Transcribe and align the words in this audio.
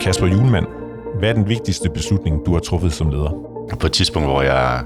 Kasper 0.00 0.26
Julemand, 0.26 0.66
hvad 1.18 1.28
er 1.28 1.32
den 1.32 1.48
vigtigste 1.48 1.90
beslutning, 1.90 2.46
du 2.46 2.52
har 2.52 2.60
truffet 2.60 2.92
som 2.92 3.10
leder? 3.10 3.30
På 3.80 3.86
et 3.86 3.92
tidspunkt, 3.92 4.28
hvor 4.28 4.42
jeg 4.42 4.84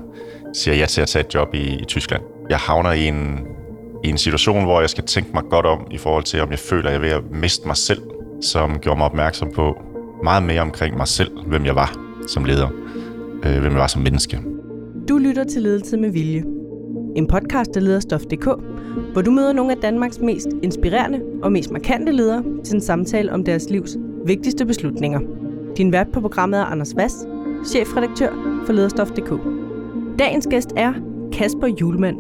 siger 0.53 0.75
ja 0.75 0.87
til 0.87 1.01
at 1.01 1.09
tage 1.09 1.25
et 1.25 1.35
job 1.35 1.55
i, 1.55 1.79
i 1.81 1.85
Tyskland. 1.85 2.23
Jeg 2.51 2.59
havner 2.59 2.93
i 2.93 3.09
en, 3.09 3.39
i 4.05 4.09
en 4.09 4.19
situation, 4.19 4.65
hvor 4.65 4.81
jeg 4.81 4.91
skal 4.91 5.05
tænke 5.05 5.31
mig 5.35 5.43
godt 5.51 5.67
om 5.67 5.87
i 5.91 5.99
forhold 5.99 6.25
til, 6.25 6.41
om 6.41 6.51
jeg 6.51 6.59
føler, 6.59 6.89
at 6.89 6.93
jeg 6.93 6.97
er 6.97 7.01
ved 7.01 7.11
at 7.11 7.23
miste 7.41 7.67
mig 7.67 7.77
selv, 7.77 8.03
som 8.41 8.79
gjorde 8.79 8.99
mig 8.99 9.07
opmærksom 9.07 9.51
på 9.55 9.77
meget 10.25 10.43
mere 10.43 10.61
omkring 10.61 10.97
mig 10.97 11.09
selv, 11.09 11.31
hvem 11.47 11.65
jeg 11.65 11.75
var 11.75 11.97
som 12.29 12.45
leder, 12.45 12.69
øh, 13.47 13.61
hvem 13.61 13.73
jeg 13.73 13.81
var 13.81 13.87
som 13.87 14.03
menneske. 14.03 14.41
Du 15.09 15.19
lytter 15.19 15.45
til 15.45 15.63
Ledelse 15.63 15.97
med 15.97 16.11
Vilje. 16.11 16.45
En 17.17 17.27
podcast 17.27 17.77
af 17.77 17.85
Lederstof.dk, 17.85 18.45
hvor 19.13 19.23
du 19.23 19.31
møder 19.31 19.53
nogle 19.53 19.73
af 19.73 19.79
Danmarks 19.79 20.19
mest 20.19 20.49
inspirerende 20.63 21.21
og 21.43 21.53
mest 21.53 21.71
markante 21.71 22.13
ledere 22.13 22.45
til 22.65 22.75
en 22.75 22.81
samtale 22.81 23.33
om 23.33 23.45
deres 23.45 23.71
livs 23.71 23.97
vigtigste 24.29 24.67
beslutninger. 24.67 25.21
Din 25.77 25.93
vært 25.93 26.13
på 26.13 26.21
programmet 26.21 26.61
er 26.61 26.65
Anders 26.65 26.97
Vass, 26.97 27.27
chefredaktør 27.67 28.63
for 28.67 28.73
Lederstof.dk. 28.73 29.33
Dagens 30.19 30.47
gæst 30.51 30.73
er 30.77 30.93
Kasper 31.33 31.67
Julemand. 31.67 32.17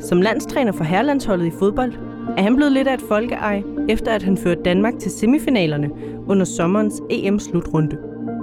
Som 0.00 0.22
landstræner 0.22 0.72
for 0.72 0.84
herrelandsholdet 0.84 1.46
i 1.46 1.50
fodbold, 1.50 1.92
er 2.36 2.42
han 2.42 2.56
blevet 2.56 2.72
lidt 2.72 2.88
af 2.88 2.94
et 2.94 3.02
folkeej, 3.08 3.62
efter 3.88 4.10
at 4.10 4.22
han 4.22 4.36
førte 4.36 4.62
Danmark 4.62 4.98
til 4.98 5.10
semifinalerne 5.10 5.90
under 6.28 6.44
sommerens 6.44 7.02
EM-slutrunde. 7.10 7.98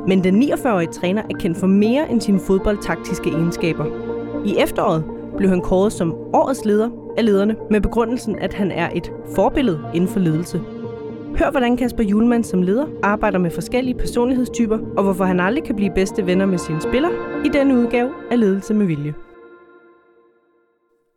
Men 0.08 0.24
den 0.24 0.44
49-årige 0.44 0.92
træner 0.92 1.22
er 1.22 1.38
kendt 1.40 1.58
for 1.58 1.68
mere 1.68 2.12
end 2.12 2.22
sine 2.22 2.40
fodboldtaktiske 2.40 3.30
egenskaber. 3.30 3.86
I 4.46 4.56
efteråret 4.58 5.04
blev 5.38 5.50
han 5.50 5.62
kåret 5.62 5.94
som 5.94 6.14
årets 6.34 6.66
leder 6.66 6.90
af 7.18 7.26
lederne 7.26 7.56
med 7.72 7.82
begrundelsen, 7.82 8.36
at 8.36 8.54
han 8.54 8.72
er 8.72 8.90
et 8.96 9.12
forbillede 9.36 9.80
inden 9.94 10.10
for 10.10 10.20
ledelse. 10.20 10.62
Hør, 11.40 11.52
hvordan 11.52 11.78
Kasper 11.78 12.04
Julemand 12.04 12.44
som 12.44 12.62
leder 12.62 12.88
arbejder 13.04 13.40
med 13.40 13.52
forskellige 13.52 13.98
personlighedstyper, 13.98 14.78
og 14.98 15.04
hvorfor 15.04 15.26
han 15.26 15.40
aldrig 15.40 15.64
kan 15.64 15.76
blive 15.76 15.94
bedste 15.96 16.26
venner 16.26 16.46
med 16.46 16.58
sine 16.58 16.82
spillere 16.82 17.46
i 17.46 17.50
denne 17.50 17.74
udgave 17.74 18.32
af 18.32 18.40
Ledelse 18.40 18.74
med 18.74 18.86
Vilje. 18.86 19.14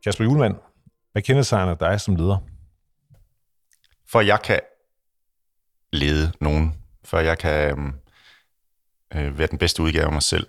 Kasper 0.04 0.24
Julemand, 0.24 0.54
hvad 1.12 1.22
kendetegner 1.22 1.74
dig 1.74 2.00
som 2.00 2.16
leder? 2.16 2.38
For 4.10 4.20
jeg 4.20 4.42
kan 4.42 4.60
lede 5.92 6.32
nogen, 6.40 6.74
for 7.05 7.18
jeg 7.18 7.38
kan 7.38 7.92
øh, 9.14 9.38
være 9.38 9.48
den 9.48 9.58
bedste 9.58 9.82
udgave 9.82 10.06
af 10.06 10.12
mig 10.12 10.22
selv, 10.22 10.46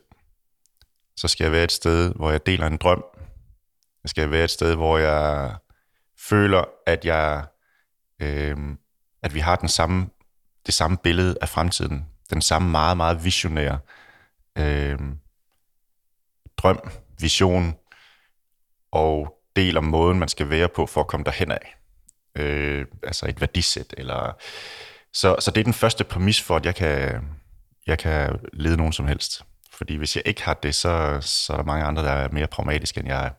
så 1.15 1.27
skal 1.27 1.43
jeg 1.43 1.51
være 1.51 1.63
et 1.63 1.71
sted, 1.71 2.13
hvor 2.15 2.31
jeg 2.31 2.45
deler 2.45 2.67
en 2.67 2.77
drøm. 2.77 3.03
Jeg 4.03 4.09
skal 4.09 4.31
være 4.31 4.43
et 4.43 4.49
sted, 4.49 4.75
hvor 4.75 4.97
jeg 4.97 5.55
føler, 6.29 6.63
at 6.85 7.05
jeg 7.05 7.45
øh, 8.21 8.57
at 9.23 9.33
vi 9.33 9.39
har 9.39 9.55
den 9.55 9.69
samme, 9.69 10.09
det 10.65 10.73
samme 10.73 10.97
billede 10.97 11.37
af 11.41 11.49
fremtiden. 11.49 12.05
Den 12.29 12.41
samme 12.41 12.69
meget, 12.69 12.97
meget 12.97 13.25
visionære 13.25 13.79
øh, 14.57 14.99
drøm, 16.57 16.91
vision 17.19 17.75
og 18.91 19.33
del 19.55 19.77
om 19.77 19.83
måden, 19.83 20.19
man 20.19 20.27
skal 20.27 20.49
være 20.49 20.69
på 20.69 20.85
for 20.85 21.01
at 21.01 21.07
komme 21.07 21.23
derhen 21.23 21.51
af. 21.51 21.75
Øh, 22.35 22.85
altså 23.03 23.25
et 23.29 23.41
værdisæt. 23.41 23.93
Eller, 23.97 24.37
så, 25.13 25.35
så 25.39 25.51
det 25.51 25.59
er 25.59 25.63
den 25.63 25.73
første 25.73 26.03
præmis 26.03 26.41
for, 26.41 26.55
at 26.55 26.65
jeg 26.65 26.75
kan, 26.75 27.21
jeg 27.87 27.99
kan 27.99 28.39
lede 28.53 28.77
nogen 28.77 28.93
som 28.93 29.07
helst. 29.07 29.45
Fordi 29.73 29.95
hvis 29.95 30.15
jeg 30.15 30.23
ikke 30.25 30.43
har 30.43 30.53
det, 30.53 30.75
så, 30.75 31.17
så 31.21 31.53
er 31.53 31.57
der 31.57 31.63
mange 31.63 31.85
andre, 31.85 32.03
der 32.03 32.11
er 32.11 32.29
mere 32.31 32.47
pragmatiske, 32.47 32.99
end 32.99 33.07
jeg 33.07 33.25
er. 33.25 33.31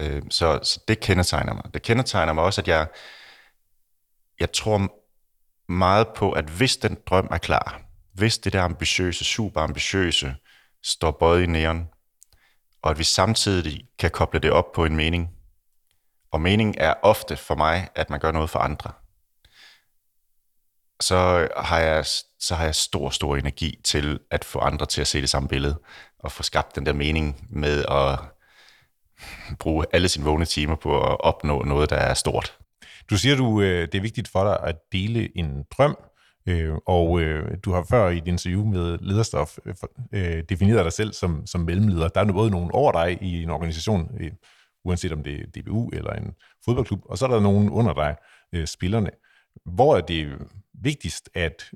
Øh, 0.00 0.22
så, 0.30 0.60
så 0.62 0.80
det 0.88 1.00
kendetegner 1.00 1.54
mig. 1.54 1.64
Det 1.74 1.82
kendetegner 1.82 2.32
mig 2.32 2.44
også, 2.44 2.60
at 2.60 2.68
jeg, 2.68 2.86
jeg 4.40 4.52
tror 4.52 4.88
meget 5.72 6.08
på, 6.16 6.32
at 6.32 6.44
hvis 6.44 6.76
den 6.76 6.98
drøm 7.06 7.28
er 7.30 7.38
klar, 7.38 7.82
hvis 8.12 8.38
det 8.38 8.52
der 8.52 8.62
ambitiøse, 8.62 9.24
super 9.24 9.60
ambitiøse, 9.60 10.36
står 10.82 11.10
både 11.10 11.42
i 11.42 11.46
næren, 11.46 11.88
og 12.82 12.90
at 12.90 12.98
vi 12.98 13.04
samtidig 13.04 13.88
kan 13.98 14.10
koble 14.10 14.40
det 14.40 14.50
op 14.50 14.72
på 14.72 14.84
en 14.84 14.96
mening. 14.96 15.30
Og 16.32 16.40
mening 16.40 16.74
er 16.78 16.94
ofte 17.02 17.36
for 17.36 17.54
mig, 17.54 17.88
at 17.94 18.10
man 18.10 18.20
gør 18.20 18.32
noget 18.32 18.50
for 18.50 18.58
andre. 18.58 18.92
Så 21.00 21.48
har 21.56 21.78
jeg, 21.78 22.04
så 22.38 22.54
har 22.54 22.64
jeg 22.64 22.74
stor, 22.74 23.10
stor 23.10 23.36
energi 23.36 23.80
til 23.84 24.20
at 24.30 24.44
få 24.44 24.58
andre 24.58 24.86
til 24.86 25.00
at 25.00 25.06
se 25.06 25.20
det 25.20 25.30
samme 25.30 25.48
billede, 25.48 25.80
og 26.18 26.32
få 26.32 26.42
skabt 26.42 26.74
den 26.74 26.86
der 26.86 26.92
mening 26.92 27.46
med 27.50 27.84
at 27.88 28.18
bruge 29.58 29.86
alle 29.92 30.08
sine 30.08 30.24
vågne 30.24 30.44
timer 30.44 30.76
på 30.76 31.12
at 31.12 31.20
opnå 31.20 31.62
noget, 31.62 31.90
der 31.90 31.96
er 31.96 32.14
stort. 32.14 32.58
Du 33.10 33.16
siger, 33.18 33.36
du 33.36 33.60
øh, 33.60 33.82
det 33.82 33.94
er 33.94 34.00
vigtigt 34.02 34.28
for 34.28 34.44
dig 34.44 34.68
at 34.68 34.76
dele 34.92 35.38
en 35.38 35.64
drøm, 35.70 35.96
øh, 36.46 36.74
og 36.86 37.20
øh, 37.20 37.56
du 37.64 37.72
har 37.72 37.86
før 37.90 38.08
i 38.08 38.14
dit 38.14 38.26
interview 38.28 38.64
med 38.64 38.98
lederstof 39.00 39.58
øh, 39.66 39.74
øh, 40.12 40.42
defineret 40.48 40.84
dig 40.84 40.92
selv 40.92 41.12
som, 41.12 41.46
som 41.46 41.60
mellemleder. 41.60 42.08
Der 42.08 42.20
er 42.20 42.32
både 42.32 42.50
nogen 42.50 42.70
over 42.72 42.92
dig 42.92 43.18
i 43.22 43.42
en 43.42 43.50
organisation, 43.50 44.10
øh, 44.20 44.30
uanset 44.84 45.12
om 45.12 45.22
det 45.22 45.40
er 45.40 45.62
DBU 45.62 45.90
eller 45.92 46.12
en 46.12 46.32
fodboldklub, 46.64 47.00
og 47.04 47.18
så 47.18 47.26
er 47.26 47.30
der 47.30 47.40
nogen 47.40 47.70
under 47.70 47.94
dig, 47.94 48.16
øh, 48.52 48.66
spillerne. 48.66 49.10
Hvor 49.64 49.96
er 49.96 50.00
det 50.00 50.28
vigtigst, 50.74 51.30
at 51.34 51.70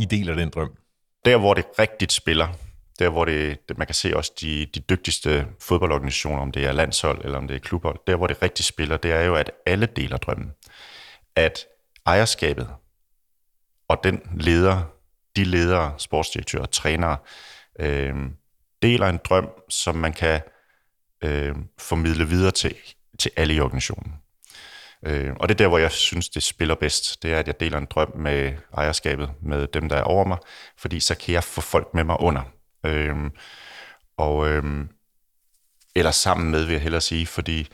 I 0.00 0.04
deler 0.04 0.34
den 0.34 0.50
drøm? 0.50 0.76
Der, 1.24 1.36
hvor 1.36 1.54
det 1.54 1.64
rigtigt 1.78 2.12
spiller, 2.12 2.48
der 2.98 3.08
hvor 3.08 3.24
det, 3.24 3.58
man 3.76 3.86
kan 3.86 3.94
se 3.94 4.16
også 4.16 4.32
de, 4.40 4.66
de 4.66 4.80
dygtigste 4.80 5.46
fodboldorganisationer, 5.60 6.42
om 6.42 6.52
det 6.52 6.66
er 6.66 6.72
landshold 6.72 7.24
eller 7.24 7.38
om 7.38 7.48
det 7.48 7.54
er 7.54 7.60
klubhold, 7.60 7.98
der 8.06 8.16
hvor 8.16 8.26
det 8.26 8.42
rigtig 8.42 8.64
spiller, 8.64 8.96
det 8.96 9.12
er 9.12 9.22
jo, 9.22 9.34
at 9.34 9.50
alle 9.66 9.86
deler 9.86 10.16
drømmen. 10.16 10.52
At 11.36 11.66
ejerskabet 12.06 12.68
og 13.88 14.00
den 14.04 14.20
leder, 14.36 14.82
de 15.36 15.44
ledere, 15.44 15.94
sportsdirektører, 15.98 16.66
trænere, 16.66 17.16
øh, 17.78 18.14
deler 18.82 19.08
en 19.08 19.20
drøm, 19.24 19.48
som 19.68 19.94
man 19.94 20.12
kan 20.12 20.40
øh, 21.24 21.54
formidle 21.78 22.28
videre 22.28 22.50
til, 22.50 22.76
til 23.18 23.30
alle 23.36 23.54
i 23.54 23.60
organisationen. 23.60 24.14
Øh, 25.06 25.32
og 25.40 25.48
det 25.48 25.54
er 25.54 25.58
der, 25.58 25.68
hvor 25.68 25.78
jeg 25.78 25.92
synes, 25.92 26.28
det 26.28 26.42
spiller 26.42 26.74
bedst. 26.74 27.22
Det 27.22 27.32
er, 27.32 27.38
at 27.38 27.46
jeg 27.46 27.60
deler 27.60 27.78
en 27.78 27.86
drøm 27.90 28.12
med 28.16 28.52
ejerskabet, 28.76 29.30
med 29.42 29.66
dem, 29.66 29.88
der 29.88 29.96
er 29.96 30.02
over 30.02 30.24
mig, 30.24 30.38
fordi 30.78 31.00
så 31.00 31.14
kan 31.14 31.34
jeg 31.34 31.44
få 31.44 31.60
folk 31.60 31.94
med 31.94 32.04
mig 32.04 32.20
under. 32.20 32.42
Øhm, 32.84 33.30
og, 34.16 34.48
øhm, 34.48 34.88
eller 35.94 36.10
sammen 36.10 36.50
med, 36.50 36.64
vil 36.64 36.72
jeg 36.72 36.82
hellere 36.82 37.00
sige, 37.00 37.26
fordi 37.26 37.68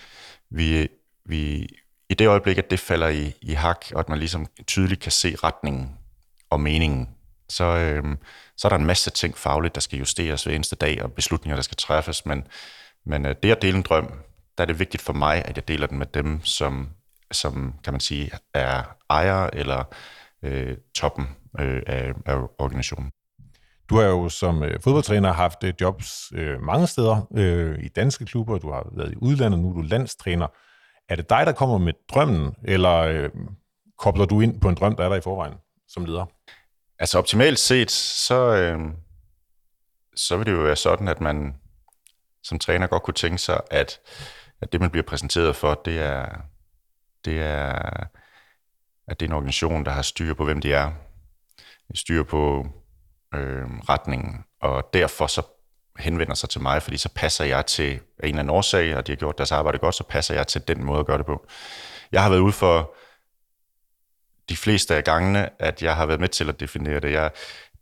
vi, 0.50 0.88
vi, 1.24 1.68
i 2.08 2.14
det 2.14 2.26
øjeblik, 2.26 2.58
at 2.58 2.70
det 2.70 2.80
falder 2.80 3.08
i, 3.08 3.32
i 3.42 3.52
hak, 3.52 3.84
og 3.94 4.00
at 4.00 4.08
man 4.08 4.18
ligesom 4.18 4.46
tydeligt 4.66 5.00
kan 5.00 5.12
se 5.12 5.36
retningen 5.44 5.98
og 6.50 6.60
meningen, 6.60 7.08
så, 7.48 7.64
øhm, 7.64 8.18
så 8.56 8.68
er 8.68 8.68
der 8.68 8.76
en 8.76 8.86
masse 8.86 9.10
ting 9.10 9.38
fagligt, 9.38 9.74
der 9.74 9.80
skal 9.80 9.98
justeres 9.98 10.44
hver 10.44 10.54
eneste 10.54 10.76
dag, 10.76 11.02
og 11.02 11.12
beslutninger, 11.12 11.56
der 11.56 11.62
skal 11.62 11.76
træffes, 11.76 12.26
men, 12.26 12.46
men 13.06 13.26
øh, 13.26 13.34
det 13.42 13.50
at 13.50 13.62
dele 13.62 13.76
en 13.76 13.82
drøm, 13.82 14.12
der 14.58 14.64
er 14.64 14.66
det 14.66 14.78
vigtigt 14.78 15.02
for 15.02 15.12
mig, 15.12 15.44
at 15.44 15.56
jeg 15.56 15.68
deler 15.68 15.86
den 15.86 15.98
med 15.98 16.06
dem, 16.06 16.44
som, 16.44 16.88
som 17.32 17.74
kan 17.84 17.92
man 17.92 18.00
sige, 18.00 18.30
er 18.54 18.82
ejere 19.10 19.54
eller 19.54 19.84
øh, 20.42 20.76
toppen 20.94 21.26
øh, 21.58 21.82
af, 21.86 22.12
af 22.26 22.36
organisationen. 22.58 23.10
Du 23.90 23.96
har 23.96 24.04
jo 24.04 24.28
som 24.28 24.62
øh, 24.62 24.80
fodboldtræner 24.80 25.32
haft 25.32 25.64
øh, 25.64 25.74
jobs 25.80 26.32
øh, 26.34 26.62
mange 26.62 26.86
steder 26.86 27.26
øh, 27.36 27.78
i 27.84 27.88
danske 27.88 28.26
klubber, 28.26 28.58
du 28.58 28.72
har 28.72 28.88
været 28.92 29.12
i 29.12 29.16
udlandet, 29.16 29.60
nu 29.60 29.70
er 29.70 29.74
du 29.74 29.80
landstræner. 29.80 30.46
Er 31.08 31.16
det 31.16 31.30
dig, 31.30 31.46
der 31.46 31.52
kommer 31.52 31.78
med 31.78 31.92
drømmen, 32.08 32.54
eller 32.64 32.96
øh, 32.96 33.30
kobler 33.98 34.24
du 34.24 34.40
ind 34.40 34.60
på 34.60 34.68
en 34.68 34.74
drøm, 34.74 34.96
der 34.96 35.04
er 35.04 35.08
der 35.08 35.16
i 35.16 35.20
forvejen 35.20 35.54
som 35.88 36.04
leder? 36.04 36.26
Altså 36.98 37.18
optimalt 37.18 37.58
set, 37.58 37.90
så, 37.90 38.56
øh, 38.56 38.78
så 40.16 40.36
vil 40.36 40.46
det 40.46 40.52
jo 40.52 40.58
være 40.58 40.76
sådan, 40.76 41.08
at 41.08 41.20
man 41.20 41.54
som 42.42 42.58
træner 42.58 42.86
godt 42.86 43.02
kunne 43.02 43.14
tænke 43.14 43.38
sig, 43.38 43.60
at, 43.70 44.00
at 44.60 44.72
det, 44.72 44.80
man 44.80 44.90
bliver 44.90 45.04
præsenteret 45.06 45.56
for, 45.56 45.80
det 45.84 45.98
er, 45.98 46.26
det 47.24 47.42
er, 47.42 47.72
at 49.08 49.20
det 49.20 49.26
er 49.26 49.30
en 49.30 49.36
organisation, 49.36 49.84
der 49.84 49.90
har 49.90 50.02
styr 50.02 50.34
på, 50.34 50.44
hvem 50.44 50.60
de 50.60 50.72
er. 50.72 50.92
Styr 51.94 52.22
på 52.22 52.66
øh, 53.34 53.64
retningen, 53.88 54.44
og 54.60 54.90
derfor 54.94 55.26
så 55.26 55.42
henvender 55.98 56.34
sig 56.34 56.48
til 56.48 56.60
mig, 56.60 56.82
fordi 56.82 56.96
så 56.96 57.08
passer 57.14 57.44
jeg 57.44 57.66
til 57.66 57.92
en 57.92 58.00
eller 58.22 58.38
anden 58.38 58.50
årsag, 58.50 58.96
og 58.96 59.06
de 59.06 59.12
har 59.12 59.16
gjort 59.16 59.38
deres 59.38 59.52
arbejde 59.52 59.78
godt, 59.78 59.94
så 59.94 60.04
passer 60.04 60.34
jeg 60.34 60.46
til 60.46 60.68
den 60.68 60.84
måde 60.84 61.00
at 61.00 61.06
gøre 61.06 61.18
det 61.18 61.26
på. 61.26 61.46
Jeg 62.12 62.22
har 62.22 62.30
været 62.30 62.40
ude 62.40 62.52
for 62.52 62.94
de 64.48 64.56
fleste 64.56 64.96
af 64.96 65.04
gangene, 65.04 65.62
at 65.62 65.82
jeg 65.82 65.96
har 65.96 66.06
været 66.06 66.20
med 66.20 66.28
til 66.28 66.48
at 66.48 66.60
definere 66.60 67.00
det. 67.00 67.12
Jeg, 67.12 67.30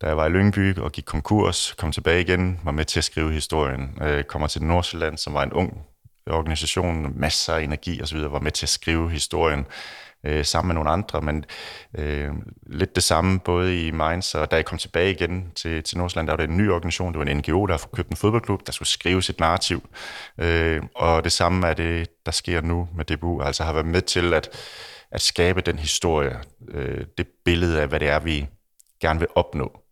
da 0.01 0.07
jeg 0.07 0.17
var 0.17 0.27
i 0.27 0.29
Lyngby 0.29 0.79
og 0.79 0.93
gik 0.93 1.05
konkurs, 1.05 1.75
kom 1.79 1.93
tilbage 1.93 2.21
igen, 2.21 2.61
var 2.65 2.73
med 2.73 2.85
til 2.85 3.01
at 3.01 3.05
skrive 3.05 3.33
historien. 3.33 3.99
øh, 4.03 4.25
kommer 4.25 4.49
til 4.49 4.63
Nordsjælland, 4.63 5.19
som 5.19 5.35
var 5.35 5.43
en 5.43 5.53
ung 5.53 5.87
organisation, 6.31 7.21
masser 7.21 7.55
af 7.55 7.63
energi 7.63 8.03
osv., 8.03 8.19
var 8.19 8.41
med 8.41 8.53
til 8.53 8.65
at 8.65 8.71
skrive 8.71 9.11
historien 9.11 9.67
øh, 10.25 10.45
sammen 10.45 10.69
med 10.69 10.75
nogle 10.75 10.91
andre, 10.91 11.21
men 11.21 11.45
øh, 11.99 12.31
lidt 12.67 12.95
det 12.95 13.03
samme 13.03 13.41
både 13.41 13.87
i 13.87 13.91
Mainz, 13.91 14.35
og 14.35 14.51
da 14.51 14.57
jeg 14.57 14.65
kom 14.65 14.79
tilbage 14.79 15.11
igen 15.11 15.53
til, 15.55 15.83
til 15.83 15.99
Nordsjælland, 15.99 16.27
der 16.27 16.33
var 16.33 16.37
det 16.37 16.51
en 16.51 16.57
ny 16.57 16.71
organisation, 16.71 17.13
det 17.13 17.19
var 17.19 17.25
en 17.25 17.37
NGO, 17.37 17.67
der 17.67 17.73
har 17.73 17.89
købt 17.95 18.09
en 18.09 18.17
fodboldklub, 18.17 18.67
der 18.67 18.73
skulle 18.73 18.89
skrive 18.89 19.23
sit 19.23 19.41
narrativ, 19.41 19.89
øh, 20.39 20.83
og 20.95 21.25
det 21.25 21.33
samme 21.33 21.67
er 21.67 21.75
det, 21.75 22.09
der 22.27 22.33
sker 22.33 22.61
nu 22.61 22.89
med 22.97 23.05
DBU, 23.05 23.43
altså 23.43 23.65
har 23.65 23.73
været 23.73 23.87
med 23.87 24.03
til 24.03 24.35
at, 24.35 24.49
at 25.11 25.21
skabe 25.21 25.61
den 25.61 25.79
historie, 25.79 26.39
øh, 26.69 27.05
det 27.19 27.27
billede 27.45 27.81
af, 27.81 27.89
hvad 27.89 28.01
det 28.01 28.09
er, 28.09 28.19
vi 28.21 28.47
gerne 29.01 29.19
vil 29.21 29.29
opnå 29.35 29.83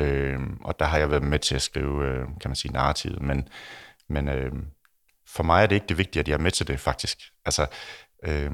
Øh, 0.00 0.40
og 0.60 0.78
der 0.78 0.84
har 0.84 0.98
jeg 0.98 1.10
været 1.10 1.22
med 1.22 1.38
til 1.38 1.54
at 1.54 1.62
skrive, 1.62 2.06
øh, 2.06 2.24
kan 2.40 2.50
man 2.50 2.56
sige, 2.56 2.72
narrativet. 2.72 3.22
Men, 3.22 3.48
men 4.08 4.28
øh, 4.28 4.52
for 5.26 5.42
mig 5.42 5.62
er 5.62 5.66
det 5.66 5.74
ikke 5.76 5.86
det 5.88 5.98
vigtige, 5.98 6.20
at 6.20 6.28
jeg 6.28 6.34
er 6.34 6.38
med 6.38 6.50
til 6.50 6.66
det, 6.66 6.80
faktisk. 6.80 7.18
Altså, 7.44 7.66
øh, 8.24 8.50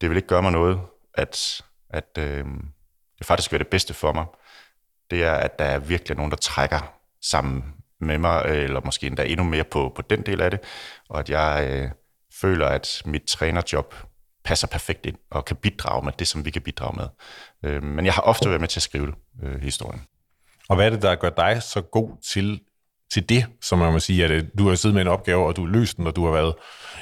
det 0.00 0.10
vil 0.10 0.16
ikke 0.16 0.28
gøre 0.28 0.42
mig 0.42 0.52
noget, 0.52 0.80
at, 1.14 1.62
at 1.90 2.18
øh, 2.18 2.44
det 3.18 3.26
faktisk 3.26 3.52
vil 3.52 3.58
være 3.58 3.64
det 3.64 3.70
bedste 3.70 3.94
for 3.94 4.12
mig. 4.12 4.26
Det 5.10 5.24
er, 5.24 5.32
at 5.32 5.58
der 5.58 5.64
er 5.64 5.78
virkelig 5.78 6.16
nogen, 6.16 6.30
der 6.30 6.36
trækker 6.36 6.94
sammen 7.22 7.74
med 8.00 8.18
mig, 8.18 8.44
øh, 8.46 8.64
eller 8.64 8.80
måske 8.84 9.06
endda 9.06 9.24
endnu 9.24 9.44
mere 9.44 9.64
på, 9.64 9.92
på 9.96 10.02
den 10.02 10.22
del 10.22 10.40
af 10.40 10.50
det, 10.50 10.60
og 11.08 11.18
at 11.20 11.30
jeg 11.30 11.68
øh, 11.70 11.90
føler, 12.40 12.66
at 12.66 13.02
mit 13.04 13.22
trænerjob 13.22 13.94
passer 14.44 14.66
perfekt 14.66 15.06
ind 15.06 15.16
og 15.30 15.44
kan 15.44 15.56
bidrage 15.56 16.04
med 16.04 16.12
det, 16.18 16.28
som 16.28 16.44
vi 16.44 16.50
kan 16.50 16.62
bidrage 16.62 16.96
med. 16.96 17.08
Øh, 17.62 17.82
men 17.82 18.06
jeg 18.06 18.14
har 18.14 18.22
ofte 18.22 18.48
været 18.48 18.60
med 18.60 18.68
til 18.68 18.78
at 18.78 18.82
skrive 18.82 19.14
øh, 19.42 19.60
historien. 19.60 20.06
Og 20.68 20.76
hvad 20.76 20.86
er 20.86 20.90
det, 20.90 21.02
der 21.02 21.14
gør 21.14 21.30
dig 21.30 21.62
så 21.62 21.80
god 21.80 22.16
til, 22.32 22.60
til 23.12 23.28
det, 23.28 23.46
som 23.60 23.78
man 23.78 23.92
må 23.92 23.98
sige, 23.98 24.24
at 24.24 24.30
øh, 24.30 24.44
du 24.58 24.68
har 24.68 24.74
siddet 24.74 24.94
med 24.94 25.02
en 25.02 25.08
opgave, 25.08 25.46
og 25.46 25.56
du 25.56 25.64
har 25.66 25.72
løst 25.72 25.96
den, 25.96 26.06
og 26.06 26.16
du 26.16 26.24
har 26.24 26.32
været 26.32 26.54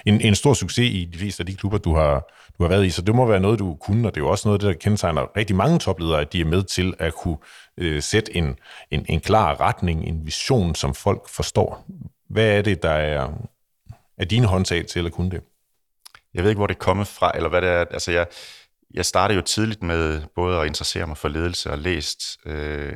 en, 0.07 0.21
en 0.21 0.35
stor 0.35 0.55
succes 0.55 0.91
i 0.95 1.09
de 1.13 1.19
fleste 1.19 1.41
af 1.41 1.47
de 1.47 1.55
klubber, 1.55 1.79
du 1.79 1.95
har, 1.95 2.29
du 2.59 2.65
har 2.65 2.69
været 2.69 2.87
i. 2.87 2.91
Så 2.91 3.03
det 3.03 3.15
må 3.15 3.27
være 3.27 3.41
noget, 3.41 3.59
du 3.59 3.75
kunne, 3.75 4.09
og 4.09 4.15
det 4.15 4.21
er 4.21 4.25
jo 4.25 4.31
også 4.31 4.49
noget, 4.49 4.61
der 4.61 4.73
kendetegner 4.73 5.37
rigtig 5.37 5.57
mange 5.57 5.79
topledere, 5.79 6.21
at 6.21 6.33
de 6.33 6.41
er 6.41 6.45
med 6.45 6.63
til 6.63 6.95
at 6.99 7.15
kunne 7.15 7.37
øh, 7.77 8.03
sætte 8.03 8.37
en, 8.37 8.59
en, 8.91 9.07
en 9.09 9.21
klar 9.21 9.61
retning, 9.61 10.05
en 10.05 10.27
vision, 10.27 10.75
som 10.75 10.95
folk 10.95 11.29
forstår. 11.29 11.85
Hvad 12.31 12.47
er 12.59 12.63
det, 12.63 12.83
der 12.83 12.91
er, 12.91 13.29
er 14.19 14.25
dine 14.25 14.47
håndtag 14.47 14.87
til 14.87 15.07
at 15.07 15.13
kunne 15.13 15.31
det? 15.31 15.41
Jeg 16.35 16.43
ved 16.43 16.51
ikke, 16.51 16.59
hvor 16.59 16.67
det 16.67 16.75
er 16.75 16.79
kommet 16.79 17.07
fra, 17.07 17.33
eller 17.35 17.49
hvad 17.49 17.63
det 17.63 17.71
er. 17.71 17.85
Altså, 17.91 18.13
jeg, 18.13 18.27
jeg 18.95 19.07
startede 19.07 19.37
jo 19.37 19.43
tidligt 19.43 19.83
med 19.83 20.23
både 20.35 20.61
at 20.61 20.67
interessere 20.67 21.07
mig 21.07 21.17
for 21.17 21.29
ledelse 21.29 21.71
og 21.71 21.79
læst 21.79 22.39
øh, 22.47 22.93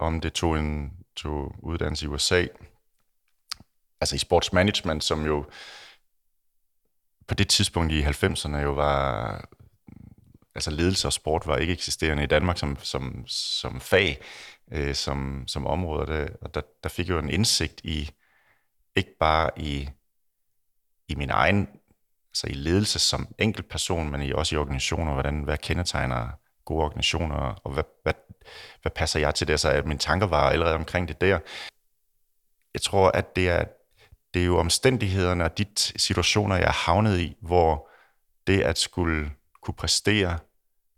om 0.00 0.20
det, 0.20 0.32
tog 0.32 0.58
en 0.58 0.90
tog 1.16 1.54
uddannelse 1.62 2.04
i 2.04 2.08
USA, 2.08 2.46
altså 4.00 4.14
i 4.16 4.18
sportsmanagement, 4.18 5.04
som 5.04 5.26
jo 5.26 5.44
på 7.26 7.34
det 7.34 7.48
tidspunkt 7.48 7.92
i 7.92 8.02
90'erne 8.02 8.56
jo 8.56 8.72
var, 8.72 9.48
altså 10.54 10.70
ledelse 10.70 11.08
og 11.08 11.12
sport 11.12 11.46
var 11.46 11.56
ikke 11.56 11.72
eksisterende 11.72 12.22
i 12.22 12.26
Danmark 12.26 12.58
som, 12.58 12.76
som, 12.80 13.24
som 13.26 13.80
fag, 13.80 14.20
øh, 14.72 14.94
som, 14.94 15.44
som 15.46 15.66
område, 15.66 16.12
det, 16.12 16.36
og 16.40 16.54
der, 16.54 16.60
der 16.82 16.88
fik 16.88 17.08
jeg 17.08 17.14
jo 17.14 17.18
en 17.18 17.30
indsigt 17.30 17.80
i, 17.84 18.10
ikke 18.96 19.16
bare 19.20 19.50
i, 19.56 19.88
i 21.08 21.14
min 21.14 21.30
egen 21.30 21.68
altså 22.30 22.46
i 22.46 22.52
ledelse 22.52 22.98
som 22.98 23.34
enkeltperson, 23.38 24.10
men 24.10 24.22
i, 24.22 24.32
også 24.32 24.54
i 24.54 24.58
organisationer, 24.58 25.12
hvordan, 25.12 25.42
hvad 25.42 25.58
kendetegner 25.58 26.28
gode 26.66 26.84
organisationer, 26.84 27.36
og 27.64 27.72
hvad, 27.72 27.84
hvad, 28.02 28.14
hvad 28.82 28.92
passer 28.92 29.20
jeg 29.20 29.34
til 29.34 29.46
det? 29.46 29.52
Altså, 29.52 29.70
så 29.70 29.82
mine 29.86 29.98
tanker 29.98 30.26
var 30.26 30.50
allerede 30.50 30.74
omkring 30.74 31.08
det 31.08 31.20
der. 31.20 31.38
Jeg 32.74 32.82
tror, 32.82 33.10
at 33.10 33.36
det 33.36 33.48
er, 33.48 33.64
det 34.34 34.42
er 34.42 34.46
jo 34.46 34.58
omstændighederne 34.58 35.44
og 35.44 35.58
de 35.58 35.66
situationer, 35.76 36.56
jeg 36.56 36.66
er 36.66 36.86
havnet 36.86 37.18
i, 37.18 37.36
hvor 37.40 37.88
det 38.46 38.60
at 38.60 38.78
skulle 38.78 39.30
kunne 39.62 39.74
præstere 39.74 40.38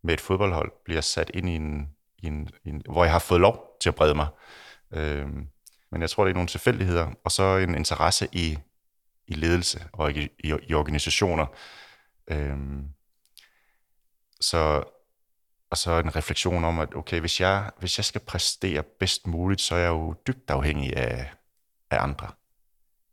med 0.03 0.15
et 0.15 0.20
fodboldhold, 0.20 0.73
bliver 0.85 1.00
sat 1.00 1.31
ind 1.35 1.49
i 1.49 1.55
en, 1.55 1.88
i 2.19 2.26
en, 2.26 2.49
i 2.64 2.69
en 2.69 2.82
hvor 2.91 3.05
jeg 3.05 3.12
har 3.12 3.19
fået 3.19 3.41
lov 3.41 3.76
til 3.81 3.88
at 3.88 3.94
brede 3.94 4.14
mig. 4.14 4.26
Øhm, 4.93 5.49
men 5.91 6.00
jeg 6.00 6.11
tror, 6.11 6.25
det 6.25 6.31
er 6.31 6.35
nogle 6.35 6.49
tilfældigheder, 6.49 7.11
og 7.25 7.32
så 7.32 7.56
en 7.56 7.75
interesse 7.75 8.29
i 8.32 8.59
i 9.29 9.35
ledelse 9.35 9.85
og 9.93 10.12
i, 10.12 10.29
i, 10.38 10.55
i 10.69 10.75
organisationer. 10.75 11.47
Øhm, 12.31 12.88
så, 14.41 14.82
og 15.70 15.79
så 15.79 15.99
en 15.99 16.17
refleksion 16.17 16.65
om, 16.65 16.79
at 16.79 16.94
okay, 16.94 17.20
hvis 17.20 17.41
jeg, 17.41 17.70
hvis 17.79 17.99
jeg 17.99 18.05
skal 18.05 18.20
præstere 18.20 18.82
bedst 18.82 19.26
muligt, 19.26 19.61
så 19.61 19.75
er 19.75 19.79
jeg 19.79 19.88
jo 19.88 20.15
dybt 20.26 20.50
afhængig 20.50 20.97
af, 20.97 21.31
af 21.91 22.03
andre. 22.03 22.29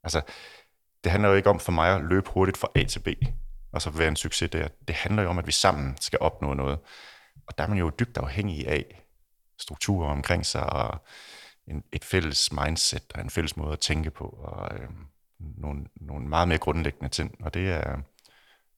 Altså, 0.04 0.22
det 1.04 1.12
handler 1.12 1.30
jo 1.30 1.36
ikke 1.36 1.50
om 1.50 1.60
for 1.60 1.72
mig 1.72 1.96
at 1.96 2.04
løbe 2.04 2.30
hurtigt 2.30 2.58
fra 2.58 2.68
A 2.76 2.84
til 2.84 3.00
B, 3.00 3.08
og 3.72 3.82
så 3.82 3.90
være 3.90 4.08
en 4.08 4.16
succes 4.16 4.50
der. 4.50 4.68
Det 4.88 4.96
handler 4.96 5.24
jo 5.24 5.30
om, 5.30 5.38
at 5.38 5.48
vi 5.48 5.52
sammen 5.52 5.98
skal 6.02 6.20
opnå 6.22 6.54
noget. 6.54 6.80
Og 7.48 7.58
der 7.58 7.64
er 7.64 7.68
man 7.68 7.78
jo 7.78 7.92
dybt 8.00 8.18
afhængig 8.18 8.68
af 8.68 9.06
strukturer 9.60 10.12
omkring 10.12 10.46
sig, 10.46 10.74
og 10.74 11.06
en, 11.68 11.84
et 11.92 12.04
fælles 12.04 12.52
mindset, 12.52 13.04
og 13.16 13.22
en 13.22 13.30
fælles 13.30 13.58
måde 13.58 13.74
at 13.74 13.80
tænke 13.80 14.12
på, 14.12 14.26
og 14.26 14.78
øh, 14.78 14.90
nogle, 15.40 15.86
nogle 15.96 16.28
meget 16.28 16.48
mere 16.48 16.58
grundlæggende 16.58 17.10
ting, 17.10 17.36
og 17.46 17.54
det 17.54 17.72
er, 17.72 17.98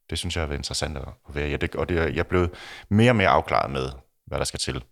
det 0.10 0.20
synes 0.20 0.36
jeg 0.36 0.42
har 0.42 0.48
været 0.48 0.60
interessant 0.60 0.98
at 0.98 1.08
være 1.30 1.50
i, 1.50 1.58
det, 1.58 1.76
og 1.76 1.90
det 1.90 1.96
jeg 1.96 2.18
er 2.18 2.24
blevet 2.24 2.54
mere 2.90 3.12
og 3.12 3.16
mere 3.16 3.30
afklaret 3.30 3.72
med, 3.72 3.90
hvad 4.26 4.38
der 4.38 4.46
skal 4.46 4.60
til. 4.60 4.84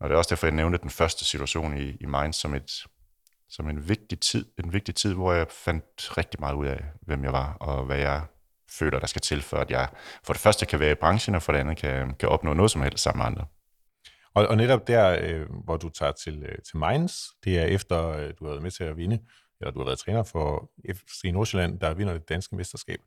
Og 0.00 0.08
det 0.08 0.14
er 0.14 0.18
også 0.18 0.30
derfor, 0.30 0.46
jeg 0.46 0.54
nævnte 0.54 0.78
den 0.78 0.90
første 0.90 1.24
situation 1.24 1.76
i, 1.76 1.96
i 2.00 2.06
Mainz 2.06 2.36
som, 2.36 2.54
et, 2.54 2.70
som 3.48 3.68
en 3.70 3.88
vigtig 3.88 4.20
tid, 4.20 4.46
en 4.64 4.72
vigtig 4.72 4.94
tid, 4.94 5.14
hvor 5.14 5.32
jeg 5.32 5.46
fandt 5.50 6.18
rigtig 6.18 6.40
meget 6.40 6.54
ud 6.54 6.66
af, 6.66 6.84
hvem 7.02 7.24
jeg 7.24 7.32
var, 7.32 7.56
og 7.60 7.84
hvad 7.84 7.98
jeg 7.98 8.22
føler, 8.70 8.98
der 8.98 9.06
skal 9.06 9.22
til, 9.22 9.42
for 9.42 9.56
at 9.56 9.70
jeg 9.70 9.88
for 10.24 10.32
det 10.32 10.42
første 10.42 10.66
kan 10.66 10.80
være 10.80 10.92
i 10.92 10.94
branchen, 10.94 11.34
og 11.34 11.42
for 11.42 11.52
det 11.52 11.58
andet 11.58 11.76
kan, 11.76 12.14
kan 12.14 12.28
opnå 12.28 12.52
noget 12.52 12.70
som 12.70 12.82
helst 12.82 13.02
sammen 13.02 13.18
med 13.18 13.26
andre. 13.26 13.46
Og, 14.34 14.46
og 14.46 14.56
netop 14.56 14.86
der, 14.86 15.18
øh, 15.22 15.46
hvor 15.64 15.76
du 15.76 15.88
tager 15.88 16.12
til, 16.12 16.42
øh, 16.42 16.58
til 16.68 16.76
Mainz, 16.76 17.22
det 17.44 17.58
er 17.58 17.64
efter, 17.64 18.08
øh, 18.08 18.32
du 18.38 18.44
har 18.44 18.50
været 18.50 18.62
med 18.62 18.70
til 18.70 18.84
at 18.84 18.96
vinde 18.96 19.18
eller 19.60 19.72
du 19.72 19.78
har 19.78 19.84
været 19.84 19.98
træner 19.98 20.22
for 20.22 20.70
FC 20.94 21.24
Nordsjælland, 21.24 21.80
der 21.80 21.94
vinder 21.94 22.12
det 22.12 22.28
danske 22.28 22.56
mesterskab. 22.56 23.00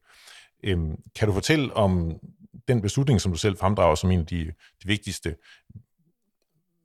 Øhm, 0.64 0.96
kan 1.16 1.28
du 1.28 1.34
fortælle 1.34 1.74
om 1.74 2.20
den 2.68 2.82
beslutning, 2.82 3.22
som 3.22 3.32
du 3.32 3.38
selv 3.38 3.58
fremdrager 3.58 3.96
som 3.96 4.12
en 4.12 4.20
af 4.20 4.26
de, 4.26 4.46
de 4.84 4.88
vigtigste? 4.88 5.36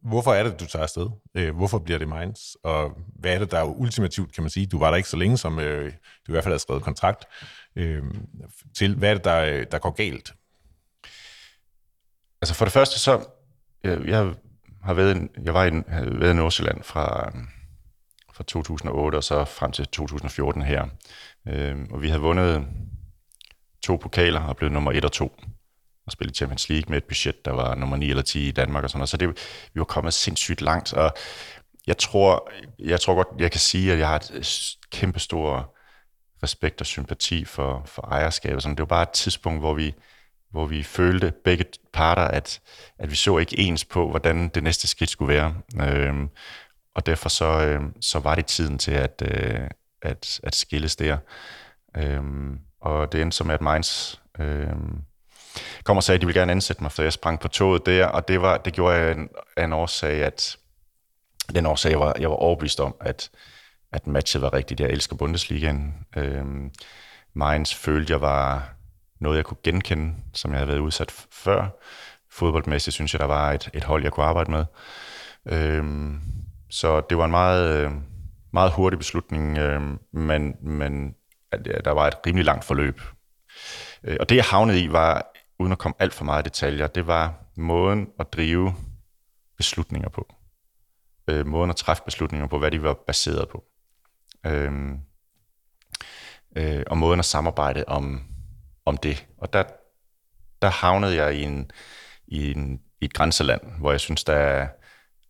Hvorfor 0.03 0.33
er 0.33 0.43
det, 0.43 0.61
du 0.61 0.67
tager 0.67 0.83
afsted? 0.83 1.11
Øh, 1.35 1.57
hvorfor 1.57 1.79
bliver 1.79 1.99
det 1.99 2.09
Mainz? 2.09 2.55
Og 2.63 2.99
hvad 3.19 3.35
er 3.35 3.39
det, 3.39 3.51
der 3.51 3.59
er 3.59 3.65
ultimativt, 3.65 4.35
kan 4.35 4.43
man 4.43 4.51
sige? 4.51 4.67
Du 4.67 4.79
var 4.79 4.91
der 4.91 4.97
ikke 4.97 5.09
så 5.09 5.17
længe, 5.17 5.39
som 5.39 5.59
øh, 5.59 5.93
du 6.27 6.33
i 6.33 6.33
hvert 6.33 6.45
fald 6.45 6.55
har 6.55 6.59
skrevet 6.59 6.83
kontrakt 6.83 7.25
øh, 7.77 8.03
til. 8.77 8.95
Hvad 8.95 9.11
er 9.11 9.15
det, 9.15 9.25
der, 9.25 9.41
øh, 9.41 9.67
der 9.73 9.79
går 9.79 9.91
galt? 9.91 10.35
Altså 12.43 12.55
for 12.55 12.65
det 12.65 12.73
første, 12.73 12.99
så 12.99 13.27
jeg, 13.85 14.07
jeg 14.07 14.35
har 14.83 14.95
været, 14.95 15.29
jeg 15.43 15.55
var 15.55 15.65
i, 15.65 15.71
har 15.89 16.05
været 16.05 16.33
i 16.33 16.37
Nordsjælland 16.37 16.83
fra 16.83 17.33
fra 18.39 18.45
2008 18.45 19.17
og 19.17 19.25
så 19.25 19.45
frem 19.45 19.73
til 19.73 19.87
2014 19.87 20.63
her. 20.63 20.87
Øh, 21.49 21.77
og 21.91 22.03
vi 22.03 22.09
havde 22.09 22.23
vundet 22.23 22.67
to 23.83 23.97
pokaler 23.97 24.41
og 24.41 24.57
blevet 24.57 24.73
nummer 24.73 24.93
1 24.93 25.05
og 25.05 25.13
2 25.13 25.41
og 26.07 26.13
spillet 26.13 26.37
Champions 26.37 26.69
League 26.69 26.91
med 26.91 26.99
et 26.99 27.05
budget, 27.05 27.45
der 27.45 27.53
var 27.53 27.75
nummer 27.75 27.97
9 27.97 28.11
eller 28.11 28.23
10 28.23 28.49
i 28.49 28.50
Danmark 28.50 28.85
og 28.85 28.91
sådan 28.91 28.99
noget. 28.99 29.09
Så 29.09 29.17
det, 29.17 29.29
vi 29.75 29.79
var 29.79 29.85
kommet 29.85 30.14
sindssygt 30.14 30.61
langt, 30.61 30.93
og 30.93 31.14
jeg 31.87 31.99
tror, 31.99 32.50
jeg 32.79 33.00
tror 33.00 33.14
godt, 33.14 33.29
jeg 33.38 33.50
kan 33.50 33.61
sige, 33.61 33.93
at 33.93 33.99
jeg 33.99 34.09
har 34.09 34.17
et 34.17 34.76
kæmpe 34.91 35.21
stor 35.21 35.75
respekt 36.43 36.81
og 36.81 36.87
sympati 36.87 37.45
for, 37.45 37.83
for 37.87 38.02
ejerskabet. 38.02 38.62
Sådan. 38.62 38.76
Det 38.76 38.81
var 38.81 38.87
bare 38.87 39.02
et 39.02 39.11
tidspunkt, 39.11 39.61
hvor 39.61 39.75
vi, 39.75 39.95
hvor 40.50 40.67
vi 40.67 40.83
følte 40.83 41.33
begge 41.45 41.64
parter, 41.93 42.23
at, 42.23 42.61
at 42.99 43.11
vi 43.11 43.17
så 43.17 43.38
ikke 43.38 43.59
ens 43.59 43.85
på, 43.85 44.11
hvordan 44.11 44.49
det 44.49 44.62
næste 44.62 44.88
skridt 44.88 45.11
skulle 45.11 45.35
være. 45.35 45.55
Øhm, 45.81 46.29
og 46.95 47.07
derfor 47.07 47.29
så, 47.29 47.45
øhm, 47.45 48.02
så 48.02 48.19
var 48.19 48.35
det 48.35 48.47
tiden 48.47 48.79
til 48.79 48.93
at, 48.93 49.23
øh, 49.25 49.69
at, 50.02 50.41
at 50.43 50.55
skilles 50.55 50.97
der. 50.97 51.19
Øhm, 51.97 52.59
og 52.80 53.12
det 53.12 53.23
endte 53.23 53.37
som, 53.37 53.50
at 53.50 53.61
Mainz 53.61 54.16
øh, 54.38 54.68
kom 55.85 55.97
og 55.97 56.02
sagde, 56.02 56.16
at 56.16 56.20
de 56.20 56.26
ville 56.26 56.40
gerne 56.40 56.52
ansætte 56.52 56.82
mig, 56.82 56.92
for 56.92 57.02
jeg 57.02 57.12
sprang 57.12 57.40
på 57.40 57.49
toget 57.49 57.87
der, 57.87 58.06
og 58.06 58.28
det, 58.28 58.42
var, 58.42 58.58
det 58.58 58.73
gjorde 58.73 58.97
jeg 58.97 59.12
en, 59.12 59.28
en 59.58 59.73
årsag, 59.73 60.25
at 60.25 60.56
den 61.54 61.66
årsag, 61.66 61.90
jeg 61.90 62.00
var, 62.00 62.16
jeg 62.20 62.30
var 62.30 62.37
overbevist 62.37 62.80
om, 62.80 62.94
at, 63.00 63.30
at 63.92 64.06
matchet 64.06 64.42
var 64.42 64.52
rigtigt. 64.52 64.80
Jeg 64.80 64.90
elsker 64.90 65.16
Bundesligaen. 65.16 65.94
Øh, 66.16 66.44
Mainz 67.35 67.75
følte 67.75 68.12
jeg 68.12 68.20
var 68.20 68.75
noget, 69.20 69.37
jeg 69.37 69.44
kunne 69.44 69.56
genkende, 69.64 70.14
som 70.35 70.50
jeg 70.50 70.58
havde 70.58 70.68
været 70.68 70.78
udsat 70.78 71.26
før. 71.32 71.66
Fodboldmæssigt 72.30 72.94
synes 72.94 73.14
jeg, 73.14 73.20
der 73.20 73.26
var 73.26 73.52
et, 73.52 73.70
et 73.75 73.85
hold, 73.85 74.02
jeg 74.02 74.12
kunne 74.12 74.26
arbejde 74.26 74.50
med. 74.50 74.64
Øhm, 75.47 76.20
så 76.70 77.00
det 77.00 77.18
var 77.18 77.25
en 77.25 77.30
meget, 77.30 77.76
øh, 77.76 77.90
meget 78.52 78.73
hurtig 78.73 78.99
beslutning, 78.99 79.58
øh, 79.58 79.82
men, 80.12 80.56
men 80.62 81.14
Øh, 81.55 81.85
der 81.85 81.90
var 81.90 82.07
et 82.07 82.26
rimelig 82.26 82.45
langt 82.45 82.64
forløb. 82.64 83.00
Øh, 84.05 84.17
og 84.21 84.28
det 84.28 84.37
jeg 84.37 84.45
havnede 84.45 84.83
i 84.83 84.93
var, 84.93 85.33
uden 85.59 85.73
at 85.73 85.78
komme 85.78 85.95
alt 85.99 86.14
for 86.14 86.25
meget 86.25 86.43
i 86.43 86.49
detaljer, 86.49 86.87
det 86.87 87.07
var 87.07 87.35
måden 87.57 88.09
at 88.21 88.33
drive 88.33 88.75
beslutninger 89.57 90.09
på. 90.09 90.35
Øh, 91.31 91.47
måden 91.47 91.71
at 91.71 91.76
træffe 91.76 92.02
beslutninger 92.05 92.47
på, 92.47 92.59
hvad 92.59 92.71
de 92.71 92.83
var 92.83 92.95
baseret 93.07 93.49
på. 93.49 93.64
Og 96.87 96.99
måden 96.99 97.19
at 97.19 97.25
samarbejde 97.25 97.85
om, 97.87 98.23
om 98.85 98.97
det. 98.97 99.26
Og 99.38 99.52
der, 99.52 99.64
der 100.62 100.69
havnede 100.69 101.17
jeg 101.17 101.35
i, 101.35 101.43
en, 101.43 101.71
i, 102.26 102.50
en, 102.50 102.81
i 103.00 103.05
et 103.05 103.14
grænseland, 103.14 103.61
hvor 103.78 103.90
jeg 103.90 104.00
synes, 104.00 104.25
der 104.25 104.69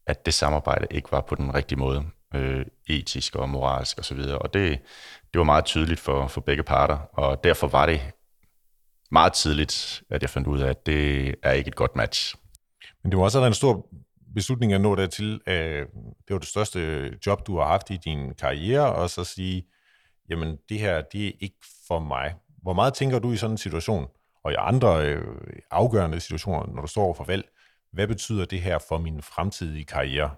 at 0.08 0.26
det 0.26 0.34
samarbejde 0.34 0.86
ikke 0.90 1.12
var 1.12 1.20
på 1.20 1.34
den 1.34 1.54
rigtige 1.54 1.78
måde, 1.78 2.04
øh, 2.34 2.66
etisk 2.88 3.36
og 3.36 3.48
moralsk 3.48 3.98
osv. 3.98 4.18
Og, 4.18 4.42
og 4.42 4.54
det, 4.54 4.78
det 5.32 5.38
var 5.38 5.44
meget 5.44 5.64
tydeligt 5.64 6.00
for, 6.00 6.26
for 6.26 6.40
begge 6.40 6.62
parter, 6.62 6.98
og 7.12 7.44
derfor 7.44 7.68
var 7.68 7.86
det 7.86 8.00
meget 9.10 9.32
tidligt, 9.32 10.02
at 10.10 10.22
jeg 10.22 10.30
fandt 10.30 10.48
ud 10.48 10.60
af, 10.60 10.68
at 10.68 10.86
det 10.86 11.34
er 11.42 11.52
ikke 11.52 11.68
et 11.68 11.74
godt 11.76 11.96
match. 11.96 12.36
Men 13.02 13.12
det 13.12 13.18
var 13.18 13.24
også 13.24 13.46
en 13.46 13.54
stor 13.54 13.86
beslutning 14.34 14.72
at 14.72 14.80
nå 14.80 14.94
dertil, 14.94 15.40
at 15.46 15.86
det 15.96 16.34
var 16.34 16.38
det 16.38 16.48
største 16.48 17.12
job, 17.26 17.46
du 17.46 17.58
har 17.58 17.66
haft 17.66 17.90
i 17.90 17.96
din 17.96 18.34
karriere, 18.34 18.94
og 18.94 19.10
så 19.10 19.24
sige, 19.24 19.66
jamen 20.30 20.58
det 20.68 20.78
her, 20.78 21.02
det 21.12 21.26
er 21.26 21.32
ikke 21.40 21.56
for 21.88 21.98
mig. 21.98 22.34
Hvor 22.62 22.72
meget 22.72 22.94
tænker 22.94 23.18
du 23.18 23.32
i 23.32 23.36
sådan 23.36 23.54
en 23.54 23.58
situation, 23.58 24.06
og 24.44 24.52
i 24.52 24.56
andre 24.58 25.06
øh, 25.06 25.22
afgørende 25.70 26.20
situationer, 26.20 26.66
når 26.74 26.80
du 26.80 26.86
står 26.86 27.04
over 27.04 27.14
for 27.14 27.24
valg, 27.24 27.48
hvad 27.92 28.06
betyder 28.06 28.44
det 28.44 28.60
her 28.60 28.78
for 28.88 28.98
min 28.98 29.22
fremtidige 29.22 29.84
karriere? 29.84 30.30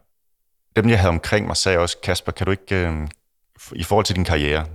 Dem, 0.76 0.88
jeg 0.88 0.98
havde 0.98 1.08
omkring 1.08 1.46
mig, 1.46 1.56
sagde 1.56 1.78
også, 1.78 1.98
Kasper, 2.02 2.32
kan 2.32 2.46
du 2.46 2.50
ikke, 2.50 2.76
øh, 2.76 3.08
i 3.72 3.82
forhold 3.82 4.04
til 4.04 4.16
din 4.16 4.24
karriere, 4.24 4.66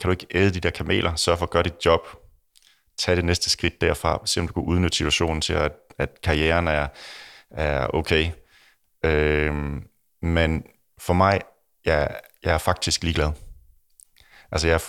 kan 0.00 0.08
du 0.08 0.10
ikke 0.10 0.26
æde 0.30 0.50
de 0.50 0.60
der 0.60 0.70
kameler, 0.70 1.14
sørge 1.14 1.38
for 1.38 1.46
at 1.46 1.50
gøre 1.50 1.62
dit 1.62 1.84
job, 1.86 2.08
tage 2.98 3.16
det 3.16 3.24
næste 3.24 3.50
skridt 3.50 3.80
derfra, 3.80 4.22
se 4.24 4.40
om 4.40 4.48
du 4.48 4.52
kan 4.52 4.62
udnytte 4.62 4.96
situationen 4.96 5.40
til, 5.40 5.52
at, 5.52 5.72
at 5.98 6.20
karrieren 6.22 6.68
er, 6.68 6.88
er 7.50 7.86
okay. 7.86 8.30
Øh, 9.04 9.54
men 10.22 10.64
for 10.98 11.12
mig, 11.12 11.40
jeg, 11.84 12.16
jeg 12.44 12.54
er 12.54 12.58
faktisk 12.58 13.02
ligeglad. 13.02 13.32
Altså, 14.52 14.68
jeg, 14.68 14.80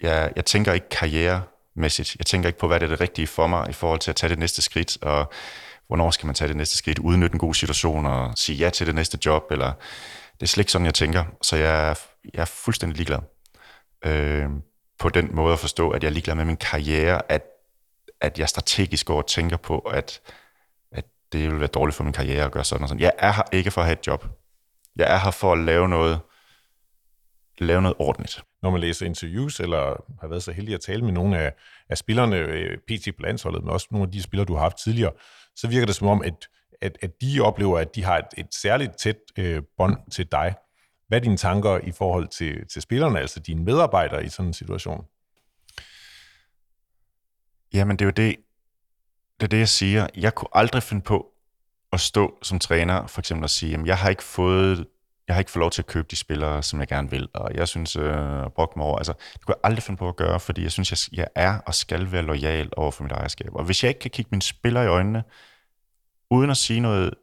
jeg, 0.00 0.32
jeg 0.36 0.44
tænker 0.44 0.72
ikke 0.72 0.88
karrieremæssigt. 0.88 2.16
Jeg 2.18 2.26
tænker 2.26 2.48
ikke 2.48 2.58
på, 2.58 2.66
hvad 2.66 2.80
det 2.80 2.86
er 2.86 2.90
det 2.90 3.00
rigtige 3.00 3.26
for 3.26 3.46
mig 3.46 3.70
i 3.70 3.72
forhold 3.72 4.00
til 4.00 4.10
at 4.10 4.16
tage 4.16 4.30
det 4.30 4.38
næste 4.38 4.62
skridt, 4.62 5.02
og 5.02 5.32
hvornår 5.86 6.10
skal 6.10 6.26
man 6.26 6.34
tage 6.34 6.48
det 6.48 6.56
næste 6.56 6.76
skridt, 6.76 6.98
udnytte 6.98 7.34
en 7.34 7.38
god 7.38 7.54
situation 7.54 8.06
og 8.06 8.32
sige 8.36 8.56
ja 8.56 8.70
til 8.70 8.86
det 8.86 8.94
næste 8.94 9.18
job, 9.26 9.42
eller 9.50 9.72
det 10.40 10.42
er 10.42 10.46
slet 10.46 10.62
ikke 10.62 10.72
sådan, 10.72 10.86
jeg 10.86 10.94
tænker. 10.94 11.24
Så 11.42 11.56
jeg, 11.56 11.90
er, 11.90 11.94
jeg 12.34 12.40
er 12.40 12.44
fuldstændig 12.44 12.96
ligeglad. 12.96 13.18
Øh, 14.04 14.48
på 14.98 15.08
den 15.08 15.34
måde 15.34 15.52
at 15.52 15.58
forstå, 15.58 15.90
at 15.90 16.02
jeg 16.02 16.08
er 16.08 16.12
ligeglad 16.12 16.34
med 16.34 16.44
min 16.44 16.56
karriere, 16.56 17.32
at, 17.32 17.42
at 18.20 18.38
jeg 18.38 18.48
strategisk 18.48 19.06
går 19.06 19.16
og 19.16 19.26
tænker 19.26 19.56
på, 19.56 19.78
at, 19.78 20.20
at 20.92 21.04
det 21.32 21.50
vil 21.50 21.60
være 21.60 21.68
dårligt 21.68 21.96
for 21.96 22.04
min 22.04 22.12
karriere 22.12 22.44
at 22.44 22.52
gøre 22.52 22.64
sådan 22.64 22.82
og 22.82 22.88
sådan. 22.88 23.02
Jeg 23.02 23.12
er 23.18 23.32
her 23.32 23.42
ikke 23.52 23.70
for 23.70 23.80
at 23.80 23.86
have 23.86 23.98
et 23.98 24.06
job. 24.06 24.26
Jeg 24.96 25.14
er 25.14 25.18
her 25.18 25.30
for 25.30 25.52
at 25.52 25.58
lave 25.58 25.88
noget, 25.88 26.20
lave 27.58 27.82
noget 27.82 27.96
ordentligt. 27.98 28.42
Når 28.62 28.70
man 28.70 28.80
læser 28.80 29.06
interviews, 29.06 29.60
eller 29.60 30.04
har 30.20 30.28
været 30.28 30.42
så 30.42 30.52
heldig 30.52 30.74
at 30.74 30.80
tale 30.80 31.04
med 31.04 31.12
nogle 31.12 31.38
af, 31.38 31.52
af 31.88 31.98
spillerne, 31.98 32.36
øh, 32.36 32.78
PT 32.78 33.16
på 33.16 33.22
landsholdet, 33.22 33.62
men 33.62 33.70
også 33.70 33.88
nogle 33.90 34.06
af 34.06 34.12
de 34.12 34.22
spillere, 34.22 34.46
du 34.46 34.54
har 34.54 34.60
haft 34.60 34.76
tidligere, 34.84 35.12
så 35.56 35.68
virker 35.68 35.86
det 35.86 35.94
som 35.94 36.08
om, 36.08 36.22
at, 36.22 36.48
at, 36.80 36.98
at 37.02 37.20
de 37.20 37.40
oplever, 37.40 37.78
at 37.78 37.94
de 37.94 38.04
har 38.04 38.18
et, 38.18 38.26
et 38.36 38.54
særligt 38.54 38.98
tæt 38.98 39.16
øh, 39.38 39.62
bånd 39.76 40.10
til 40.10 40.32
dig. 40.32 40.54
Hvad 41.08 41.18
er 41.18 41.22
dine 41.22 41.36
tanker 41.36 41.78
i 41.78 41.90
forhold 41.90 42.28
til, 42.28 42.68
til 42.68 42.82
spillerne, 42.82 43.20
altså 43.20 43.40
dine 43.40 43.64
medarbejdere 43.64 44.24
i 44.24 44.28
sådan 44.28 44.46
en 44.46 44.52
situation? 44.52 45.04
Jamen, 47.74 47.96
det 47.96 48.04
er 48.04 48.06
jo 48.06 48.10
det, 48.10 48.36
det, 49.40 49.46
er 49.46 49.48
det 49.48 49.58
jeg 49.58 49.68
siger. 49.68 50.06
Jeg 50.16 50.34
kunne 50.34 50.48
aldrig 50.52 50.82
finde 50.82 51.02
på 51.02 51.34
at 51.92 52.00
stå 52.00 52.38
som 52.42 52.58
træner, 52.58 53.06
for 53.06 53.20
eksempel 53.20 53.44
at 53.44 53.50
sige, 53.50 53.74
at 53.74 53.86
jeg 53.86 53.98
har 53.98 54.10
ikke 54.10 54.22
fået 54.22 54.86
jeg 55.28 55.36
har 55.36 55.38
ikke 55.40 55.50
fået 55.50 55.60
lov 55.60 55.70
til 55.70 55.82
at 55.82 55.86
købe 55.86 56.06
de 56.10 56.16
spillere, 56.16 56.62
som 56.62 56.80
jeg 56.80 56.88
gerne 56.88 57.10
vil, 57.10 57.28
og 57.34 57.54
jeg 57.54 57.68
synes, 57.68 57.96
øh, 57.96 58.50
brok 58.54 58.76
mig 58.76 58.86
over, 58.86 58.98
altså, 58.98 59.12
det 59.32 59.46
kunne 59.46 59.54
jeg 59.54 59.60
aldrig 59.64 59.82
finde 59.82 59.98
på 59.98 60.08
at 60.08 60.16
gøre, 60.16 60.40
fordi 60.40 60.62
jeg 60.62 60.72
synes, 60.72 60.90
jeg, 60.90 61.18
jeg 61.18 61.26
er 61.34 61.58
og 61.66 61.74
skal 61.74 62.12
være 62.12 62.22
lojal 62.22 62.70
over 62.76 62.90
for 62.90 63.02
mit 63.02 63.12
ejerskab. 63.12 63.54
Og 63.54 63.64
hvis 63.64 63.82
jeg 63.82 63.88
ikke 63.88 64.00
kan 64.00 64.10
kigge 64.10 64.28
mine 64.30 64.42
spillere 64.42 64.84
i 64.84 64.88
øjnene, 64.88 65.24
uden 66.30 66.50
at 66.50 66.56
sige 66.56 66.80
noget 66.80 67.14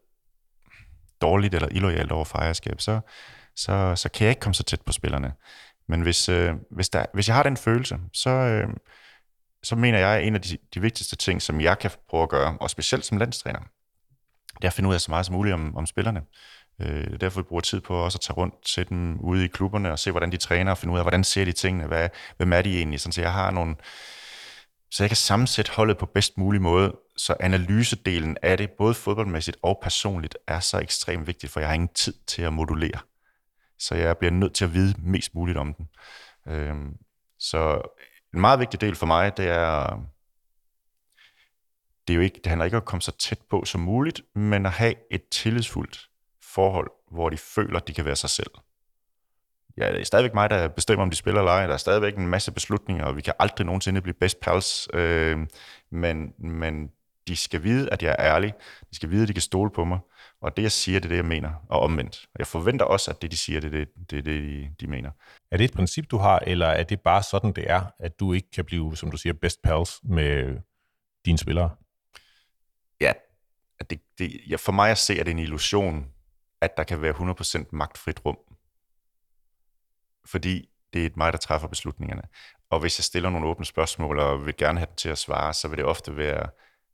dårligt 1.21 1.55
eller 1.55 1.67
illoyalt 1.71 2.11
over 2.11 2.25
for 2.25 2.37
ejerskab, 2.37 2.81
så, 2.81 2.99
så, 3.55 3.95
så 3.95 4.09
kan 4.09 4.25
jeg 4.25 4.31
ikke 4.31 4.39
komme 4.39 4.53
så 4.53 4.63
tæt 4.63 4.81
på 4.81 4.91
spillerne. 4.91 5.33
Men 5.87 6.01
hvis, 6.01 6.29
øh, 6.29 6.53
hvis, 6.71 6.89
der, 6.89 7.05
hvis 7.13 7.27
jeg 7.27 7.35
har 7.35 7.43
den 7.43 7.57
følelse, 7.57 7.97
så, 8.13 8.29
øh, 8.29 8.67
så 9.63 9.75
mener 9.75 9.99
jeg, 9.99 10.17
at 10.17 10.27
en 10.27 10.35
af 10.35 10.41
de, 10.41 10.57
de 10.73 10.81
vigtigste 10.81 11.15
ting, 11.15 11.41
som 11.41 11.61
jeg 11.61 11.79
kan 11.79 11.91
prøve 12.09 12.23
at 12.23 12.29
gøre, 12.29 12.57
og 12.61 12.69
specielt 12.69 13.05
som 13.05 13.17
landstræner, 13.17 13.59
det 14.55 14.63
er 14.63 14.67
at 14.67 14.73
finde 14.73 14.89
ud 14.89 14.93
af 14.93 15.01
så 15.01 15.11
meget 15.11 15.25
som 15.25 15.35
muligt 15.35 15.53
om, 15.53 15.75
om 15.75 15.85
spillerne. 15.85 16.21
Øh, 16.81 17.19
derfor 17.21 17.41
vi 17.41 17.43
bruger 17.43 17.61
tid 17.61 17.81
på 17.81 17.95
også 17.95 18.17
at 18.17 18.21
tage 18.21 18.35
rundt 18.37 18.65
til 18.65 18.89
dem 18.89 19.19
ude 19.19 19.45
i 19.45 19.47
klubberne 19.47 19.91
og 19.91 19.99
se, 19.99 20.11
hvordan 20.11 20.31
de 20.31 20.37
træner 20.37 20.71
og 20.71 20.77
finde 20.77 20.93
ud 20.93 20.97
af, 20.97 21.03
hvordan 21.03 21.23
ser 21.23 21.45
de 21.45 21.51
tingene, 21.51 21.87
hvad, 21.87 22.09
hvem 22.37 22.53
er 22.53 22.61
de 22.61 22.77
egentlig. 22.77 22.99
Sådan, 22.99 23.13
så 23.13 23.21
jeg 23.21 23.33
har 23.33 23.51
nogle, 23.51 23.75
så 24.91 25.03
jeg 25.03 25.09
kan 25.09 25.17
sammensætte 25.17 25.71
holdet 25.71 25.97
på 25.97 26.05
bedst 26.05 26.37
mulig 26.37 26.61
måde, 26.61 26.95
så 27.17 27.35
analysedelen 27.39 28.37
af 28.41 28.57
det, 28.57 28.71
både 28.71 28.93
fodboldmæssigt 28.93 29.57
og 29.63 29.79
personligt, 29.81 30.37
er 30.47 30.59
så 30.59 30.79
ekstremt 30.79 31.27
vigtigt, 31.27 31.51
for 31.51 31.59
jeg 31.59 31.69
har 31.69 31.73
ingen 31.73 31.93
tid 31.95 32.13
til 32.27 32.41
at 32.41 32.53
modulere. 32.53 32.99
Så 33.79 33.95
jeg 33.95 34.17
bliver 34.17 34.31
nødt 34.31 34.53
til 34.53 34.65
at 34.65 34.73
vide 34.73 34.95
mest 34.99 35.35
muligt 35.35 35.57
om 35.57 35.73
den. 35.73 35.89
Øhm, 36.47 36.97
så 37.39 37.81
en 38.33 38.41
meget 38.41 38.59
vigtig 38.59 38.81
del 38.81 38.95
for 38.95 39.05
mig, 39.05 39.37
det 39.37 39.47
er, 39.47 40.03
det, 42.07 42.13
er 42.13 42.15
jo 42.15 42.21
ikke, 42.21 42.39
det 42.43 42.47
handler 42.47 42.65
ikke 42.65 42.77
om 42.77 42.81
at 42.81 42.85
komme 42.85 43.01
så 43.01 43.11
tæt 43.11 43.39
på 43.49 43.65
som 43.65 43.81
muligt, 43.81 44.21
men 44.35 44.65
at 44.65 44.71
have 44.71 44.93
et 45.11 45.29
tillidsfuldt 45.29 46.10
forhold, 46.53 46.91
hvor 47.11 47.29
de 47.29 47.37
føler, 47.37 47.79
at 47.79 47.87
de 47.87 47.93
kan 47.93 48.05
være 48.05 48.15
sig 48.15 48.29
selv. 48.29 48.51
Ja, 49.77 49.91
det 49.91 50.01
er 50.01 50.05
stadigvæk 50.05 50.33
mig, 50.33 50.49
der 50.49 50.67
bestemmer, 50.67 51.03
om 51.03 51.09
de 51.09 51.15
spiller 51.15 51.41
eller 51.41 51.51
ej. 51.51 51.67
Der 51.67 51.73
er 51.73 51.77
stadigvæk 51.77 52.17
en 52.17 52.27
masse 52.27 52.51
beslutninger, 52.51 53.05
og 53.05 53.15
vi 53.15 53.21
kan 53.21 53.33
aldrig 53.39 53.65
nogensinde 53.65 54.01
blive 54.01 54.13
best 54.13 54.39
pals. 54.39 54.87
Øh, 54.93 55.47
men, 55.91 56.33
men 56.39 56.91
de 57.27 57.35
skal 57.35 57.63
vide, 57.63 57.89
at 57.93 58.03
jeg 58.03 58.15
er 58.19 58.35
ærlig. 58.35 58.53
De 58.89 58.95
skal 58.95 59.09
vide, 59.09 59.21
at 59.21 59.27
de 59.27 59.33
kan 59.33 59.41
stole 59.41 59.71
på 59.71 59.83
mig. 59.85 59.99
Og 60.41 60.57
det, 60.57 60.63
jeg 60.63 60.71
siger, 60.71 60.99
det 60.99 61.05
er 61.05 61.09
det, 61.09 61.15
jeg 61.15 61.25
mener. 61.25 61.51
Og 61.69 61.79
omvendt. 61.79 62.25
Jeg 62.39 62.47
forventer 62.47 62.85
også, 62.85 63.11
at 63.11 63.21
det, 63.21 63.31
de 63.31 63.37
siger, 63.37 63.59
det 63.59 63.67
er 63.67 63.71
det, 63.71 63.87
det, 64.09 64.17
er 64.17 64.21
det 64.21 64.43
de, 64.43 64.75
de 64.79 64.87
mener. 64.87 65.11
Er 65.51 65.57
det 65.57 65.63
et 65.63 65.73
princip, 65.73 66.11
du 66.11 66.17
har, 66.17 66.39
eller 66.39 66.67
er 66.67 66.83
det 66.83 67.01
bare 67.01 67.23
sådan, 67.23 67.53
det 67.53 67.71
er, 67.71 67.81
at 67.99 68.19
du 68.19 68.33
ikke 68.33 68.51
kan 68.51 68.65
blive, 68.65 68.97
som 68.97 69.11
du 69.11 69.17
siger, 69.17 69.33
best 69.33 69.61
pals 69.63 69.99
med 70.03 70.57
dine 71.25 71.37
spillere? 71.37 71.69
Ja, 73.01 73.13
det, 73.89 74.01
det, 74.17 74.41
ja 74.49 74.55
for 74.55 74.71
mig 74.71 74.91
at 74.91 74.97
se, 74.97 75.13
at 75.13 75.25
det 75.25 75.31
er 75.31 75.35
en 75.35 75.39
illusion, 75.39 76.07
at 76.61 76.77
der 76.77 76.83
kan 76.83 77.01
være 77.01 77.13
100% 77.13 77.65
magtfrit 77.71 78.25
rum. 78.25 78.37
Fordi 80.25 80.69
det 80.93 81.05
er 81.05 81.09
mig, 81.15 81.33
der 81.33 81.39
træffer 81.39 81.67
beslutningerne. 81.67 82.21
Og 82.69 82.79
hvis 82.79 82.99
jeg 82.99 83.03
stiller 83.03 83.29
nogle 83.29 83.47
åbne 83.47 83.65
spørgsmål, 83.65 84.19
og 84.19 84.45
vil 84.45 84.57
gerne 84.57 84.79
have 84.79 84.87
dem 84.87 84.95
til 84.95 85.09
at 85.09 85.17
svare, 85.17 85.53
så 85.53 85.67
vil 85.67 85.77
det 85.77 85.85
ofte 85.85 86.17
være, 86.17 86.49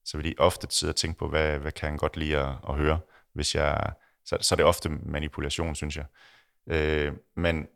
så 0.05 0.17
vil 0.17 0.25
de 0.25 0.36
ofte 0.38 0.67
sidde 0.69 0.91
og 0.91 0.95
tænke 0.95 1.19
på, 1.19 1.27
hvad, 1.27 1.59
hvad 1.59 1.71
kan 1.71 1.89
han 1.89 1.97
godt 1.97 2.17
lide 2.17 2.38
at, 2.38 2.55
at 2.69 2.75
høre, 2.75 3.00
hvis 3.33 3.55
jeg, 3.55 3.93
så, 4.25 4.38
så 4.41 4.55
er 4.55 4.55
det 4.55 4.65
ofte 4.65 4.89
manipulation, 4.89 5.75
synes 5.75 5.97
jeg. 5.97 6.05
Øh, 6.67 7.13
men, 7.36 7.67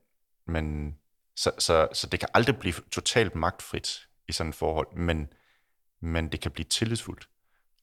men 0.46 0.96
så, 1.36 1.52
så, 1.60 1.88
så 1.94 2.08
det 2.08 2.20
kan 2.20 2.30
aldrig 2.34 2.58
blive 2.58 2.74
totalt 2.92 3.36
magtfrit 3.36 4.08
i 4.28 4.32
sådan 4.32 4.50
et 4.50 4.56
forhold, 4.56 4.88
men, 4.96 5.34
men 6.00 6.32
det 6.32 6.40
kan 6.40 6.52
blive 6.52 6.66
tillidsfuldt, 6.66 7.30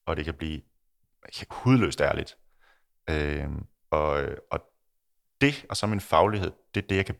og 0.06 0.16
det 0.16 0.24
kan 0.24 0.34
blive 0.34 0.60
hudløst 1.50 2.00
ærligt. 2.00 2.36
Øh, 3.10 3.48
og, 3.90 4.22
øh, 4.22 4.36
og 4.50 4.60
det, 5.40 5.66
og 5.68 5.76
så 5.76 5.86
min 5.86 6.00
faglighed, 6.00 6.52
det 6.74 6.82
er 6.82 6.88
det, 6.88 6.96
jeg 6.96 7.06
kan 7.06 7.14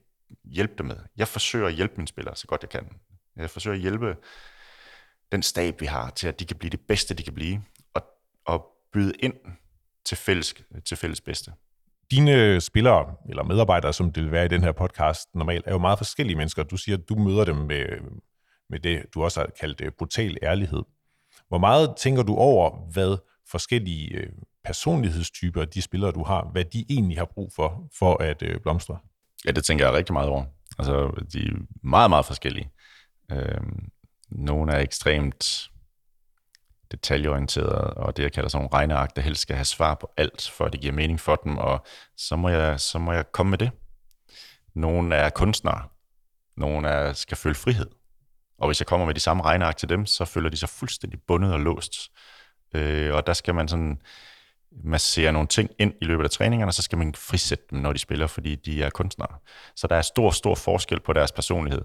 hjælpe 0.44 0.74
dem 0.78 0.86
med. 0.86 0.96
Jeg 1.16 1.28
forsøger 1.28 1.66
at 1.66 1.74
hjælpe 1.74 1.94
mine 1.96 2.08
spillere 2.08 2.36
så 2.36 2.46
godt 2.46 2.62
jeg 2.62 2.70
kan. 2.70 2.88
Jeg 3.36 3.50
forsøger 3.50 3.74
at 3.74 3.80
hjælpe 3.80 4.16
den 5.32 5.42
stab, 5.42 5.80
vi 5.80 5.86
har, 5.86 6.10
til 6.10 6.28
at 6.28 6.40
de 6.40 6.44
kan 6.44 6.56
blive 6.56 6.70
det 6.70 6.80
bedste, 6.80 7.14
de 7.14 7.22
kan 7.22 7.34
blive, 7.34 7.62
og, 7.94 8.02
og 8.46 8.66
byde 8.92 9.12
ind 9.18 9.34
til 10.04 10.16
fælles, 10.16 10.54
til 10.84 10.96
fælles 10.96 11.20
bedste. 11.20 11.52
Dine 12.10 12.60
spillere, 12.60 13.14
eller 13.28 13.42
medarbejdere, 13.42 13.92
som 13.92 14.12
det 14.12 14.22
vil 14.22 14.32
være 14.32 14.44
i 14.44 14.48
den 14.48 14.62
her 14.62 14.72
podcast 14.72 15.34
normalt, 15.34 15.66
er 15.66 15.72
jo 15.72 15.78
meget 15.78 15.98
forskellige 15.98 16.36
mennesker. 16.36 16.62
Du 16.62 16.76
siger, 16.76 16.98
at 16.98 17.08
du 17.08 17.14
møder 17.14 17.44
dem 17.44 17.56
med, 17.56 17.86
med 18.70 18.78
det, 18.78 19.06
du 19.14 19.24
også 19.24 19.40
har 19.40 19.46
kaldt 19.60 19.80
øh, 19.80 19.92
brutal 19.98 20.38
ærlighed. 20.42 20.82
Hvor 21.48 21.58
meget 21.58 21.94
tænker 21.96 22.22
du 22.22 22.34
over, 22.34 22.90
hvad 22.92 23.16
forskellige 23.50 24.14
øh, 24.14 24.32
personlighedstyper, 24.68 25.64
de 25.64 25.82
spillere, 25.82 26.12
du 26.12 26.24
har, 26.24 26.44
hvad 26.52 26.64
de 26.64 26.84
egentlig 26.90 27.18
har 27.18 27.24
brug 27.24 27.52
for, 27.56 27.88
for 27.98 28.22
at 28.22 28.42
øh, 28.42 28.60
blomstre? 28.60 28.98
Ja, 29.46 29.50
det 29.50 29.64
tænker 29.64 29.84
jeg 29.84 29.94
rigtig 29.94 30.12
meget 30.12 30.28
over. 30.28 30.44
Altså, 30.78 31.24
de 31.32 31.38
er 31.38 31.52
meget, 31.82 32.10
meget 32.10 32.26
forskellige. 32.26 32.70
Øhm, 33.32 33.88
nogle 34.30 34.72
er 34.72 34.78
ekstremt 34.78 35.70
detaljeorienterede, 36.90 37.94
og 37.94 38.16
det, 38.16 38.22
jeg 38.22 38.32
kalder 38.32 38.48
sådan 38.48 38.62
nogle 38.62 38.78
regneark, 38.78 39.16
der 39.16 39.22
helst 39.22 39.42
skal 39.42 39.56
have 39.56 39.64
svar 39.64 39.94
på 39.94 40.12
alt, 40.16 40.50
for 40.50 40.64
at 40.64 40.72
det 40.72 40.80
giver 40.80 40.94
mening 40.94 41.20
for 41.20 41.36
dem, 41.36 41.58
og 41.58 41.86
så 42.16 42.36
må 42.36 42.48
jeg, 42.48 42.80
så 42.80 42.98
må 42.98 43.12
jeg 43.12 43.32
komme 43.32 43.50
med 43.50 43.58
det. 43.58 43.70
Nogle 44.74 45.14
er 45.14 45.30
kunstnere, 45.30 45.82
nogle 46.56 46.88
er, 46.88 47.12
skal 47.12 47.36
føle 47.36 47.54
frihed. 47.54 47.86
Og 48.58 48.68
hvis 48.68 48.80
jeg 48.80 48.86
kommer 48.86 49.06
med 49.06 49.14
de 49.14 49.20
samme 49.20 49.42
regneark 49.42 49.76
til 49.76 49.88
dem, 49.88 50.06
så 50.06 50.24
føler 50.24 50.50
de 50.50 50.56
sig 50.56 50.68
fuldstændig 50.68 51.20
bundet 51.26 51.52
og 51.52 51.60
låst. 51.60 51.94
Øh, 52.74 53.14
og 53.14 53.26
der 53.26 53.32
skal 53.32 53.54
man 53.54 53.68
sådan 53.68 54.00
massere 54.84 55.32
nogle 55.32 55.48
ting 55.48 55.70
ind 55.78 55.94
i 56.00 56.04
løbet 56.04 56.24
af 56.24 56.30
træningerne, 56.30 56.70
og 56.70 56.74
så 56.74 56.82
skal 56.82 56.98
man 56.98 57.14
frisætte 57.14 57.64
dem, 57.70 57.78
når 57.78 57.92
de 57.92 57.98
spiller, 57.98 58.26
fordi 58.26 58.54
de 58.54 58.82
er 58.82 58.90
kunstnere. 58.90 59.38
Så 59.76 59.86
der 59.86 59.96
er 59.96 60.02
stor, 60.02 60.30
stor 60.30 60.54
forskel 60.54 61.00
på 61.00 61.12
deres 61.12 61.32
personlighed, 61.32 61.82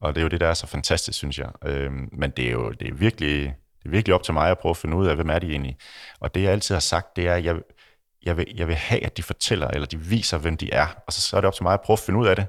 og 0.00 0.14
det 0.14 0.20
er 0.20 0.22
jo 0.22 0.28
det, 0.28 0.40
der 0.40 0.46
er 0.46 0.54
så 0.54 0.66
fantastisk, 0.66 1.18
synes 1.18 1.38
jeg. 1.38 1.50
Øhm, 1.64 2.08
men 2.12 2.30
det 2.30 2.46
er 2.46 2.50
jo 2.52 2.70
det 2.70 2.88
er 2.88 2.94
virkelig, 2.94 3.54
det 3.78 3.86
er 3.86 3.90
virkelig 3.90 4.14
op 4.14 4.22
til 4.22 4.34
mig 4.34 4.50
at 4.50 4.58
prøve 4.58 4.70
at 4.70 4.76
finde 4.76 4.96
ud 4.96 5.06
af, 5.06 5.14
hvem 5.14 5.30
er 5.30 5.38
de 5.38 5.50
egentlig. 5.50 5.76
Og 6.20 6.34
det, 6.34 6.42
jeg 6.42 6.52
altid 6.52 6.74
har 6.74 6.80
sagt, 6.80 7.16
det 7.16 7.28
er, 7.28 7.34
at 7.34 7.44
jeg, 7.44 7.56
jeg, 8.22 8.36
vil, 8.36 8.46
jeg 8.56 8.68
vil 8.68 8.76
have, 8.76 9.04
at 9.04 9.16
de 9.16 9.22
fortæller, 9.22 9.68
eller 9.68 9.86
de 9.86 10.00
viser, 10.00 10.38
hvem 10.38 10.56
de 10.56 10.72
er, 10.72 10.86
og 11.06 11.12
så, 11.12 11.20
så 11.20 11.36
er 11.36 11.40
det 11.40 11.48
op 11.48 11.54
til 11.54 11.62
mig 11.62 11.74
at 11.74 11.80
prøve 11.80 11.94
at 11.94 11.98
finde 11.98 12.20
ud 12.20 12.26
af 12.26 12.36
det. 12.36 12.46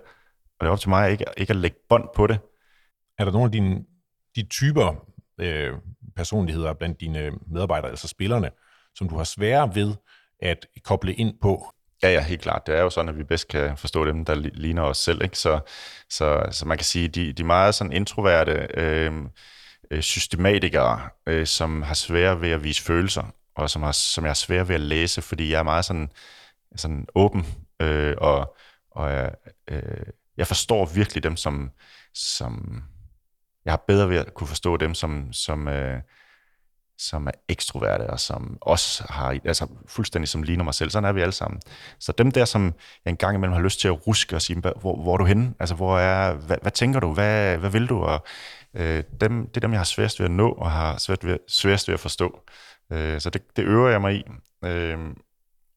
Og 0.59 0.61
det 0.61 0.67
er 0.67 0.71
op 0.71 0.79
til 0.79 0.89
mig 0.89 1.11
ikke, 1.11 1.25
ikke 1.37 1.51
at 1.51 1.57
lægge 1.57 1.77
bånd 1.89 2.09
på 2.15 2.27
det. 2.27 2.39
Er 3.19 3.25
der 3.25 3.31
nogle 3.31 3.45
af 3.45 3.51
dine 3.51 3.83
de 4.35 4.43
typer 4.43 5.05
øh, 5.39 5.73
personligheder 6.15 6.73
blandt 6.73 7.01
dine 7.01 7.31
medarbejdere, 7.47 7.89
altså 7.89 8.07
spillerne, 8.07 8.49
som 8.95 9.09
du 9.09 9.17
har 9.17 9.23
svære 9.23 9.75
ved 9.75 9.95
at 10.39 10.65
koble 10.83 11.13
ind 11.13 11.33
på? 11.41 11.71
Ja, 12.03 12.09
ja, 12.09 12.21
helt 12.23 12.41
klart. 12.41 12.67
Det 12.67 12.75
er 12.75 12.81
jo 12.81 12.89
sådan, 12.89 13.09
at 13.09 13.17
vi 13.17 13.23
bedst 13.23 13.47
kan 13.47 13.77
forstå 13.77 14.05
dem, 14.05 14.25
der 14.25 14.35
ligner 14.35 14.81
os 14.81 14.97
selv. 14.97 15.23
Ikke? 15.23 15.37
Så, 15.37 15.59
så, 16.09 16.45
så 16.51 16.67
man 16.67 16.77
kan 16.77 16.85
sige, 16.85 17.07
de, 17.07 17.33
de 17.33 17.43
meget 17.43 17.75
sådan 17.75 17.93
introverte 17.93 18.67
øhm, 18.73 19.29
øh, 19.91 20.01
systematikere, 20.01 21.09
øh, 21.25 21.47
som 21.47 21.81
har 21.81 21.93
svære 21.93 22.41
ved 22.41 22.49
at 22.49 22.63
vise 22.63 22.83
følelser, 22.83 23.23
og 23.55 23.69
som, 23.69 23.83
har, 23.83 23.91
som 23.91 24.23
jeg 24.23 24.29
har 24.29 24.35
svære 24.35 24.67
ved 24.67 24.75
at 24.75 24.81
læse, 24.81 25.21
fordi 25.21 25.51
jeg 25.51 25.59
er 25.59 25.63
meget 25.63 25.85
sådan, 25.85 26.11
sådan 26.75 27.07
åben, 27.15 27.45
øh, 27.81 28.15
og, 28.17 28.55
og 28.91 29.31
øh, 29.67 30.05
jeg 30.37 30.47
forstår 30.47 30.85
virkelig 30.85 31.23
dem, 31.23 31.37
som, 31.37 31.71
som 32.13 32.83
jeg 33.65 33.71
har 33.71 33.83
bedre 33.87 34.09
ved 34.09 34.17
at 34.17 34.33
kunne 34.33 34.47
forstå 34.47 34.77
dem, 34.77 34.93
som, 34.93 35.33
som, 35.33 35.67
øh, 35.67 36.01
som 36.97 37.27
er 37.27 37.31
ekstroverte, 37.49 38.09
og 38.09 38.19
som 38.19 38.57
også 38.61 39.05
har, 39.09 39.39
altså 39.45 39.67
fuldstændig 39.87 40.29
som 40.29 40.43
ligner 40.43 40.63
mig 40.63 40.73
selv. 40.73 40.89
Sådan 40.89 41.09
er 41.09 41.13
vi 41.13 41.21
alle 41.21 41.31
sammen. 41.31 41.61
Så 41.99 42.11
dem 42.11 42.31
der, 42.31 42.45
som 42.45 42.73
jeg 43.05 43.11
engang 43.11 43.35
imellem 43.35 43.53
har 43.53 43.61
lyst 43.61 43.79
til 43.79 43.87
at 43.87 44.07
ruske 44.07 44.35
og 44.35 44.41
sige, 44.41 44.59
hvor, 44.59 44.95
hvor 45.03 45.13
er 45.13 45.17
du 45.17 45.25
henne? 45.25 45.53
Altså, 45.59 45.75
hvor 45.75 45.99
er, 45.99 46.33
hvad, 46.33 46.57
hvad 46.61 46.71
tænker 46.71 46.99
du? 46.99 47.13
Hvad, 47.13 47.57
hvad 47.57 47.69
vil 47.69 47.87
du? 47.89 48.03
Og, 48.03 48.25
øh, 48.73 49.03
dem, 49.21 49.47
det 49.47 49.57
er 49.57 49.61
dem, 49.61 49.71
jeg 49.71 49.79
har 49.79 49.85
sværest 49.85 50.19
ved 50.19 50.25
at 50.25 50.31
nå, 50.31 50.51
og 50.51 50.71
har 50.71 50.97
svært 50.97 51.25
ved, 51.25 51.37
sværest 51.47 51.87
ved 51.87 51.93
at 51.93 51.99
forstå. 51.99 52.39
Øh, 52.91 53.21
så 53.21 53.29
det, 53.29 53.41
det 53.57 53.63
øver 53.63 53.89
jeg 53.89 54.01
mig 54.01 54.15
i. 54.15 54.23
Øh, 54.65 54.97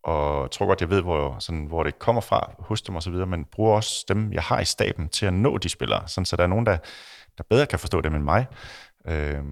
og 0.03 0.43
jeg 0.43 0.51
tror 0.51 0.67
godt, 0.67 0.81
jeg 0.81 0.91
ved, 0.91 1.03
hvor, 1.03 1.37
sådan, 1.39 1.65
hvor 1.65 1.83
det 1.83 1.99
kommer 1.99 2.21
fra 2.21 2.51
hos 2.59 2.83
dem 2.83 2.97
osv., 2.97 3.13
men 3.13 3.45
bruger 3.45 3.77
også 3.77 4.05
dem, 4.09 4.33
jeg 4.33 4.43
har 4.43 4.61
i 4.61 4.65
staben, 4.65 5.09
til 5.09 5.27
at 5.27 5.33
nå 5.33 5.59
de 5.59 5.69
spillere, 5.69 6.09
sådan, 6.09 6.25
så 6.25 6.37
der 6.37 6.43
er 6.43 6.47
nogen, 6.47 6.67
der, 6.67 6.77
der 7.39 7.45
bedre 7.51 7.67
kan 7.67 7.79
forstå 7.79 8.01
dem 8.01 8.15
end 8.15 8.25
mig. 8.25 8.47
Øh, 9.09 9.43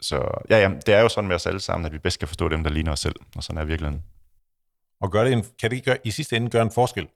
så 0.00 0.44
ja, 0.50 0.58
ja, 0.58 0.70
det 0.86 0.94
er 0.94 1.00
jo 1.00 1.08
sådan 1.08 1.28
med 1.28 1.36
os 1.36 1.46
alle 1.46 1.60
sammen, 1.60 1.86
at 1.86 1.92
vi 1.92 1.98
bedst 1.98 2.18
kan 2.18 2.28
forstå 2.28 2.48
dem, 2.48 2.62
der 2.62 2.70
ligner 2.70 2.92
os 2.92 3.00
selv, 3.00 3.16
og 3.36 3.42
sådan 3.42 3.60
er 3.60 3.64
virkeligheden. 3.64 4.02
Og 5.00 5.10
gør 5.10 5.24
det 5.24 5.32
en, 5.32 5.44
kan 5.60 5.70
det 5.70 5.76
ikke 5.76 5.84
gøre, 5.84 5.98
i 6.04 6.10
sidste 6.10 6.36
ende 6.36 6.50
gøre 6.50 6.62
en 6.62 6.72
forskel 6.72 7.08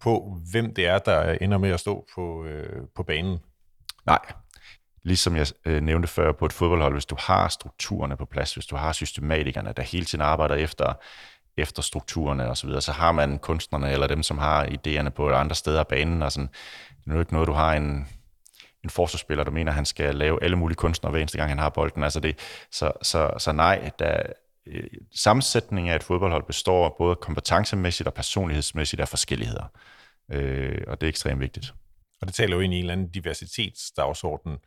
på, 0.00 0.40
hvem 0.50 0.74
det 0.74 0.86
er, 0.86 0.98
der 0.98 1.32
ender 1.40 1.58
med 1.58 1.70
at 1.70 1.80
stå 1.80 2.06
på, 2.14 2.44
øh, 2.44 2.82
på 2.96 3.02
banen? 3.02 3.38
Nej. 4.06 4.18
Ligesom 5.02 5.36
jeg 5.36 5.46
øh, 5.64 5.82
nævnte 5.82 6.08
før 6.08 6.32
på 6.32 6.46
et 6.46 6.52
fodboldhold, 6.52 6.92
hvis 6.92 7.06
du 7.06 7.16
har 7.18 7.48
strukturerne 7.48 8.16
på 8.16 8.24
plads, 8.24 8.54
hvis 8.54 8.66
du 8.66 8.76
har 8.76 8.92
systematikerne, 8.92 9.72
der 9.76 9.82
hele 9.82 10.04
tiden 10.04 10.22
arbejder 10.22 10.54
efter, 10.54 10.92
efter 11.56 11.82
strukturerne 11.82 12.48
osv., 12.48 12.54
så, 12.54 12.66
videre, 12.66 12.80
så 12.80 12.92
har 12.92 13.12
man 13.12 13.38
kunstnerne 13.38 13.90
eller 13.92 14.06
dem, 14.06 14.22
som 14.22 14.38
har 14.38 14.64
idéerne 14.64 15.08
på 15.08 15.30
andre 15.30 15.54
steder 15.54 15.80
af 15.80 15.86
banen. 15.86 16.22
Og 16.22 16.32
sådan. 16.32 16.48
Det 17.04 17.10
er 17.10 17.14
jo 17.14 17.20
ikke 17.20 17.32
noget, 17.32 17.48
du 17.48 17.52
har 17.52 17.74
en, 17.74 18.08
en 18.84 18.90
forsvarsspiller, 18.90 19.44
der 19.44 19.50
mener, 19.50 19.70
at 19.72 19.76
han 19.76 19.84
skal 19.84 20.14
lave 20.14 20.42
alle 20.42 20.56
mulige 20.56 20.76
kunstnere 20.76 21.10
hver 21.10 21.20
eneste 21.20 21.38
gang, 21.38 21.50
han 21.50 21.58
har 21.58 21.68
bolden. 21.68 22.02
Altså 22.02 22.20
det, 22.20 22.38
så, 22.70 22.92
så, 23.02 23.30
så 23.38 23.52
nej, 23.52 23.90
der, 23.98 24.22
øh, 24.66 24.84
sammensætningen 25.14 25.92
af 25.92 25.96
et 25.96 26.02
fodboldhold 26.02 26.44
består 26.46 26.94
både 26.98 27.16
kompetencemæssigt 27.16 28.06
og 28.06 28.14
personlighedsmæssigt 28.14 29.00
af 29.00 29.08
forskelligheder. 29.08 29.72
Øh, 30.32 30.84
og 30.86 31.00
det 31.00 31.06
er 31.06 31.08
ekstremt 31.08 31.40
vigtigt. 31.40 31.74
Og 32.20 32.26
det 32.26 32.34
taler 32.34 32.56
jo 32.56 32.60
ind 32.60 32.72
i 32.72 32.76
en 32.76 32.80
eller 32.82 32.92
anden 32.92 33.08
diversitetsdagsorden 33.08 34.58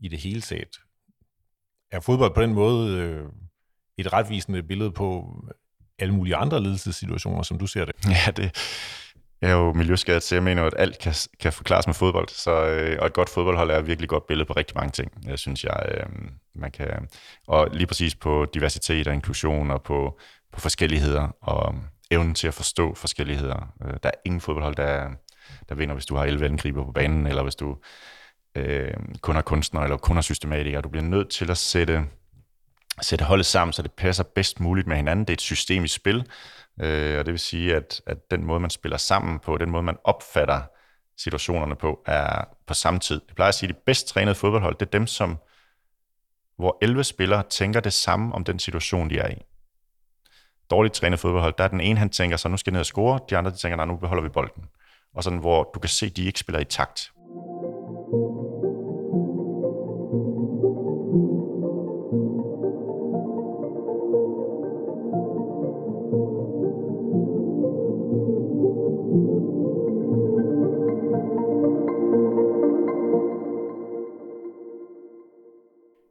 i 0.00 0.08
det 0.08 0.18
hele 0.18 0.40
taget. 0.40 0.80
Er 1.92 2.00
fodbold 2.00 2.34
på 2.34 2.42
den 2.42 2.54
måde 2.54 2.98
øh, 2.98 3.24
et 3.98 4.12
retvisende 4.12 4.62
billede 4.62 4.92
på 4.92 5.34
alle 5.98 6.14
mulige 6.14 6.36
andre 6.36 6.62
ledelsessituationer, 6.62 7.42
som 7.42 7.58
du 7.58 7.66
ser 7.66 7.84
det? 7.84 7.94
Ja, 8.26 8.30
det, 8.30 8.56
jeg 9.40 9.50
er 9.50 9.54
jo 9.54 9.72
miljøskadet, 9.72 10.22
så 10.22 10.34
jeg 10.34 10.42
mener 10.42 10.64
at 10.64 10.74
alt 10.78 10.98
kan, 10.98 11.14
kan 11.40 11.52
forklares 11.52 11.86
med 11.86 11.94
fodbold. 11.94 12.28
Så, 12.28 12.66
øh, 12.66 12.98
og 13.00 13.06
et 13.06 13.12
godt 13.12 13.28
fodboldhold 13.28 13.70
er 13.70 13.78
et 13.78 13.86
virkelig 13.86 14.08
godt 14.08 14.26
billede 14.26 14.46
på 14.46 14.52
rigtig 14.52 14.76
mange 14.76 14.90
ting, 14.90 15.12
jeg 15.26 15.38
synes 15.38 15.64
jeg. 15.64 15.86
Øh, 15.88 16.06
man 16.54 16.70
kan, 16.70 17.08
og 17.46 17.68
lige 17.72 17.86
præcis 17.86 18.14
på 18.14 18.46
diversitet 18.54 19.08
og 19.08 19.14
inklusion 19.14 19.70
og 19.70 19.82
på, 19.82 20.18
på 20.52 20.60
forskelligheder 20.60 21.28
og 21.40 21.74
evnen 22.10 22.34
til 22.34 22.48
at 22.48 22.54
forstå 22.54 22.94
forskelligheder. 22.94 23.72
Øh, 23.84 23.94
der 24.02 24.08
er 24.08 24.20
ingen 24.24 24.40
fodboldhold, 24.40 24.76
der, 24.76 25.08
der 25.68 25.74
vinder, 25.74 25.94
hvis 25.94 26.06
du 26.06 26.16
har 26.16 26.24
11 26.24 26.46
angriber 26.46 26.84
på 26.84 26.92
banen, 26.92 27.26
eller 27.26 27.42
hvis 27.42 27.56
du 27.56 27.76
øh, 28.54 28.94
kun 29.20 29.34
har 29.34 29.42
kunstnere 29.42 29.84
eller 29.84 29.96
kun 29.96 30.16
har 30.16 30.22
systematikere. 30.22 30.80
Du 30.80 30.88
bliver 30.88 31.04
nødt 31.04 31.28
til 31.28 31.50
at 31.50 31.58
sætte, 31.58 32.04
sætte 33.02 33.24
holdet 33.24 33.46
sammen, 33.46 33.72
så 33.72 33.82
det 33.82 33.92
passer 33.92 34.24
bedst 34.34 34.60
muligt 34.60 34.86
med 34.86 34.96
hinanden. 34.96 35.24
Det 35.24 35.30
er 35.30 35.36
et 35.36 35.40
systemisk 35.40 35.94
spil, 35.94 36.24
Øh, 36.80 37.18
og 37.18 37.26
det 37.26 37.32
vil 37.32 37.38
sige, 37.38 37.76
at, 37.76 38.02
at 38.06 38.30
den 38.30 38.44
måde, 38.44 38.60
man 38.60 38.70
spiller 38.70 38.98
sammen 38.98 39.38
på, 39.38 39.58
den 39.58 39.70
måde, 39.70 39.82
man 39.82 39.96
opfatter 40.04 40.62
situationerne 41.16 41.76
på, 41.76 42.02
er 42.06 42.44
på 42.66 42.74
samme 42.74 43.00
tid. 43.00 43.20
Jeg 43.28 43.34
plejer 43.34 43.48
at 43.48 43.54
sige, 43.54 43.68
at 43.68 43.74
de 43.74 43.80
bedst 43.86 44.08
trænede 44.08 44.34
fodboldhold, 44.34 44.74
det 44.74 44.86
er 44.86 44.90
dem, 44.90 45.06
som, 45.06 45.38
hvor 46.56 46.78
11 46.82 47.04
spillere 47.04 47.42
tænker 47.42 47.80
det 47.80 47.92
samme 47.92 48.34
om 48.34 48.44
den 48.44 48.58
situation, 48.58 49.10
de 49.10 49.18
er 49.18 49.28
i. 49.28 49.42
Dårligt 50.70 50.94
trænet 50.94 51.18
fodboldhold, 51.18 51.54
der 51.58 51.64
er 51.64 51.68
den 51.68 51.80
ene, 51.80 51.98
han 51.98 52.10
tænker 52.10 52.36
så, 52.36 52.48
nu 52.48 52.56
skal 52.56 52.70
jeg 52.70 52.74
ned 52.74 52.80
og 52.80 52.86
score, 52.86 53.20
de 53.30 53.36
andre 53.36 53.50
de 53.50 53.56
tænker, 53.56 53.76
nej, 53.76 53.86
nu 53.86 53.96
beholder 53.96 54.22
vi 54.22 54.28
bolden. 54.28 54.64
Og 55.14 55.24
sådan, 55.24 55.38
hvor 55.38 55.70
du 55.74 55.80
kan 55.80 55.88
se, 55.88 56.06
at 56.06 56.16
de 56.16 56.24
ikke 56.24 56.40
spiller 56.40 56.60
i 56.60 56.64
takt. 56.64 57.12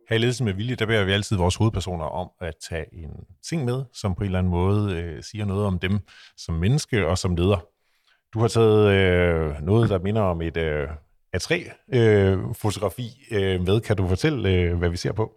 Her 0.09 0.15
i 0.15 0.19
Ledelse 0.19 0.43
med 0.43 0.53
Vilje, 0.53 0.75
der 0.75 0.85
beder 0.85 1.03
vi 1.03 1.11
altid 1.11 1.37
vores 1.37 1.55
hovedpersoner 1.55 2.05
om 2.05 2.29
at 2.41 2.55
tage 2.69 2.85
en 2.93 3.09
ting 3.49 3.65
med, 3.65 3.83
som 3.93 4.15
på 4.15 4.19
en 4.19 4.25
eller 4.25 4.39
anden 4.39 4.51
måde 4.51 4.95
øh, 4.95 5.23
siger 5.23 5.45
noget 5.45 5.65
om 5.65 5.79
dem 5.79 5.99
som 6.37 6.55
menneske 6.55 7.07
og 7.07 7.17
som 7.17 7.35
leder. 7.35 7.65
Du 8.33 8.39
har 8.39 8.47
taget 8.47 8.91
øh, 8.91 9.61
noget, 9.61 9.89
der 9.89 9.99
minder 9.99 10.21
om 10.21 10.41
et 10.41 10.57
øh, 10.57 10.89
A3-fotografi 11.37 13.27
øh, 13.31 13.61
med. 13.61 13.75
Øh, 13.75 13.81
kan 13.81 13.97
du 13.97 14.07
fortælle, 14.07 14.49
øh, 14.49 14.77
hvad 14.77 14.89
vi 14.89 14.97
ser 14.97 15.11
på? 15.11 15.31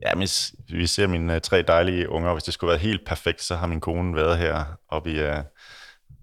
Ja, 0.00 0.14
men 0.14 0.28
vi 0.68 0.86
ser 0.86 1.06
mine 1.06 1.34
uh, 1.34 1.40
tre 1.40 1.62
dejlige 1.62 2.08
unger. 2.08 2.32
Hvis 2.32 2.44
det 2.44 2.54
skulle 2.54 2.70
være 2.70 2.78
helt 2.78 3.06
perfekt, 3.06 3.42
så 3.42 3.56
har 3.56 3.66
min 3.66 3.80
kone 3.80 4.16
været 4.16 4.38
her 4.38 4.64
oppe 4.88 5.10
i, 5.10 5.22
uh, 5.22 5.36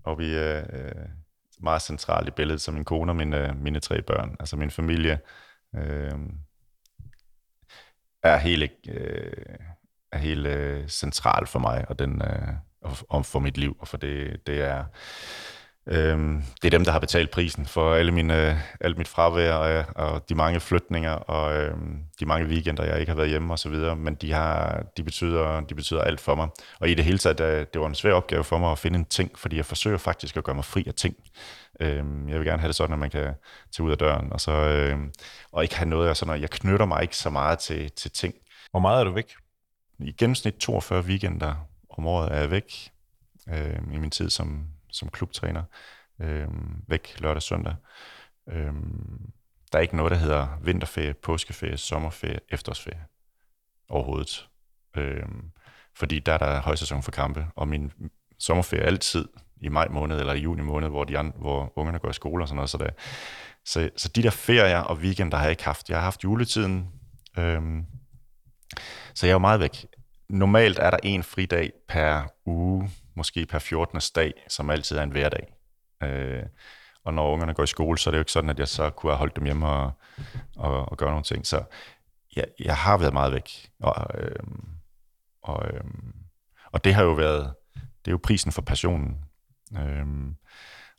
oppe 0.03 0.25
i 0.25 0.35
uh, 0.35 0.63
meget 1.61 1.81
centralt 1.81 2.27
i 2.27 2.31
billedet, 2.31 2.61
som 2.61 2.73
min 2.73 2.85
kone 2.85 3.11
og 3.11 3.15
mine, 3.15 3.53
mine 3.57 3.79
tre 3.79 4.01
børn, 4.01 4.35
altså 4.39 4.55
min 4.55 4.71
familie. 4.71 5.19
Uh, 5.73 6.19
er 8.23 8.37
helt, 8.37 8.71
øh, 8.89 9.31
er 10.11 10.17
helt 10.17 10.47
øh, 10.47 10.87
central 10.87 11.47
for 11.47 11.59
mig, 11.59 11.85
og, 11.89 11.99
den, 11.99 12.21
øh, 12.21 12.53
og, 12.81 12.97
og 13.09 13.25
for 13.25 13.39
mit 13.39 13.57
liv, 13.57 13.77
og 13.79 13.87
for 13.87 13.97
det, 13.97 14.47
det 14.47 14.61
er... 14.61 14.85
Øhm, 15.87 16.43
det 16.61 16.67
er 16.67 16.77
dem, 16.77 16.85
der 16.85 16.91
har 16.91 16.99
betalt 16.99 17.31
prisen 17.31 17.65
for 17.65 17.93
alle 17.93 18.11
mine, 18.11 18.61
alt 18.81 18.97
mit 18.97 19.07
fravær 19.07 19.53
og, 19.53 19.85
og 19.95 20.29
de 20.29 20.35
mange 20.35 20.59
flytninger 20.59 21.11
og 21.11 21.55
øhm, 21.55 21.99
de 22.19 22.25
mange 22.25 22.47
weekender, 22.47 22.83
jeg 22.83 22.99
ikke 22.99 23.09
har 23.09 23.17
været 23.17 23.29
hjemme 23.29 23.53
og 23.53 23.59
så 23.59 23.69
videre, 23.69 23.95
men 23.95 24.15
de, 24.15 24.33
har, 24.33 24.83
de, 24.97 25.03
betyder, 25.03 25.61
de 25.61 25.75
betyder 25.75 26.01
alt 26.01 26.21
for 26.21 26.35
mig. 26.35 26.47
Og 26.79 26.89
i 26.89 26.93
det 26.93 27.05
hele 27.05 27.17
taget, 27.17 27.37
det 27.73 27.81
var 27.81 27.87
en 27.87 27.95
svær 27.95 28.13
opgave 28.13 28.43
for 28.43 28.57
mig 28.57 28.71
at 28.71 28.79
finde 28.79 28.99
en 28.99 29.05
ting, 29.05 29.39
fordi 29.39 29.57
jeg 29.57 29.65
forsøger 29.65 29.97
faktisk 29.97 30.37
at 30.37 30.43
gøre 30.43 30.55
mig 30.55 30.65
fri 30.65 30.83
af 30.87 30.93
ting. 30.93 31.15
Øhm, 31.79 32.29
jeg 32.29 32.39
vil 32.39 32.47
gerne 32.47 32.59
have 32.59 32.67
det 32.67 32.75
sådan, 32.75 32.93
at 32.93 32.99
man 32.99 33.09
kan 33.09 33.33
tage 33.71 33.85
ud 33.85 33.91
af 33.91 33.97
døren, 33.97 34.33
og, 34.33 34.41
så, 34.41 34.51
øhm, 34.51 35.11
og 35.51 35.63
ikke 35.63 35.75
have 35.75 35.89
noget 35.89 36.09
af 36.09 36.17
sådan, 36.17 36.41
jeg 36.41 36.49
knytter 36.49 36.85
mig 36.85 37.01
ikke 37.01 37.17
så 37.17 37.29
meget 37.29 37.59
til, 37.59 37.91
til 37.91 38.11
ting. 38.11 38.33
Hvor 38.71 38.79
meget 38.79 38.99
er 38.99 39.03
du 39.03 39.11
væk? 39.11 39.33
I 39.99 40.11
gennemsnit 40.11 40.53
42 40.53 41.01
weekender 41.01 41.67
om 41.89 42.07
året 42.07 42.31
er 42.31 42.39
jeg 42.39 42.51
væk 42.51 42.91
øhm, 43.49 43.91
i 43.91 43.97
min 43.97 44.09
tid 44.09 44.29
som, 44.29 44.67
som 44.93 45.09
klubtræner. 45.09 45.63
øh, 46.21 46.47
væk 46.87 47.15
lørdag 47.19 47.35
og 47.35 47.41
søndag. 47.41 47.75
Øh, 48.49 48.73
der 49.71 49.77
er 49.77 49.81
ikke 49.81 49.95
noget, 49.95 50.11
der 50.11 50.17
hedder 50.17 50.47
vinterferie, 50.63 51.13
påskeferie, 51.13 51.77
sommerferie, 51.77 52.39
efterårsferie 52.49 53.05
overhovedet. 53.89 54.49
Øh, 54.97 55.25
fordi 55.95 56.19
der 56.19 56.33
er 56.33 56.37
der 56.37 56.61
højsæson 56.61 57.03
for 57.03 57.11
kampe, 57.11 57.47
og 57.55 57.67
min 57.67 57.91
sommerferie 58.39 58.83
er 58.83 58.87
altid 58.87 59.29
i 59.61 59.69
maj 59.69 59.87
måned 59.87 60.19
eller 60.19 60.33
i 60.33 60.39
juni 60.39 60.61
måned, 60.61 60.89
hvor, 60.89 61.03
de 61.03 61.17
andre, 61.17 61.37
hvor 61.39 61.73
ungerne 61.75 61.99
går 61.99 62.09
i 62.09 62.13
skole 62.13 62.43
og 62.43 62.47
sådan 62.47 62.55
noget. 62.55 62.69
Så, 62.69 62.77
der. 62.77 62.89
så, 63.65 63.89
så 63.97 64.09
de 64.09 64.23
der 64.23 64.29
ferier 64.29 64.79
og 64.79 64.97
weekender 64.97 65.37
har 65.37 65.43
jeg 65.43 65.51
ikke 65.51 65.63
haft. 65.63 65.89
Jeg 65.89 65.97
har 65.97 66.03
haft 66.03 66.23
juletiden, 66.23 66.89
øhm, 67.37 67.85
så 69.13 69.25
jeg 69.25 69.31
er 69.31 69.35
jo 69.35 69.39
meget 69.39 69.59
væk. 69.59 69.85
Normalt 70.29 70.79
er 70.79 70.89
der 70.89 70.97
en 71.03 71.23
fridag 71.23 71.71
per 71.87 72.23
uge, 72.45 72.89
måske 73.15 73.45
per 73.45 73.59
14. 73.59 74.01
dag, 74.15 74.33
som 74.47 74.69
altid 74.69 74.97
er 74.97 75.03
en 75.03 75.11
hverdag. 75.11 75.53
Øh, 76.03 76.43
og 77.03 77.13
når 77.13 77.33
ungerne 77.33 77.53
går 77.53 77.63
i 77.63 77.67
skole, 77.67 77.97
så 77.97 78.09
er 78.09 78.11
det 78.11 78.17
jo 78.17 78.21
ikke 78.21 78.31
sådan, 78.31 78.49
at 78.49 78.59
jeg 78.59 78.67
så 78.67 78.89
kunne 78.89 79.11
have 79.11 79.17
holdt 79.17 79.35
dem 79.35 79.45
hjemme 79.45 79.67
og, 79.67 79.91
og, 80.55 80.91
og 80.91 80.97
gøre 80.97 81.09
nogle 81.09 81.23
ting. 81.23 81.47
Så 81.47 81.63
jeg, 82.35 82.45
jeg 82.59 82.77
har 82.77 82.97
været 82.97 83.13
meget 83.13 83.33
væk. 83.33 83.71
Og, 83.79 84.21
øh, 84.21 84.35
og, 85.41 85.67
øh, 85.67 85.83
og 86.71 86.83
det 86.83 86.93
har 86.93 87.03
jo 87.03 87.11
været, 87.11 87.53
det 87.75 88.07
er 88.07 88.11
jo 88.11 88.19
prisen 88.23 88.51
for 88.51 88.61
passionen. 88.61 89.17
Øh, 89.77 90.05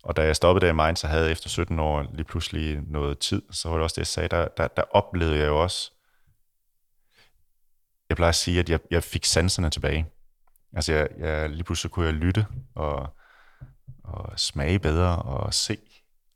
og 0.03 0.17
da 0.17 0.23
jeg 0.23 0.37
stoppede 0.37 0.67
der 0.67 0.73
i 0.73 0.75
Mainz, 0.75 0.99
så 0.99 1.07
havde 1.07 1.25
jeg 1.25 1.33
efter 1.33 1.49
17 1.49 1.79
år 1.79 2.07
lige 2.13 2.25
pludselig 2.25 2.81
noget 2.87 3.19
tid, 3.19 3.43
så 3.51 3.69
var 3.69 3.77
det 3.77 3.83
også 3.83 3.95
det, 3.95 3.99
jeg 3.99 4.07
sagde, 4.07 4.29
der, 4.29 4.49
der, 4.57 4.69
der 4.69 4.83
oplevede 4.91 5.39
jeg 5.39 5.47
jo 5.47 5.63
også, 5.63 5.93
jeg 8.09 8.17
plejer 8.17 8.29
at 8.29 8.35
sige, 8.35 8.61
at 8.61 8.71
jeg, 8.71 8.81
jeg 8.91 9.03
fik 9.03 9.25
sanserne 9.25 9.71
tilbage. 9.71 10.07
Altså, 10.75 10.93
jeg, 10.93 11.09
jeg, 11.19 11.51
lige 11.51 11.65
pludselig 11.65 11.91
kunne 11.93 12.07
jeg 12.07 12.15
lytte 12.15 12.47
og, 12.75 13.17
og 14.05 14.39
smage 14.39 14.79
bedre 14.79 15.23
og 15.23 15.55
se 15.55 15.79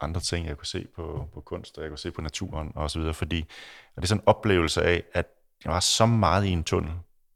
andre 0.00 0.20
ting, 0.20 0.46
jeg 0.46 0.56
kunne 0.56 0.66
se 0.66 0.86
på, 0.96 1.28
på 1.34 1.40
kunst, 1.40 1.78
og 1.78 1.82
jeg 1.82 1.90
kunne 1.90 1.98
se 1.98 2.10
på 2.10 2.20
naturen 2.20 2.72
og 2.74 2.90
så 2.90 2.98
videre, 2.98 3.14
fordi 3.14 3.40
og 3.96 4.02
det 4.02 4.02
er 4.02 4.06
sådan 4.06 4.20
en 4.20 4.28
oplevelse 4.28 4.82
af, 4.82 5.04
at 5.14 5.26
jeg 5.64 5.72
var 5.72 5.80
så 5.80 6.06
meget 6.06 6.44
i 6.44 6.50
en 6.50 6.64
tunnel. 6.64 6.92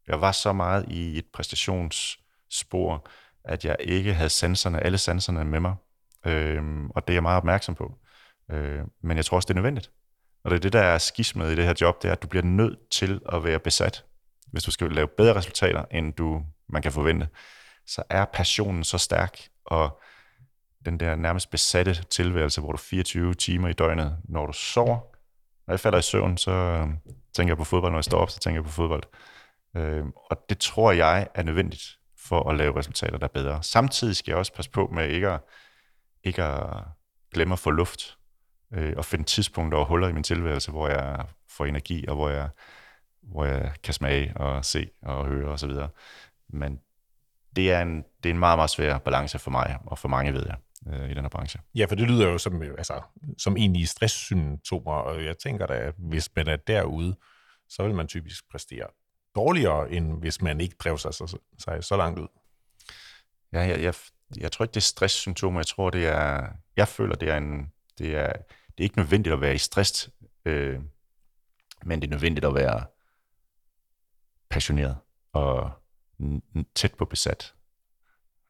Jeg 0.07 0.21
var 0.21 0.31
så 0.31 0.53
meget 0.53 0.85
i 0.89 1.17
et 1.17 1.25
præstationsspor, 1.33 3.07
at 3.43 3.65
jeg 3.65 3.75
ikke 3.79 4.13
havde 4.13 4.29
sanserne, 4.29 4.83
alle 4.83 4.97
sanserne 4.97 5.45
med 5.45 5.59
mig. 5.59 5.75
Øhm, 6.25 6.89
og 6.89 7.07
det 7.07 7.13
er 7.13 7.15
jeg 7.15 7.23
meget 7.23 7.37
opmærksom 7.37 7.75
på. 7.75 7.97
Øh, 8.51 8.81
men 9.01 9.17
jeg 9.17 9.25
tror 9.25 9.35
også, 9.35 9.47
det 9.47 9.53
er 9.53 9.55
nødvendigt. 9.55 9.91
Og 10.43 10.51
det 10.51 10.57
er 10.57 10.61
det, 10.61 10.73
der 10.73 10.81
er 10.81 10.97
skismet 10.97 11.51
i 11.51 11.55
det 11.55 11.65
her 11.65 11.73
job, 11.81 12.01
det 12.01 12.07
er, 12.07 12.11
at 12.11 12.23
du 12.23 12.27
bliver 12.27 12.43
nødt 12.43 12.89
til 12.89 13.21
at 13.33 13.43
være 13.43 13.59
besat. 13.59 14.05
Hvis 14.47 14.63
du 14.63 14.71
skal 14.71 14.91
lave 14.91 15.07
bedre 15.07 15.35
resultater, 15.35 15.85
end 15.91 16.13
du 16.13 16.43
man 16.69 16.81
kan 16.81 16.91
forvente, 16.91 17.27
så 17.85 18.03
er 18.09 18.25
passionen 18.25 18.83
så 18.83 18.97
stærk, 18.97 19.39
og 19.65 20.01
den 20.85 20.99
der 20.99 21.15
nærmest 21.15 21.49
besatte 21.49 22.03
tilværelse, 22.03 22.61
hvor 22.61 22.71
du 22.71 22.77
24 22.77 23.33
timer 23.33 23.67
i 23.67 23.73
døgnet, 23.73 24.17
når 24.23 24.45
du 24.45 24.53
sover, 24.53 24.99
når 25.67 25.73
jeg 25.73 25.79
falder 25.79 25.99
i 25.99 26.01
søvn, 26.01 26.37
så 26.37 26.51
øhm, 26.51 26.97
tænker 27.33 27.51
jeg 27.51 27.57
på 27.57 27.63
fodbold, 27.63 27.91
når 27.91 27.97
jeg 27.97 28.03
står 28.03 28.17
op, 28.17 28.29
så 28.29 28.39
tænker 28.39 28.57
jeg 28.57 28.65
på 28.65 28.71
fodbold. 28.71 29.03
Øh, 29.75 30.05
og 30.31 30.45
det 30.49 30.57
tror 30.57 30.91
jeg 30.91 31.27
er 31.33 31.43
nødvendigt 31.43 31.83
for 32.17 32.49
at 32.49 32.57
lave 32.57 32.77
resultater, 32.77 33.17
der 33.17 33.27
er 33.27 33.31
bedre. 33.33 33.63
Samtidig 33.63 34.15
skal 34.15 34.31
jeg 34.31 34.37
også 34.37 34.53
passe 34.53 34.71
på 34.71 34.89
med 34.93 35.09
ikke 35.09 35.29
at, 35.29 35.41
ikke 36.23 36.43
at 36.43 36.83
glemme 37.33 37.53
at 37.53 37.59
få 37.59 37.71
luft, 37.71 38.17
øh, 38.73 38.93
og 38.97 39.05
finde 39.05 39.25
tidspunkter 39.25 39.77
og 39.77 39.85
huller 39.85 40.07
i 40.07 40.13
min 40.13 40.23
tilværelse, 40.23 40.71
hvor 40.71 40.87
jeg 40.87 41.25
får 41.49 41.65
energi, 41.65 42.07
og 42.07 42.15
hvor 42.15 42.29
jeg, 42.29 42.49
hvor 43.21 43.45
jeg 43.45 43.71
kan 43.83 43.93
smage 43.93 44.37
og 44.37 44.65
se 44.65 44.89
og 45.01 45.25
høre 45.25 45.49
osv. 45.49 45.69
Og 45.69 45.89
men 46.53 46.79
det 47.55 47.71
er, 47.71 47.81
en, 47.81 48.03
det 48.23 48.29
er 48.29 48.33
en 48.33 48.39
meget, 48.39 48.57
meget 48.57 48.69
svær 48.69 48.97
balance 48.97 49.39
for 49.39 49.51
mig, 49.51 49.77
og 49.85 49.99
for 49.99 50.07
mange 50.07 50.33
ved 50.33 50.45
jeg, 50.45 50.57
øh, 50.93 51.11
i 51.11 51.13
den 51.13 51.21
her 51.23 51.29
branche. 51.29 51.59
Ja, 51.75 51.85
for 51.85 51.95
det 51.95 52.07
lyder 52.07 52.29
jo 52.29 52.37
som, 52.37 52.63
øh, 52.63 52.75
altså, 52.77 53.01
som 53.37 53.57
egentlig 53.57 53.87
stresssymptomer, 53.87 54.93
og 54.93 55.25
jeg 55.25 55.37
tænker 55.37 55.65
da, 55.65 55.73
at 55.73 55.93
hvis 55.97 56.29
man 56.35 56.47
er 56.47 56.55
derude, 56.55 57.15
så 57.69 57.83
vil 57.83 57.95
man 57.95 58.07
typisk 58.07 58.49
præstere 58.51 58.87
dårligere, 59.35 59.91
end 59.91 60.19
hvis 60.19 60.41
man 60.41 60.61
ikke 60.61 60.75
drev 60.79 60.97
sig 60.97 61.13
så, 61.13 61.37
sig 61.59 61.83
så 61.83 61.97
langt 61.97 62.19
ud. 62.19 62.27
Ja, 63.53 63.59
jeg, 63.59 63.81
jeg, 63.81 63.93
jeg 64.37 64.51
tror 64.51 64.65
ikke, 64.65 64.73
det 64.73 64.79
er 64.79 64.81
stresssymptomer. 64.81 65.59
Jeg 65.59 65.67
tror, 65.67 65.89
det 65.89 66.07
er... 66.07 66.47
Jeg 66.75 66.87
føler, 66.87 67.15
det 67.15 67.29
er 67.29 67.37
en... 67.37 67.71
Det 67.97 68.15
er, 68.15 68.33
det 68.67 68.79
er 68.79 68.83
ikke 68.83 68.97
nødvendigt 68.97 69.33
at 69.33 69.41
være 69.41 69.55
i 69.55 69.57
stress, 69.57 70.09
øh, 70.45 70.79
men 71.85 72.01
det 72.01 72.07
er 72.07 72.11
nødvendigt 72.11 72.45
at 72.45 72.55
være 72.55 72.85
passioneret 74.49 74.97
og 75.33 75.71
tæt 76.75 76.93
på 76.93 77.05
besat, 77.05 77.53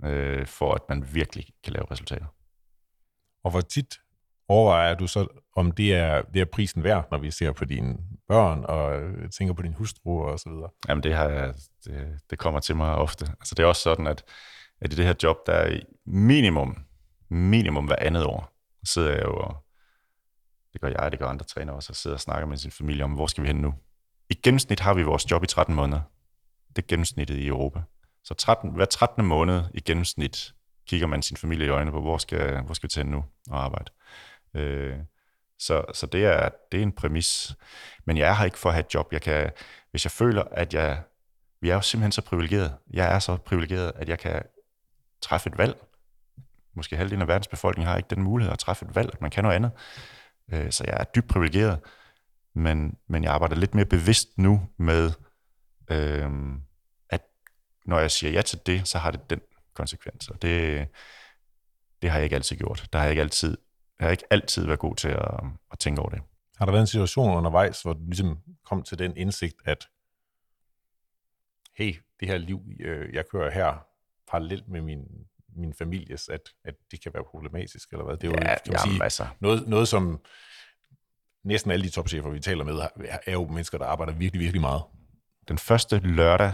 øh, 0.05 0.45
for 0.45 0.73
at 0.73 0.81
man 0.89 1.13
virkelig 1.13 1.45
kan 1.63 1.73
lave 1.73 1.91
resultater. 1.91 2.25
Og 3.43 3.51
hvor 3.51 3.61
tit 3.61 3.99
overvejer 4.47 4.95
du 4.95 5.07
så, 5.07 5.27
om 5.55 5.71
det 5.71 5.95
er, 5.95 6.21
det 6.21 6.41
er 6.41 6.45
prisen 6.45 6.83
værd, 6.83 7.07
når 7.11 7.17
vi 7.17 7.31
ser 7.31 7.51
på 7.51 7.65
dine 7.65 7.97
børn 8.27 8.65
og 8.65 9.01
tænker 9.31 9.53
på 9.53 9.61
din 9.61 9.73
hustru 9.73 10.23
og 10.23 10.39
så 10.39 10.49
videre? 10.49 10.69
Jamen 10.87 11.03
det, 11.03 11.13
har 11.13 11.29
jeg, 11.29 11.53
det, 11.85 12.19
det 12.29 12.39
kommer 12.39 12.59
til 12.59 12.75
mig 12.75 12.95
ofte. 12.95 13.25
Altså 13.39 13.55
det 13.55 13.63
er 13.63 13.67
også 13.67 13.81
sådan, 13.81 14.07
at, 14.07 14.23
at 14.81 14.93
i 14.93 14.95
det 14.95 15.05
her 15.05 15.13
job, 15.23 15.37
der 15.45 15.53
er 15.53 15.79
minimum, 16.05 16.77
minimum 17.29 17.85
hver 17.85 17.95
andet 18.01 18.25
år, 18.25 18.53
sidder 18.83 19.11
jeg 19.11 19.23
jo 19.23 19.35
og 19.35 19.63
det 20.73 20.81
gør 20.81 20.87
jeg, 20.87 21.11
det 21.11 21.19
gør 21.19 21.27
andre 21.27 21.45
trænere 21.45 21.75
også, 21.75 21.91
og 21.91 21.95
sidder 21.95 22.15
og 22.15 22.21
snakker 22.21 22.47
med 22.47 22.57
sin 22.57 22.71
familie 22.71 23.03
om, 23.03 23.11
hvor 23.11 23.27
skal 23.27 23.43
vi 23.43 23.47
hen 23.47 23.55
nu? 23.55 23.73
I 24.29 24.33
gennemsnit 24.33 24.79
har 24.79 24.93
vi 24.93 25.03
vores 25.03 25.31
job 25.31 25.43
i 25.43 25.47
13 25.47 25.75
måneder. 25.75 26.01
Det 26.75 26.87
gennemsnittet 26.87 27.35
i 27.35 27.47
Europa. 27.47 27.81
Så 28.23 28.33
13, 28.33 28.71
hver 28.71 28.85
13. 28.85 29.25
måned 29.25 29.63
i 29.73 29.79
gennemsnit 29.79 30.53
kigger 30.87 31.07
man 31.07 31.21
sin 31.21 31.37
familie 31.37 31.65
i 31.65 31.69
øjnene 31.69 31.91
på, 31.91 32.01
hvor 32.01 32.17
skal, 32.17 32.61
hvor 32.61 32.73
skal 32.73 32.87
vi 32.87 32.91
til 32.91 33.05
nu 33.05 33.25
og 33.49 33.63
arbejde. 33.63 33.91
Øh, 34.53 34.97
så, 35.59 35.85
så 35.93 36.05
det, 36.05 36.25
er, 36.25 36.49
det 36.71 36.77
er 36.77 36.83
en 36.83 36.91
præmis. 36.91 37.55
Men 38.05 38.17
jeg 38.17 38.29
er 38.29 38.33
her 38.33 38.45
ikke 38.45 38.57
for 38.57 38.69
at 38.69 38.75
have 38.75 38.85
et 38.85 38.93
job. 38.93 39.13
Jeg 39.13 39.21
kan, 39.21 39.51
hvis 39.91 40.05
jeg 40.05 40.11
føler, 40.11 40.43
at 40.51 40.73
jeg... 40.73 41.01
Vi 41.61 41.69
er 41.69 41.73
jo 41.73 41.81
simpelthen 41.81 42.11
så 42.11 42.21
privilegeret. 42.21 42.77
Jeg 42.93 43.15
er 43.15 43.19
så 43.19 43.37
privilegeret, 43.37 43.91
at 43.95 44.09
jeg 44.09 44.19
kan 44.19 44.41
træffe 45.21 45.49
et 45.49 45.57
valg. 45.57 45.75
Måske 46.75 46.97
halvdelen 46.97 47.21
af 47.21 47.27
verdens 47.27 47.47
befolkning 47.47 47.89
har 47.89 47.97
ikke 47.97 48.15
den 48.15 48.23
mulighed 48.23 48.53
at 48.53 48.59
træffe 48.59 48.85
et 48.85 48.95
valg, 48.95 49.09
at 49.13 49.21
man 49.21 49.31
kan 49.31 49.43
noget 49.43 49.55
andet. 49.55 49.71
Øh, 50.53 50.71
så 50.71 50.83
jeg 50.87 50.97
er 50.99 51.03
dybt 51.03 51.27
privilegeret. 51.27 51.79
Men, 52.55 52.97
men 53.09 53.23
jeg 53.23 53.33
arbejder 53.33 53.55
lidt 53.55 53.75
mere 53.75 53.85
bevidst 53.85 54.37
nu 54.37 54.61
med, 54.77 55.11
øh, 55.89 56.31
at 57.09 57.21
når 57.85 57.99
jeg 57.99 58.11
siger 58.11 58.31
ja 58.31 58.41
til 58.41 58.59
det, 58.65 58.87
så 58.87 58.97
har 58.97 59.11
det 59.11 59.29
den 59.29 59.41
konsekvens. 59.73 60.29
Og 60.29 60.41
det, 60.41 60.87
det 62.01 62.09
har 62.09 62.17
jeg 62.17 62.23
ikke 62.23 62.35
altid 62.35 62.55
gjort. 62.55 62.89
Der 62.93 62.99
har 62.99 63.05
jeg 63.05 63.11
ikke 63.11 63.21
altid 63.21 63.57
jeg 63.99 64.07
har 64.07 64.11
ikke 64.11 64.25
altid 64.29 64.65
været 64.65 64.79
god 64.79 64.95
til 64.95 65.07
at, 65.07 65.43
at 65.71 65.79
tænke 65.79 66.01
over 66.01 66.09
det. 66.09 66.21
Har 66.57 66.65
der 66.65 66.71
været 66.71 66.81
en 66.81 66.87
situation 66.87 67.37
undervejs, 67.37 67.81
hvor 67.81 67.93
du 67.93 67.99
ligesom 68.05 68.39
kom 68.65 68.83
til 68.83 68.99
den 68.99 69.17
indsigt, 69.17 69.55
at 69.65 69.87
hey, 71.75 71.95
det 72.19 72.27
her 72.27 72.37
liv, 72.37 72.61
øh, 72.79 73.13
jeg 73.13 73.23
kører 73.31 73.51
her 73.51 73.85
parallelt 74.31 74.67
med 74.67 74.81
min, 74.81 74.99
min 75.55 75.73
families, 75.73 76.29
at, 76.29 76.41
at 76.63 76.75
det 76.91 77.03
kan 77.03 77.13
være 77.13 77.23
problematisk, 77.23 77.91
eller 77.91 78.05
hvad? 78.05 78.17
Det 78.17 78.23
er 78.23 78.31
jo, 78.31 78.37
ja, 78.41 78.55
kan 78.63 78.73
man 78.73 78.79
sige, 78.79 79.03
altså. 79.03 79.27
noget, 79.39 79.67
noget, 79.67 79.87
som 79.87 80.21
næsten 81.43 81.71
alle 81.71 81.85
de 81.85 81.91
topchefer, 81.91 82.29
vi 82.29 82.39
taler 82.39 82.63
med, 82.63 82.79
er 83.25 83.31
jo 83.31 83.47
mennesker, 83.47 83.77
der 83.77 83.85
arbejder 83.85 84.13
virkelig, 84.13 84.39
virkelig 84.39 84.61
meget. 84.61 84.83
Den 85.47 85.57
første 85.57 85.99
lørdag, 85.99 86.53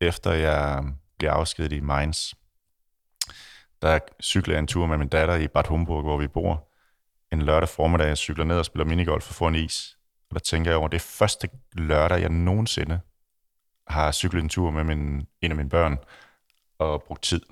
efter 0.00 0.32
jeg 0.32 0.78
um, 0.78 0.94
blev 1.18 1.30
afskedet 1.30 1.72
i 1.72 1.80
Mainz, 1.80 2.32
der 3.82 3.98
cyklede 4.22 4.54
jeg 4.54 4.58
en 4.60 4.66
tur 4.66 4.86
med 4.86 4.98
min 4.98 5.08
datter 5.08 5.34
i 5.34 5.48
Bad 5.48 5.66
Homburg, 5.66 6.02
hvor 6.02 6.18
vi 6.18 6.28
bor 6.28 6.68
en 7.32 7.42
lørdag 7.42 7.68
formiddag, 7.68 8.08
jeg 8.08 8.18
cykler 8.18 8.44
ned 8.44 8.58
og 8.58 8.64
spiller 8.64 8.84
minigolf 8.84 9.28
og 9.28 9.34
får 9.34 9.48
en 9.48 9.54
is. 9.54 9.98
Og 10.30 10.34
der 10.34 10.40
tænker 10.40 10.70
jeg 10.70 10.78
over, 10.78 10.88
det 10.88 10.96
er 10.96 11.06
første 11.18 11.48
lørdag, 11.72 12.20
jeg 12.20 12.28
nogensinde 12.28 13.00
har 13.88 14.12
cyklet 14.12 14.42
en 14.42 14.48
tur 14.48 14.70
med 14.70 14.84
min, 14.84 15.26
en 15.40 15.50
af 15.50 15.56
mine 15.56 15.68
børn 15.68 15.98
og 16.78 17.02
brugt 17.02 17.22
tid 17.22 17.42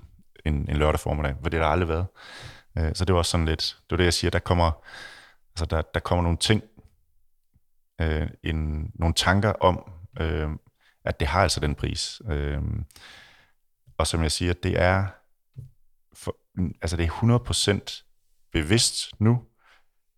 en, 0.44 0.70
en 0.70 0.76
lørdag 0.76 1.00
formiddag, 1.00 1.36
for 1.42 1.50
det 1.50 1.60
har 1.60 1.66
der 1.66 1.72
aldrig 1.72 1.88
været. 1.88 2.06
Øh, 2.78 2.94
så 2.94 3.04
det 3.04 3.14
var 3.14 3.22
sådan 3.22 3.46
lidt, 3.46 3.76
det 3.82 3.90
var 3.90 3.96
det, 3.96 4.04
jeg 4.04 4.14
siger, 4.14 4.30
der 4.30 4.38
kommer, 4.38 4.84
altså 5.52 5.64
der, 5.64 5.82
der 5.82 6.00
kommer 6.00 6.22
nogle 6.22 6.38
ting, 6.38 6.62
øh, 8.00 8.28
en, 8.42 8.90
nogle 8.94 9.14
tanker 9.14 9.52
om, 9.52 9.92
øh, 10.20 10.50
at 11.04 11.20
det 11.20 11.28
har 11.28 11.42
altså 11.42 11.60
den 11.60 11.74
pris. 11.74 12.22
Øh, 12.30 12.62
og 13.98 14.06
som 14.06 14.22
jeg 14.22 14.32
siger, 14.32 14.52
det 14.52 14.80
er, 14.80 15.06
for, 16.12 16.36
altså 16.82 16.96
det 16.96 17.04
er 17.04 17.78
100% 18.00 18.50
bevidst 18.52 19.10
nu, 19.18 19.42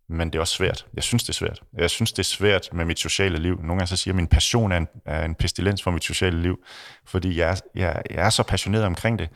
men 0.07 0.29
det 0.29 0.35
er 0.35 0.39
også 0.39 0.55
svært. 0.55 0.85
Jeg 0.93 1.03
synes, 1.03 1.23
det 1.23 1.29
er 1.29 1.33
svært. 1.33 1.63
Jeg 1.73 1.89
synes, 1.89 2.11
det 2.13 2.19
er 2.19 2.23
svært 2.23 2.69
med 2.73 2.85
mit 2.85 2.99
sociale 2.99 3.37
liv. 3.37 3.55
Nogle 3.55 3.69
gange 3.69 3.87
så 3.87 3.97
siger 3.97 4.11
jeg, 4.11 4.15
at 4.15 4.21
min 4.21 4.27
passion 4.27 4.71
er 4.71 4.77
en, 4.77 4.87
er 5.05 5.25
en 5.25 5.35
pestilens 5.35 5.83
for 5.83 5.91
mit 5.91 6.03
sociale 6.03 6.41
liv, 6.41 6.65
fordi 7.05 7.37
jeg, 7.37 7.57
jeg, 7.75 8.01
jeg 8.09 8.25
er 8.25 8.29
så 8.29 8.43
passioneret 8.43 8.85
omkring 8.85 9.19
det, 9.19 9.29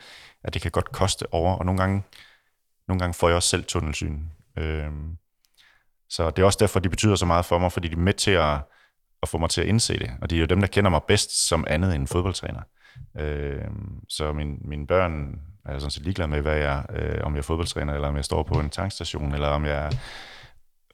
at 0.43 0.53
det 0.53 0.61
kan 0.61 0.71
godt 0.71 0.91
koste 0.91 1.33
over, 1.33 1.55
og 1.55 1.65
nogle 1.65 1.81
gange, 1.81 2.03
nogle 2.87 2.99
gange 2.99 3.13
får 3.13 3.27
jeg 3.27 3.35
også 3.35 3.49
selv 3.49 3.63
tunnelsyn. 3.63 4.23
Øhm, 4.57 5.17
så 6.09 6.29
det 6.29 6.41
er 6.41 6.45
også 6.45 6.57
derfor, 6.61 6.79
de 6.79 6.89
betyder 6.89 7.15
så 7.15 7.25
meget 7.25 7.45
for 7.45 7.59
mig, 7.59 7.71
fordi 7.71 7.87
de 7.87 7.93
er 7.93 7.97
med 7.97 8.13
til 8.13 8.31
at, 8.31 8.59
at 9.27 9.31
få 9.31 9.37
mig 9.37 9.49
til 9.49 9.61
at 9.61 9.67
indse 9.67 9.99
det, 9.99 10.11
og 10.21 10.29
det 10.29 10.35
er 10.35 10.39
jo 10.39 10.45
dem, 10.45 10.59
der 10.59 10.67
kender 10.67 10.89
mig 10.89 11.01
bedst 11.07 11.47
som 11.47 11.65
andet 11.67 11.95
end 11.95 12.07
fodboldtræner. 12.07 12.61
Øh, 13.19 13.67
så 14.09 14.33
min, 14.33 14.57
mine 14.61 14.87
børn 14.87 15.39
er 15.65 15.79
sådan 15.79 15.91
set 15.91 16.03
ligeglade 16.03 16.27
med, 16.27 16.41
hvad 16.41 16.57
jeg, 16.57 16.85
øh, 16.89 17.19
om 17.23 17.33
jeg 17.33 17.39
er 17.39 17.43
fodboldtræner, 17.43 17.93
eller 17.93 18.07
om 18.07 18.15
jeg 18.15 18.25
står 18.25 18.43
på 18.43 18.59
en 18.59 18.69
tankstation, 18.69 19.33
eller 19.33 19.47
om 19.47 19.65
jeg 19.65 19.91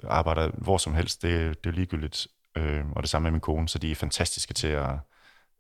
arbejder 0.08 0.50
hvor 0.58 0.78
som 0.78 0.94
helst, 0.94 1.22
det, 1.22 1.64
det 1.64 1.70
er 1.70 1.74
ligegyldigt. 1.74 2.28
Øh, 2.58 2.84
og 2.96 3.04
det 3.04 3.10
samme 3.10 3.24
med 3.24 3.32
min 3.32 3.42
kone, 3.42 3.70
så 3.70 3.80
de 3.80 3.92
er 3.92 3.96
fantastiske 3.96 4.54
til 4.54 4.68
at 4.68 4.90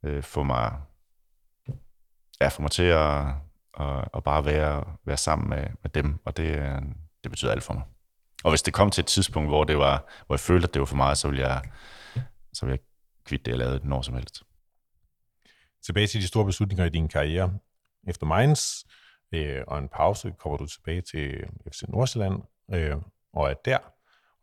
øh, 0.03 0.23
få 0.23 0.43
mig 0.43 0.71
ja, 2.41 2.47
få 2.47 2.61
mig 2.61 2.71
til 2.71 2.83
at, 2.83 3.25
at, 3.79 4.07
at 4.13 4.23
bare 4.23 4.45
være, 4.45 4.83
være 5.05 5.17
sammen 5.17 5.49
med, 5.49 5.65
med 5.83 5.89
dem, 5.89 6.19
og 6.25 6.37
det, 6.37 6.57
øh, 6.57 6.81
det 7.23 7.31
betyder 7.31 7.51
alt 7.51 7.63
for 7.63 7.73
mig. 7.73 7.83
Og 8.43 8.51
hvis 8.51 8.61
det 8.61 8.73
kom 8.73 8.91
til 8.91 9.01
et 9.01 9.07
tidspunkt, 9.07 9.49
hvor, 9.49 9.63
det 9.63 9.77
var, 9.77 10.03
hvor 10.27 10.35
jeg 10.35 10.39
følte, 10.39 10.67
at 10.67 10.73
det 10.73 10.79
var 10.79 10.85
for 10.85 10.95
meget, 10.95 11.17
så 11.17 11.27
ville 11.27 11.47
jeg, 11.47 11.61
så 12.53 12.65
ville 12.65 12.79
jeg 12.79 12.85
kvitte 13.25 13.45
det, 13.45 13.51
jeg 13.51 13.57
lavede 13.57 13.87
når 13.87 14.01
som 14.01 14.15
helst. 14.15 14.43
Tilbage 15.85 16.07
til 16.07 16.21
de 16.21 16.27
store 16.27 16.45
beslutninger 16.45 16.85
i 16.85 16.89
din 16.89 17.07
karriere. 17.07 17.59
Efter 18.07 18.25
Mainz 18.25 18.83
øh, 19.31 19.63
og 19.67 19.79
en 19.79 19.89
pause 19.89 20.33
kommer 20.39 20.57
du 20.57 20.65
tilbage 20.65 21.01
til 21.01 21.45
FC 21.71 21.81
Nordsjælland 21.87 22.41
øh, 22.73 22.97
og 23.33 23.49
er 23.49 23.53
der. 23.53 23.77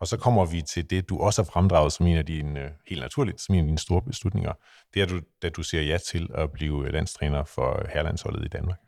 Og 0.00 0.06
så 0.06 0.16
kommer 0.16 0.46
vi 0.46 0.62
til 0.62 0.90
det, 0.90 1.08
du 1.08 1.18
også 1.18 1.42
har 1.42 1.50
fremdraget 1.50 1.92
som 1.92 2.06
en 2.06 2.16
af 2.16 2.26
dine, 2.26 2.60
øh, 2.60 2.70
helt 2.86 3.00
naturligt, 3.00 3.40
som 3.40 3.54
en 3.54 3.60
af 3.60 3.66
dine 3.66 3.78
store 3.78 4.02
beslutninger. 4.02 4.52
Det 4.94 5.02
er, 5.02 5.06
du, 5.06 5.20
da 5.42 5.48
du 5.48 5.62
siger 5.62 5.82
ja 5.82 5.98
til 5.98 6.30
at 6.34 6.52
blive 6.52 6.90
landstræner 6.90 7.44
for 7.44 7.86
herlandsholdet 7.92 8.44
i 8.44 8.48
Danmark. 8.48 8.78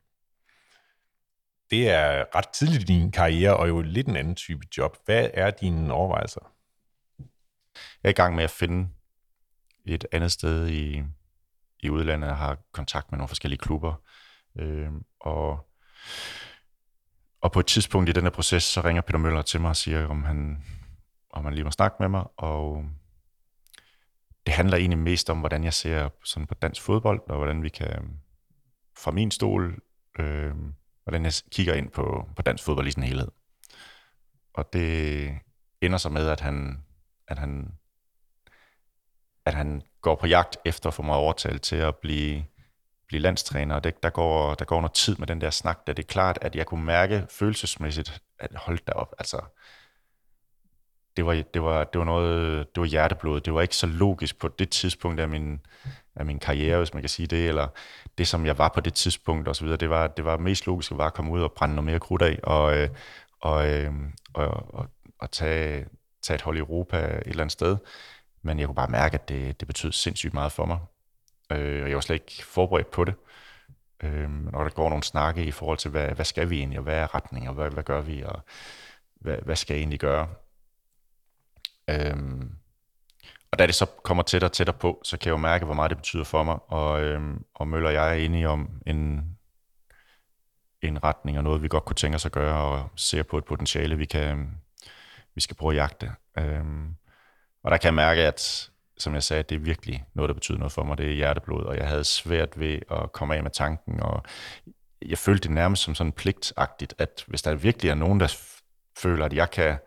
Det 1.70 1.90
er 1.90 2.24
ret 2.36 2.48
tidligt 2.48 2.82
i 2.82 2.86
din 2.86 3.10
karriere, 3.10 3.56
og 3.56 3.68
jo 3.68 3.80
lidt 3.80 4.06
en 4.06 4.16
anden 4.16 4.34
type 4.34 4.66
job. 4.78 4.96
Hvad 5.04 5.30
er 5.34 5.50
dine 5.50 5.92
overvejelser? 5.92 6.52
Jeg 8.02 8.08
er 8.08 8.08
i 8.08 8.12
gang 8.12 8.34
med 8.34 8.44
at 8.44 8.50
finde 8.50 8.88
et 9.84 10.06
andet 10.12 10.32
sted 10.32 10.68
i, 10.68 11.02
i 11.80 11.90
udlandet. 11.90 12.30
og 12.30 12.36
har 12.36 12.58
kontakt 12.72 13.12
med 13.12 13.18
nogle 13.18 13.28
forskellige 13.28 13.58
klubber. 13.58 13.94
Øh, 14.58 14.90
og, 15.20 15.68
og 17.40 17.52
på 17.52 17.60
et 17.60 17.66
tidspunkt 17.66 18.08
i 18.08 18.12
den 18.12 18.22
her 18.22 18.30
proces, 18.30 18.62
så 18.62 18.80
ringer 18.80 19.02
Peter 19.02 19.18
Møller 19.18 19.42
til 19.42 19.60
mig 19.60 19.68
og 19.68 19.76
siger, 19.76 20.06
om 20.06 20.24
han, 20.24 20.64
om 21.30 21.44
han 21.44 21.54
lige 21.54 21.64
må 21.64 21.70
snakke 21.70 21.96
med 22.00 22.08
mig, 22.08 22.24
og 22.36 22.84
det 24.46 24.54
handler 24.54 24.76
egentlig 24.76 24.98
mest 24.98 25.30
om, 25.30 25.38
hvordan 25.38 25.64
jeg 25.64 25.74
ser 25.74 26.08
sådan 26.24 26.46
på 26.46 26.54
dansk 26.54 26.82
fodbold, 26.82 27.20
og 27.28 27.36
hvordan 27.36 27.62
vi 27.62 27.68
kan 27.68 28.20
fra 28.98 29.10
min 29.10 29.30
stol, 29.30 29.78
øh, 30.18 30.54
hvordan 31.04 31.24
jeg 31.24 31.32
kigger 31.50 31.74
ind 31.74 31.90
på, 31.90 32.28
på 32.36 32.42
dansk 32.42 32.64
fodbold 32.64 32.86
i 32.86 32.90
sin 32.90 33.02
helhed. 33.02 33.28
Og 34.54 34.72
det 34.72 35.28
ender 35.80 35.98
så 35.98 36.08
med, 36.08 36.28
at 36.28 36.40
han, 36.40 36.84
at 37.28 37.38
han, 37.38 37.78
at 39.46 39.54
han 39.54 39.82
går 40.00 40.14
på 40.14 40.26
jagt 40.26 40.56
efter 40.64 40.88
at 40.88 40.94
få 40.94 41.02
mig 41.02 41.16
overtalt 41.16 41.62
til 41.62 41.76
at 41.76 41.96
blive, 41.96 42.44
blive 43.06 43.20
landstræner. 43.22 43.74
Og 43.74 43.84
det, 43.84 44.02
der, 44.02 44.10
går, 44.10 44.54
der 44.54 44.64
går 44.64 44.80
noget 44.80 44.92
tid 44.92 45.16
med 45.16 45.26
den 45.26 45.40
der 45.40 45.50
snak, 45.50 45.86
da 45.86 45.92
det 45.92 46.02
er 46.02 46.06
klart, 46.06 46.38
at 46.40 46.56
jeg 46.56 46.66
kunne 46.66 46.84
mærke 46.84 47.26
følelsesmæssigt, 47.30 48.22
at 48.38 48.50
hold 48.54 48.78
da 48.86 48.92
op, 48.92 49.14
altså 49.18 49.40
det 51.16 51.26
var, 51.26 51.42
det 51.54 51.62
var, 51.62 51.84
det 51.84 51.98
var 51.98 52.04
noget, 52.04 52.66
det 52.74 52.80
var 52.80 52.86
hjerteblod. 52.86 53.40
Det 53.40 53.54
var 53.54 53.62
ikke 53.62 53.76
så 53.76 53.86
logisk 53.86 54.38
på 54.38 54.48
det 54.48 54.70
tidspunkt 54.70 55.20
af 55.20 55.28
min, 55.28 55.60
af 56.16 56.26
min 56.26 56.38
karriere, 56.38 56.78
hvis 56.78 56.94
man 56.94 57.02
kan 57.02 57.08
sige 57.08 57.26
det, 57.26 57.48
eller 57.48 57.68
det, 58.18 58.28
som 58.28 58.46
jeg 58.46 58.58
var 58.58 58.68
på 58.68 58.80
det 58.80 58.94
tidspunkt 58.94 59.48
og 59.48 59.56
så 59.56 59.64
videre. 59.64 59.76
Det 59.76 59.90
var, 59.90 60.06
det 60.06 60.24
var 60.24 60.36
mest 60.36 60.66
logisk 60.66 60.90
at 60.90 60.98
bare 60.98 61.10
komme 61.10 61.32
ud 61.32 61.42
og 61.42 61.52
brænde 61.52 61.74
noget 61.74 61.86
mere 61.86 62.00
krudt 62.00 62.22
af, 62.22 62.38
og, 62.42 62.78
øh, 62.78 62.88
og, 63.40 63.70
øh, 63.70 63.92
og, 64.34 64.74
og, 64.74 64.86
og 65.18 65.30
tage, 65.30 65.86
tage 66.22 66.34
et 66.34 66.42
hold 66.42 66.56
i 66.56 66.60
Europa 66.60 66.96
et 66.96 67.26
eller 67.26 67.42
andet 67.42 67.52
sted. 67.52 67.76
Men 68.42 68.58
jeg 68.58 68.66
kunne 68.66 68.74
bare 68.74 68.90
mærke, 68.90 69.14
at 69.14 69.28
det, 69.28 69.60
det 69.60 69.68
betød 69.68 69.92
sindssygt 69.92 70.34
meget 70.34 70.52
for 70.52 70.66
mig. 70.66 70.78
Øh, 71.52 71.82
og 71.82 71.88
jeg 71.88 71.94
var 71.94 72.00
slet 72.00 72.14
ikke 72.14 72.44
forberedt 72.44 72.90
på 72.90 73.04
det. 73.04 73.14
Øh, 74.02 74.30
når 74.30 74.62
der 74.62 74.70
går 74.70 74.88
nogle 74.88 75.02
snakke 75.02 75.44
i 75.44 75.50
forhold 75.50 75.78
til, 75.78 75.90
hvad, 75.90 76.08
hvad 76.08 76.24
skal 76.24 76.50
vi 76.50 76.58
egentlig, 76.58 76.78
og 76.78 76.82
hvad 76.82 76.96
er 76.96 77.14
retning, 77.14 77.48
og 77.48 77.54
hvad, 77.54 77.70
hvad 77.70 77.82
gør 77.82 78.00
vi, 78.00 78.22
og 78.22 78.40
hvad, 79.20 79.36
hvad 79.42 79.56
skal 79.56 79.74
jeg 79.74 79.80
egentlig 79.80 80.00
gøre? 80.00 80.28
Øh, 81.90 82.16
og 83.52 83.58
da 83.58 83.66
det 83.66 83.74
så 83.74 83.86
kommer 83.86 84.22
tættere 84.22 84.48
og 84.48 84.52
tættere 84.52 84.76
på, 84.76 85.00
så 85.04 85.18
kan 85.18 85.26
jeg 85.26 85.32
jo 85.32 85.36
mærke, 85.36 85.64
hvor 85.64 85.74
meget 85.74 85.90
det 85.90 85.98
betyder 85.98 86.24
for 86.24 86.42
mig. 86.42 86.58
Og, 86.68 87.02
øh, 87.02 87.20
og 87.54 87.68
Møller 87.68 87.88
og 87.88 87.94
jeg 87.94 88.08
er 88.08 88.24
enige 88.24 88.48
om 88.48 88.70
en, 88.86 89.32
en 90.82 91.04
retning 91.04 91.38
og 91.38 91.44
noget, 91.44 91.62
vi 91.62 91.68
godt 91.68 91.84
kunne 91.84 91.96
tænke 91.96 92.16
os 92.16 92.26
at 92.26 92.32
gøre, 92.32 92.64
og 92.64 92.88
ser 92.96 93.22
på 93.22 93.38
et 93.38 93.44
potentiale, 93.44 93.96
vi, 93.96 94.04
kan, 94.04 94.50
vi 95.34 95.40
skal 95.40 95.56
prøve 95.56 95.72
at 95.72 95.76
jagte. 95.76 96.12
Øhm, 96.38 96.96
og 97.62 97.70
der 97.70 97.76
kan 97.76 97.86
jeg 97.86 97.94
mærke, 97.94 98.22
at 98.22 98.70
som 98.98 99.14
jeg 99.14 99.22
sagde, 99.22 99.42
det 99.42 99.54
er 99.54 99.58
virkelig 99.58 100.04
noget, 100.14 100.28
der 100.28 100.34
betyder 100.34 100.58
noget 100.58 100.72
for 100.72 100.84
mig. 100.84 100.98
Det 100.98 101.06
er 101.06 101.14
hjerteblod, 101.14 101.64
og 101.64 101.76
jeg 101.76 101.88
havde 101.88 102.04
svært 102.04 102.60
ved 102.60 102.78
at 102.90 103.12
komme 103.12 103.36
af 103.36 103.42
med 103.42 103.50
tanken, 103.50 104.00
og 104.00 104.22
jeg 105.02 105.18
følte 105.18 105.42
det 105.42 105.50
nærmest 105.50 105.82
som 105.82 105.94
sådan 105.94 106.12
pligtagtigt, 106.12 106.94
at 106.98 107.24
hvis 107.26 107.42
der 107.42 107.54
virkelig 107.54 107.90
er 107.90 107.94
nogen, 107.94 108.20
der 108.20 108.36
føler, 108.98 109.24
at 109.24 109.32
jeg 109.32 109.50
kan 109.50 109.78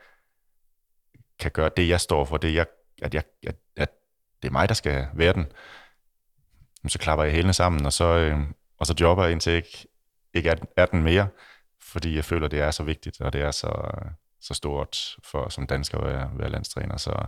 kan 1.40 1.52
gøre 1.52 1.70
det, 1.78 1.90
jeg 1.90 2.02
står 2.02 2.26
for, 2.26 2.38
det 2.38 2.54
jeg, 2.54 2.66
at, 3.02 3.14
jeg, 3.14 3.24
at, 3.48 3.56
at 3.78 3.90
det 4.42 4.48
er 4.48 4.52
mig, 4.52 4.70
der 4.70 4.76
skal 4.76 5.08
være 5.14 5.34
den, 5.34 5.46
så 6.88 7.00
klapper 7.00 7.24
jeg 7.24 7.34
hælene 7.34 7.54
sammen, 7.54 7.86
og 7.86 7.94
så, 7.94 8.06
øh, 8.06 8.40
og 8.78 8.86
så 8.86 8.96
jobber 9.00 9.24
jeg 9.24 9.32
indtil 9.32 9.52
jeg 9.52 9.58
ikke, 9.58 9.88
ikke 10.34 10.50
er, 10.50 10.56
er 10.78 10.86
den 10.86 11.04
mere, 11.04 11.28
fordi 11.82 12.16
jeg 12.16 12.26
føler, 12.26 12.48
det 12.48 12.60
er 12.60 12.72
så 12.72 12.84
vigtigt, 12.84 13.22
og 13.22 13.34
det 13.34 13.42
er 13.42 13.52
så, 13.52 13.92
så 14.42 14.54
stort 14.54 15.16
for 15.24 15.50
som 15.50 15.68
dansker 15.68 15.98
at 15.98 16.14
være, 16.14 16.32
være 16.34 16.50
landstræner. 16.50 16.98
Så. 16.98 17.28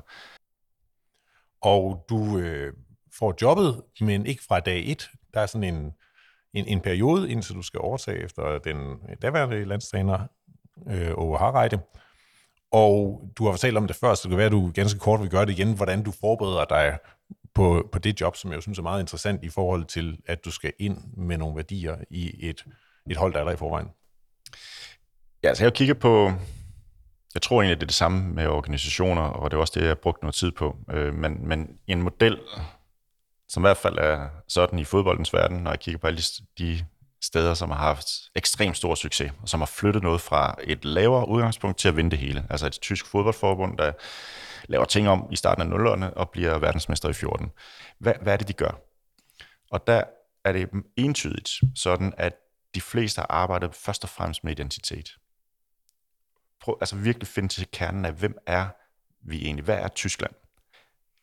Og 1.62 2.06
du 2.10 2.38
øh, 2.38 2.74
får 3.20 3.36
jobbet, 3.42 3.82
men 4.02 4.26
ikke 4.26 4.44
fra 4.48 4.60
dag 4.60 4.92
et. 4.92 5.10
Der 5.34 5.42
er 5.42 5.46
sådan 5.46 5.76
en, 5.76 5.92
en, 6.54 6.68
en 6.68 6.82
periode, 6.82 7.32
indtil 7.32 7.56
du 7.56 7.62
skal 7.62 7.80
overtage 7.80 8.24
efter 8.24 8.60
den 8.60 8.78
øh, 8.78 9.16
daværende 9.22 9.66
landstræner, 9.66 10.20
øh, 10.90 11.12
Ove 11.18 11.38
Harreide. 11.38 11.80
Og 12.72 13.22
du 13.38 13.46
har 13.46 13.52
fortalt 13.52 13.78
om 13.78 13.88
det 13.88 13.96
før, 13.96 14.14
så 14.14 14.22
det 14.24 14.30
kan 14.30 14.38
være, 14.38 14.46
at 14.46 14.52
du 14.52 14.72
ganske 14.76 15.00
kort 15.00 15.22
vil 15.22 15.30
gøre 15.30 15.46
det 15.46 15.52
igen, 15.52 15.74
hvordan 15.74 16.04
du 16.04 16.12
forbereder 16.12 16.66
dig 16.66 16.98
på, 17.54 17.90
på 17.92 18.00
det 18.00 18.22
job, 18.22 18.36
som 18.36 18.52
jeg 18.52 18.62
synes 18.62 18.78
er 18.78 18.84
meget 18.84 19.00
interessant 19.00 19.44
i 19.44 19.50
forhold 19.50 19.86
til, 19.86 20.18
at 20.26 20.46
du 20.46 20.52
skal 20.52 20.74
ind 20.80 20.98
med 21.18 21.38
nogle 21.38 21.56
værdier 21.56 21.96
i 22.10 22.50
et, 22.50 22.66
et 23.10 23.18
hold, 23.18 23.34
der 23.34 23.40
er 23.40 23.44
der 23.44 23.52
i 23.52 23.58
forvejen. 23.58 23.88
Ja, 25.44 25.54
så 25.54 25.64
jeg 25.64 25.74
kigger 25.74 25.94
på, 25.94 26.32
jeg 27.34 27.42
tror 27.42 27.62
egentlig, 27.62 27.78
det 27.78 27.84
er 27.84 27.88
det 27.88 27.96
samme 27.96 28.34
med 28.34 28.48
organisationer, 28.48 29.22
og 29.22 29.52
det 29.52 29.58
er 29.58 29.62
også 29.62 29.74
det, 29.76 29.82
jeg 29.82 29.90
har 29.90 29.96
brugt 29.96 30.22
noget 30.22 30.36
tid 30.36 30.52
på. 30.52 30.78
Øh, 30.92 31.14
men, 31.14 31.48
men 31.48 31.68
en 31.88 32.02
model, 32.02 32.40
som 33.50 33.64
i 33.64 33.66
hvert 33.66 33.78
fald 33.78 33.98
er 33.98 34.28
sådan 34.48 34.80
i 34.80 34.84
fodboldens 34.84 35.34
verden, 35.34 35.58
når 35.58 35.72
jeg 35.72 35.80
kigger 35.80 36.00
på 36.00 36.08
alle 36.08 36.22
de 36.58 36.86
steder, 37.22 37.54
som 37.54 37.72
har 37.72 37.78
haft 37.78 38.08
ekstremt 38.36 38.78
stor 38.78 38.96
succes, 38.96 39.32
og 39.42 39.50
som 39.50 39.62
har 39.62 39.66
flyttet 39.66 40.04
noget 40.04 40.22
fra 40.22 40.56
et 40.64 40.86
lavere 40.86 41.28
udgangspunkt 41.28 41.78
til 41.78 41.88
at 41.88 41.98
vinde 41.98 42.12
det 42.12 42.20
hele. 42.20 42.46
Altså 42.50 42.68
et 42.68 42.78
tysk 42.82 43.06
fodboldforbund, 43.06 43.78
der 43.78 43.92
laver 44.68 44.86
ting 44.86 45.10
om 45.10 45.28
i 45.32 45.36
starten 45.36 45.62
af 45.62 45.68
nullerne 45.68 46.18
og 46.18 46.30
bliver 46.30 46.58
verdensmester 46.58 47.10
i 47.10 47.14
14. 47.14 47.52
Hvad, 48.00 48.14
hvad 48.22 48.34
er 48.34 48.38
det, 48.38 48.48
de 48.48 48.54
gør? 48.54 48.82
Og 49.72 49.88
der 49.88 50.04
er 50.46 50.52
det 50.52 50.70
entydigt 50.96 51.50
sådan, 51.76 52.14
at 52.18 52.34
de 52.76 52.82
fleste 52.82 53.20
har 53.20 53.28
arbejdet 53.30 53.76
først 53.76 54.04
og 54.04 54.10
fremmest 54.10 54.44
med 54.44 54.52
identitet. 54.52 55.10
Prøv 56.62 56.78
altså 56.82 56.96
virkelig 56.96 57.28
finde 57.28 57.50
til 57.50 57.68
kernen 57.72 58.06
af, 58.06 58.14
hvem 58.14 58.38
er 58.46 58.68
vi 59.22 59.46
egentlig? 59.46 59.66
Hvad 59.66 59.78
er 59.78 59.88
Tyskland? 59.88 60.32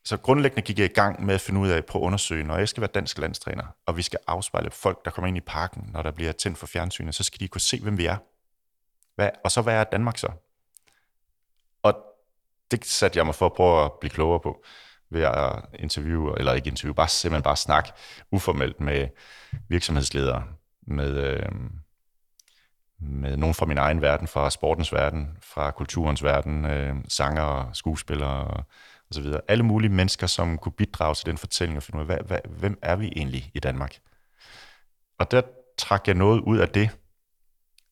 Så 0.05 0.17
grundlæggende 0.17 0.63
gik 0.63 0.79
jeg 0.79 0.91
i 0.91 0.95
gang 0.95 1.25
med 1.25 1.35
at 1.35 1.41
finde 1.41 1.61
ud 1.61 1.69
af 1.69 1.85
på 1.85 1.99
at 1.99 2.03
undersøge, 2.03 2.45
når 2.45 2.59
jeg 2.59 2.69
skal 2.69 2.81
være 2.81 2.91
dansk 2.95 3.19
landstræner, 3.19 3.65
og 3.87 3.97
vi 3.97 4.03
skal 4.03 4.19
afspejle 4.27 4.71
folk, 4.71 5.05
der 5.05 5.11
kommer 5.11 5.29
ind 5.29 5.37
i 5.37 5.41
parken, 5.41 5.91
når 5.93 6.03
der 6.03 6.11
bliver 6.11 6.33
tændt 6.33 6.59
for 6.59 6.67
fjernsynet, 6.67 7.15
så 7.15 7.25
skal 7.25 7.41
de 7.41 7.49
kunne 7.49 7.61
se, 7.61 7.81
hvem 7.81 7.99
vi 7.99 8.07
er. 8.07 8.17
Hvad, 9.15 9.31
og 9.45 9.51
så 9.51 9.63
hvad 9.63 9.75
er 9.75 9.85
Danmark 9.85 10.19
så? 10.19 10.29
Og 11.83 11.95
det 12.71 12.85
satte 12.85 13.19
jeg 13.19 13.27
mig 13.27 13.35
for 13.35 13.47
at 13.47 13.53
prøve 13.53 13.85
at 13.85 13.93
blive 14.01 14.11
klogere 14.11 14.41
på 14.41 14.65
ved 15.11 15.23
at 15.23 15.65
interviewe, 15.75 16.39
eller 16.39 16.53
ikke 16.53 16.69
interviewe, 16.69 16.95
bare 16.95 17.09
simpelthen 17.09 17.43
bare 17.43 17.57
snakke 17.57 17.93
uformelt 18.31 18.81
med 18.81 19.09
virksomhedsledere, 19.69 20.45
med, 20.87 21.17
øh, 21.17 21.49
med 23.05 23.37
nogen 23.37 23.55
fra 23.55 23.67
min 23.67 23.79
egen 23.79 24.01
verden, 24.01 24.29
fra 24.29 24.51
sportens 24.51 24.93
verden, 24.93 25.29
fra 25.43 25.71
kulturens 25.71 26.25
verden, 26.25 26.65
øh, 26.65 26.95
sanger, 27.09 27.71
skuespillere, 27.73 28.65
og 29.09 29.15
så 29.15 29.21
videre. 29.21 29.41
Alle 29.49 29.65
mulige 29.65 29.91
mennesker, 29.91 30.27
som 30.27 30.59
kunne 30.59 30.73
bidrage 30.73 31.15
til 31.15 31.27
den 31.27 31.39
fortælling 31.39 31.77
og 31.77 31.83
finde 31.83 31.99
ud 31.99 32.03
af, 32.03 32.07
hvad, 32.07 32.19
hvad, 32.27 32.39
hvem 32.59 32.79
er 32.83 32.97
vi 32.97 33.13
egentlig 33.17 33.51
i 33.55 33.61
Danmark? 33.61 33.99
Og 35.19 35.31
der 35.31 35.43
trak 35.79 36.07
jeg 36.07 36.15
noget 36.15 36.41
ud 36.41 36.59
af 36.59 36.69
det, 36.69 36.91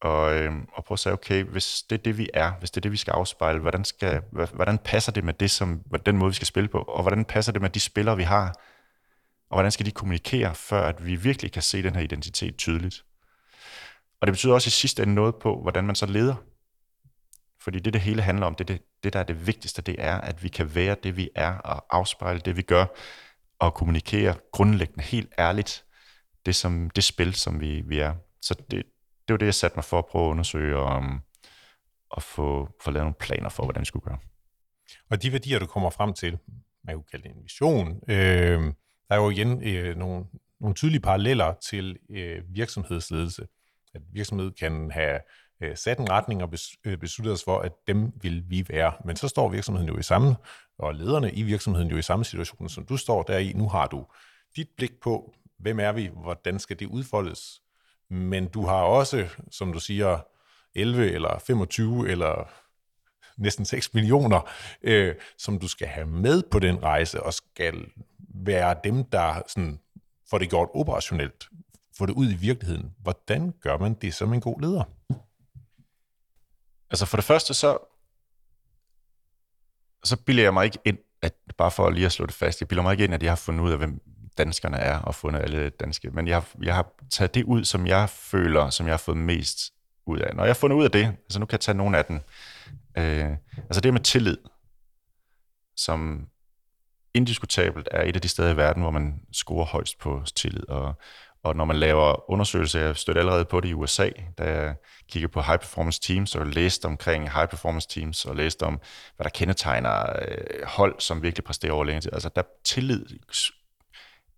og, 0.01 0.35
øh, 0.35 0.53
og 0.72 0.85
prøve 0.85 0.96
at 0.96 0.98
sige, 0.98 1.12
okay, 1.12 1.44
hvis 1.44 1.83
det 1.90 1.98
er 1.98 2.03
det, 2.03 2.18
vi 2.18 2.29
er, 2.35 2.53
hvis 2.59 2.70
det 2.70 2.77
er 2.77 2.81
det, 2.81 2.92
vi 2.92 2.96
skal 2.96 3.12
afspejle, 3.12 3.61
hvordan, 3.61 3.85
skal, 3.85 4.22
hvordan 4.31 4.79
passer 4.79 5.12
det 5.12 5.25
med 5.25 5.35
det, 5.35 5.51
som, 5.51 5.81
den 6.07 6.16
måde, 6.16 6.31
vi 6.31 6.35
skal 6.35 6.46
spille 6.46 6.68
på, 6.68 6.79
og 6.79 7.03
hvordan 7.03 7.25
passer 7.25 7.53
det 7.53 7.62
med 7.62 7.70
de 7.70 7.81
spillere, 7.81 8.16
vi 8.16 8.22
har, 8.22 8.46
og 9.51 9.57
hvordan 9.57 9.72
skal 9.72 9.87
de 9.87 9.90
kommunikere, 9.90 10.55
før 10.55 10.83
at 10.83 11.07
vi 11.07 11.16
virkelig 11.16 11.53
kan 11.53 11.62
se 11.62 11.83
den 11.83 11.94
her 11.94 12.03
identitet 12.03 12.57
tydeligt. 12.57 13.05
Og 14.22 14.26
det 14.26 14.32
betyder 14.32 14.54
også 14.54 14.68
i 14.68 14.70
sidste 14.70 15.02
ende 15.02 15.14
noget 15.14 15.35
på, 15.35 15.62
hvordan 15.62 15.85
man 15.85 15.94
så 15.94 16.06
leder. 16.06 16.35
Fordi 17.61 17.78
det, 17.78 17.92
det 17.92 18.00
hele 18.00 18.22
handler 18.22 18.46
om, 18.46 18.54
det, 18.54 18.68
det, 18.68 18.82
det 19.04 19.12
der 19.12 19.18
er 19.18 19.24
det 19.24 19.46
vigtigste, 19.46 19.82
det 19.82 19.96
er, 19.98 20.20
at 20.20 20.42
vi 20.42 20.48
kan 20.48 20.74
være 20.74 20.96
det, 21.02 21.16
vi 21.16 21.30
er, 21.35 21.58
og 21.58 21.96
afspejle 21.96 22.40
det, 22.40 22.56
vi 22.56 22.62
gør, 22.62 22.87
og 23.58 23.74
kommunikere 23.74 24.37
grundlæggende 24.52 25.04
helt 25.04 25.32
ærligt 25.38 25.85
det, 26.46 26.54
som, 26.54 26.90
det 26.90 27.04
spil, 27.04 27.35
som 27.35 27.61
vi, 27.61 27.80
vi 27.80 27.98
er. 27.98 28.14
Så 28.40 28.54
det, 28.70 28.82
det 29.28 29.35
var 29.35 29.37
det, 29.37 29.46
jeg 29.46 29.54
satte 29.54 29.76
mig 29.76 29.85
for 29.85 29.98
at 29.98 30.06
prøve 30.06 30.24
at 30.24 30.30
undersøge, 30.30 30.76
og, 30.76 30.96
um, 30.96 31.20
og 32.11 32.22
få, 32.22 32.68
få 32.85 32.90
lavet 32.90 33.04
nogle 33.04 33.16
planer 33.20 33.48
for, 33.48 33.64
hvordan 33.64 33.80
vi 33.80 33.87
skulle 33.87 34.04
gøre. 34.04 34.18
Og 35.11 35.22
de 35.22 35.32
værdier, 35.32 35.58
du 35.58 35.66
kommer 35.66 35.90
frem 35.90 36.12
til, 36.12 36.38
man 36.85 36.94
kunne 36.94 37.04
kalde 37.11 37.28
det 37.28 37.37
en 37.37 37.42
vision, 37.42 38.00
øh, 38.08 38.62
der 39.08 39.16
er 39.16 39.16
jo 39.16 39.30
igen 39.30 39.62
øh, 39.62 39.96
nogle, 39.96 40.24
nogle 40.61 40.74
tydelige 40.74 41.00
paralleller 41.00 41.54
til 41.54 41.98
øh, 42.11 42.42
virksomhedsledelse. 42.48 43.46
At 43.94 44.00
virksomhed 44.12 44.50
kan 44.50 44.90
have 44.90 45.20
øh, 45.61 45.76
sat 45.76 45.98
en 45.98 46.11
retning 46.11 46.42
og 46.42 46.50
bes, 46.50 46.68
øh, 46.85 46.98
besluttet 46.98 47.33
os 47.33 47.44
for, 47.44 47.59
at 47.59 47.72
dem 47.87 48.12
vil 48.22 48.44
vi 48.48 48.66
være. 48.68 48.92
Men 49.05 49.16
så 49.16 49.28
står 49.28 49.48
virksomheden 49.48 49.88
jo 49.88 49.98
i 49.98 50.02
samme, 50.02 50.37
og 50.78 50.94
lederne 50.94 51.33
i 51.33 51.42
virksomheden 51.42 51.90
jo 51.90 51.96
i 51.96 52.02
samme 52.02 52.24
situation, 52.24 52.68
som 52.68 52.87
du 52.87 52.96
står 52.96 53.22
der 53.22 53.38
i. 53.38 53.52
Nu 53.52 53.68
har 53.68 53.87
du 53.87 54.07
dit 54.57 54.68
blik 54.76 55.00
på, 55.02 55.35
hvem 55.59 55.81
er 55.81 55.92
vi, 55.92 56.11
hvordan 56.22 56.59
skal 56.59 56.78
det 56.78 56.87
udfoldes. 56.87 57.62
Men 58.11 58.48
du 58.48 58.66
har 58.66 58.83
også, 58.83 59.28
som 59.50 59.72
du 59.72 59.81
siger, 59.81 60.18
11 60.74 61.11
eller 61.11 61.38
25 61.38 62.09
eller 62.09 62.50
næsten 63.37 63.64
6 63.64 63.94
millioner, 63.94 64.50
øh, 64.83 65.14
som 65.38 65.59
du 65.59 65.68
skal 65.68 65.88
have 65.88 66.07
med 66.07 66.42
på 66.50 66.59
den 66.59 66.83
rejse, 66.83 67.22
og 67.22 67.35
skal 67.35 67.87
være 68.35 68.76
dem, 68.85 69.05
der 69.05 69.42
sådan, 69.46 69.81
får 70.31 70.38
det 70.38 70.50
gjort 70.50 70.68
operationelt, 70.74 71.48
få 71.98 72.07
det 72.07 72.12
ud 72.12 72.31
i 72.31 72.35
virkeligheden. 72.35 72.94
Hvordan 72.98 73.52
gør 73.61 73.78
man 73.78 73.94
det 73.94 74.14
som 74.14 74.33
en 74.33 74.40
god 74.40 74.61
leder? 74.61 74.85
Altså 76.90 77.07
for 77.07 77.16
det 77.16 77.24
første, 77.24 77.55
så, 77.55 77.78
så 80.05 80.16
bilder 80.16 80.42
jeg 80.42 80.55
mig 80.55 80.64
ikke 80.64 80.78
ind, 80.85 80.98
at 81.22 81.35
bare 81.59 81.70
for 81.70 81.90
lige 81.90 82.07
at 82.07 82.12
slå 82.12 82.26
det 82.26 82.35
fast, 82.35 82.61
jeg 82.61 82.68
bilder 82.68 82.83
mig 82.83 82.92
ikke 82.92 83.05
ind, 83.05 83.14
at 83.14 83.22
jeg 83.22 83.31
har 83.31 83.37
fundet 83.37 83.64
ud 83.64 83.70
af, 83.70 83.78
hvem 83.78 84.00
danskerne 84.38 84.76
er, 84.76 84.98
og 84.98 85.14
fundet 85.14 85.40
alle 85.40 85.68
danske. 85.70 86.11
Men 86.11 86.28
jeg 86.28 86.37
har, 86.37 86.48
jeg 86.62 86.74
har 86.74 86.92
taget 87.11 87.35
det 87.35 87.44
ud, 87.44 87.64
som 87.64 87.87
jeg 87.87 88.11
føler, 88.11 88.70
som 88.70 88.87
jeg 88.87 88.92
har 88.92 88.98
fået 88.98 89.16
mest 89.16 89.59
ud 90.07 90.18
af. 90.18 90.37
Når 90.37 90.44
jeg 90.44 90.48
har 90.48 90.59
fundet 90.59 90.76
ud 90.76 90.85
af 90.85 90.90
det, 90.90 91.05
altså 91.05 91.38
nu 91.38 91.46
kan 91.46 91.52
jeg 91.52 91.61
tage 91.61 91.76
nogle 91.76 91.98
af 91.98 92.05
den. 92.05 92.20
Øh, 92.98 93.37
altså 93.57 93.81
det 93.81 93.92
med 93.92 94.00
tillid, 94.00 94.38
som 95.76 96.28
indiskutabelt 97.14 97.88
er 97.90 98.02
et 98.02 98.16
af 98.16 98.22
de 98.22 98.28
steder 98.28 98.50
i 98.50 98.57
verden, 98.57 98.83
hvor 98.83 98.90
man 98.90 99.20
scorer 99.33 99.64
højst 99.64 99.98
på 99.98 100.22
tillid. 100.35 100.68
Og, 100.68 100.94
og 101.44 101.57
når 101.57 101.64
man 101.64 101.76
laver 101.76 102.31
undersøgelser, 102.31 102.81
jeg 102.81 102.96
støtter 102.96 103.22
allerede 103.22 103.44
på 103.44 103.61
det 103.61 103.68
i 103.68 103.74
USA, 103.74 104.09
da 104.38 104.44
jeg 104.44 104.74
kigger 105.09 105.28
på 105.28 105.40
high 105.40 105.59
performance 105.59 106.00
teams, 106.00 106.35
og 106.35 106.46
læste 106.46 106.87
omkring 106.87 107.33
high 107.33 107.48
performance 107.48 107.88
teams, 107.88 108.24
og 108.24 108.37
læste 108.37 108.62
om, 108.62 108.81
hvad 109.16 109.24
der 109.24 109.31
kendetegner 109.31 110.22
øh, 110.28 110.66
hold, 110.66 110.94
som 110.98 111.22
virkelig 111.22 111.44
præsterer 111.44 111.72
over 111.72 111.85
længe 111.85 112.00
tid. 112.00 112.12
Altså 112.12 112.31
der 112.37 112.42
tillid 112.64 113.07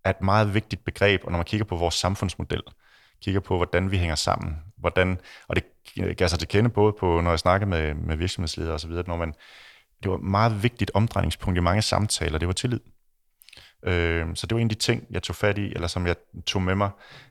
er 0.03 0.09
et 0.09 0.21
meget 0.21 0.53
vigtigt 0.53 0.85
begreb, 0.85 1.21
og 1.23 1.31
når 1.31 1.37
man 1.37 1.45
kigger 1.45 1.65
på 1.65 1.75
vores 1.75 1.95
samfundsmodel, 1.95 2.61
kigger 3.21 3.41
på, 3.41 3.55
hvordan 3.57 3.91
vi 3.91 3.97
hænger 3.97 4.15
sammen, 4.15 4.55
hvordan, 4.77 5.19
og 5.47 5.55
det 5.55 5.63
gav 6.17 6.27
sig 6.27 6.39
til 6.39 6.47
kende 6.47 6.69
både 6.69 6.93
på, 6.99 7.21
når 7.21 7.29
jeg 7.29 7.39
snakker 7.39 7.67
med, 7.67 7.93
med 7.93 8.17
virksomhedsledere 8.17 8.73
osv., 8.73 8.91
når 8.91 9.17
man, 9.17 9.33
det 10.03 10.11
var 10.11 10.17
et 10.17 10.23
meget 10.23 10.63
vigtigt 10.63 10.91
omdrejningspunkt 10.93 11.57
i 11.57 11.61
mange 11.61 11.81
samtaler, 11.81 12.37
det 12.37 12.47
var 12.47 12.53
tillid. 12.53 12.79
Øh, 13.85 14.27
så 14.35 14.47
det 14.47 14.55
var 14.55 14.61
en 14.61 14.65
af 14.65 14.69
de 14.69 14.75
ting, 14.75 15.07
jeg 15.11 15.23
tog 15.23 15.35
fat 15.35 15.57
i, 15.57 15.73
eller 15.73 15.87
som 15.87 16.07
jeg 16.07 16.15
tog 16.45 16.61
med 16.61 16.75
mig. 16.75 16.89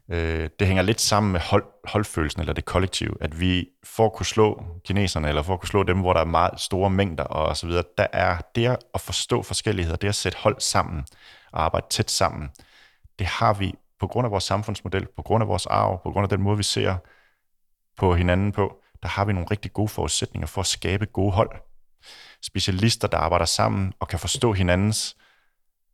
Øh, 0.09 0.49
det 0.59 0.67
hænger 0.67 0.83
lidt 0.83 1.01
sammen 1.01 1.33
med 1.33 1.41
hold, 1.41 1.65
holdfølelsen, 1.85 2.41
eller 2.41 2.53
det 2.53 2.65
kollektiv, 2.65 3.17
at 3.21 3.41
vi 3.41 3.69
for 3.85 4.07
at 4.07 4.13
kunne 4.13 4.27
slå 4.27 4.65
kineserne, 4.85 5.29
eller 5.29 5.43
for 5.43 5.55
at 5.55 5.61
kunne 5.61 5.69
slå 5.69 5.83
dem, 5.83 6.01
hvor 6.01 6.13
der 6.13 6.21
er 6.21 6.25
meget 6.25 6.61
store 6.61 6.91
mængder 6.91 7.25
og 7.25 7.57
så 7.57 7.67
videre, 7.67 7.85
der 7.99 8.07
er 8.13 8.37
det 8.55 8.77
at 8.95 9.01
forstå 9.01 9.43
forskelligheder, 9.43 9.97
det 9.97 10.09
at 10.09 10.15
sætte 10.15 10.39
hold 10.39 10.57
sammen, 10.61 11.05
og 11.53 11.65
arbejde 11.65 11.87
tæt 11.91 12.11
sammen, 12.11 12.51
det 13.19 13.27
har 13.27 13.55
vi 13.55 13.75
på 14.01 14.07
grund 14.07 14.25
af 14.25 14.31
vores 14.31 14.45
samfundsmodel, 14.45 15.07
på 15.17 15.23
grund 15.23 15.43
af 15.43 15.49
vores 15.49 15.67
arv, 15.67 16.01
på 16.03 16.11
grund 16.11 16.25
af 16.25 16.29
den 16.29 16.43
måde, 16.43 16.57
vi 16.57 16.63
ser 16.63 16.97
på 17.97 18.15
hinanden 18.15 18.53
på, 18.53 18.77
der 19.03 19.09
har 19.09 19.25
vi 19.25 19.33
nogle 19.33 19.49
rigtig 19.51 19.73
gode 19.73 19.89
forudsætninger 19.89 20.47
for 20.47 20.61
at 20.61 20.67
skabe 20.67 21.07
gode 21.07 21.33
hold. 21.33 21.51
Specialister, 22.43 23.09
der 23.09 23.19
arbejder 23.19 23.45
sammen 23.45 23.93
og 24.01 24.09
kan 24.09 24.19
forstå 24.19 24.53
hinandens 24.53 25.17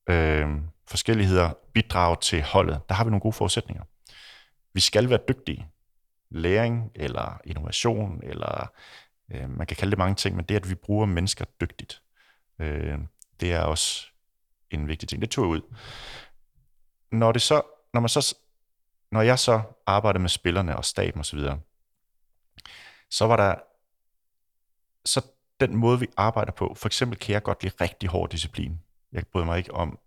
øh, 0.09 0.49
forskelligheder, 0.89 1.51
bidrage 1.75 2.17
til 2.21 2.43
holdet. 2.43 2.81
Der 2.89 2.95
har 2.95 3.05
vi 3.05 3.11
nogle 3.11 3.21
gode 3.21 3.33
forudsætninger. 3.33 3.85
Vi 4.75 4.81
skal 4.81 5.11
være 5.11 5.21
dygtige. 5.29 5.69
Læring 6.31 6.91
eller 6.95 7.41
innovation, 7.45 8.21
eller 8.23 8.73
øh, 9.33 9.51
man 9.51 9.67
kan 9.67 9.77
kalde 9.77 9.91
det 9.91 9.99
mange 9.99 10.15
ting, 10.15 10.37
men 10.37 10.45
det, 10.45 10.57
at 10.57 10.71
vi 10.71 10.75
bruger 10.75 11.07
mennesker 11.07 11.45
dygtigt, 11.61 12.03
øh, 12.59 12.99
det 13.41 13.53
er 13.53 13.61
også 13.61 14.07
en 14.71 14.89
vigtig 14.89 15.09
ting. 15.09 15.23
Det 15.23 15.31
tog 15.31 15.45
jeg 15.45 15.51
ud. 15.51 15.77
Når, 17.13 17.33
det 17.33 17.43
så, 17.43 17.63
når, 17.95 18.01
man 18.01 18.09
så, 18.09 18.37
når 19.13 19.23
jeg 19.23 19.39
så 19.39 19.63
arbejdede 19.87 20.23
med 20.23 20.29
spillerne 20.29 20.77
og 20.77 20.85
staben 20.85 21.21
osv., 21.21 21.39
så, 21.39 21.59
så 23.11 23.27
var 23.27 23.37
der 23.37 23.55
så 25.05 25.23
den 25.61 25.77
måde, 25.77 26.01
vi 26.01 26.07
arbejder 26.17 26.53
på. 26.53 26.75
For 26.77 26.87
eksempel 26.87 27.19
kan 27.19 27.33
jeg 27.33 27.43
godt 27.43 27.63
lide 27.63 27.75
rigtig 27.81 28.09
hård 28.09 28.31
disciplin. 28.31 28.81
Jeg 29.13 29.23
bryder 29.33 29.47
mig 29.47 29.59
ikke 29.59 29.75
om 29.75 29.99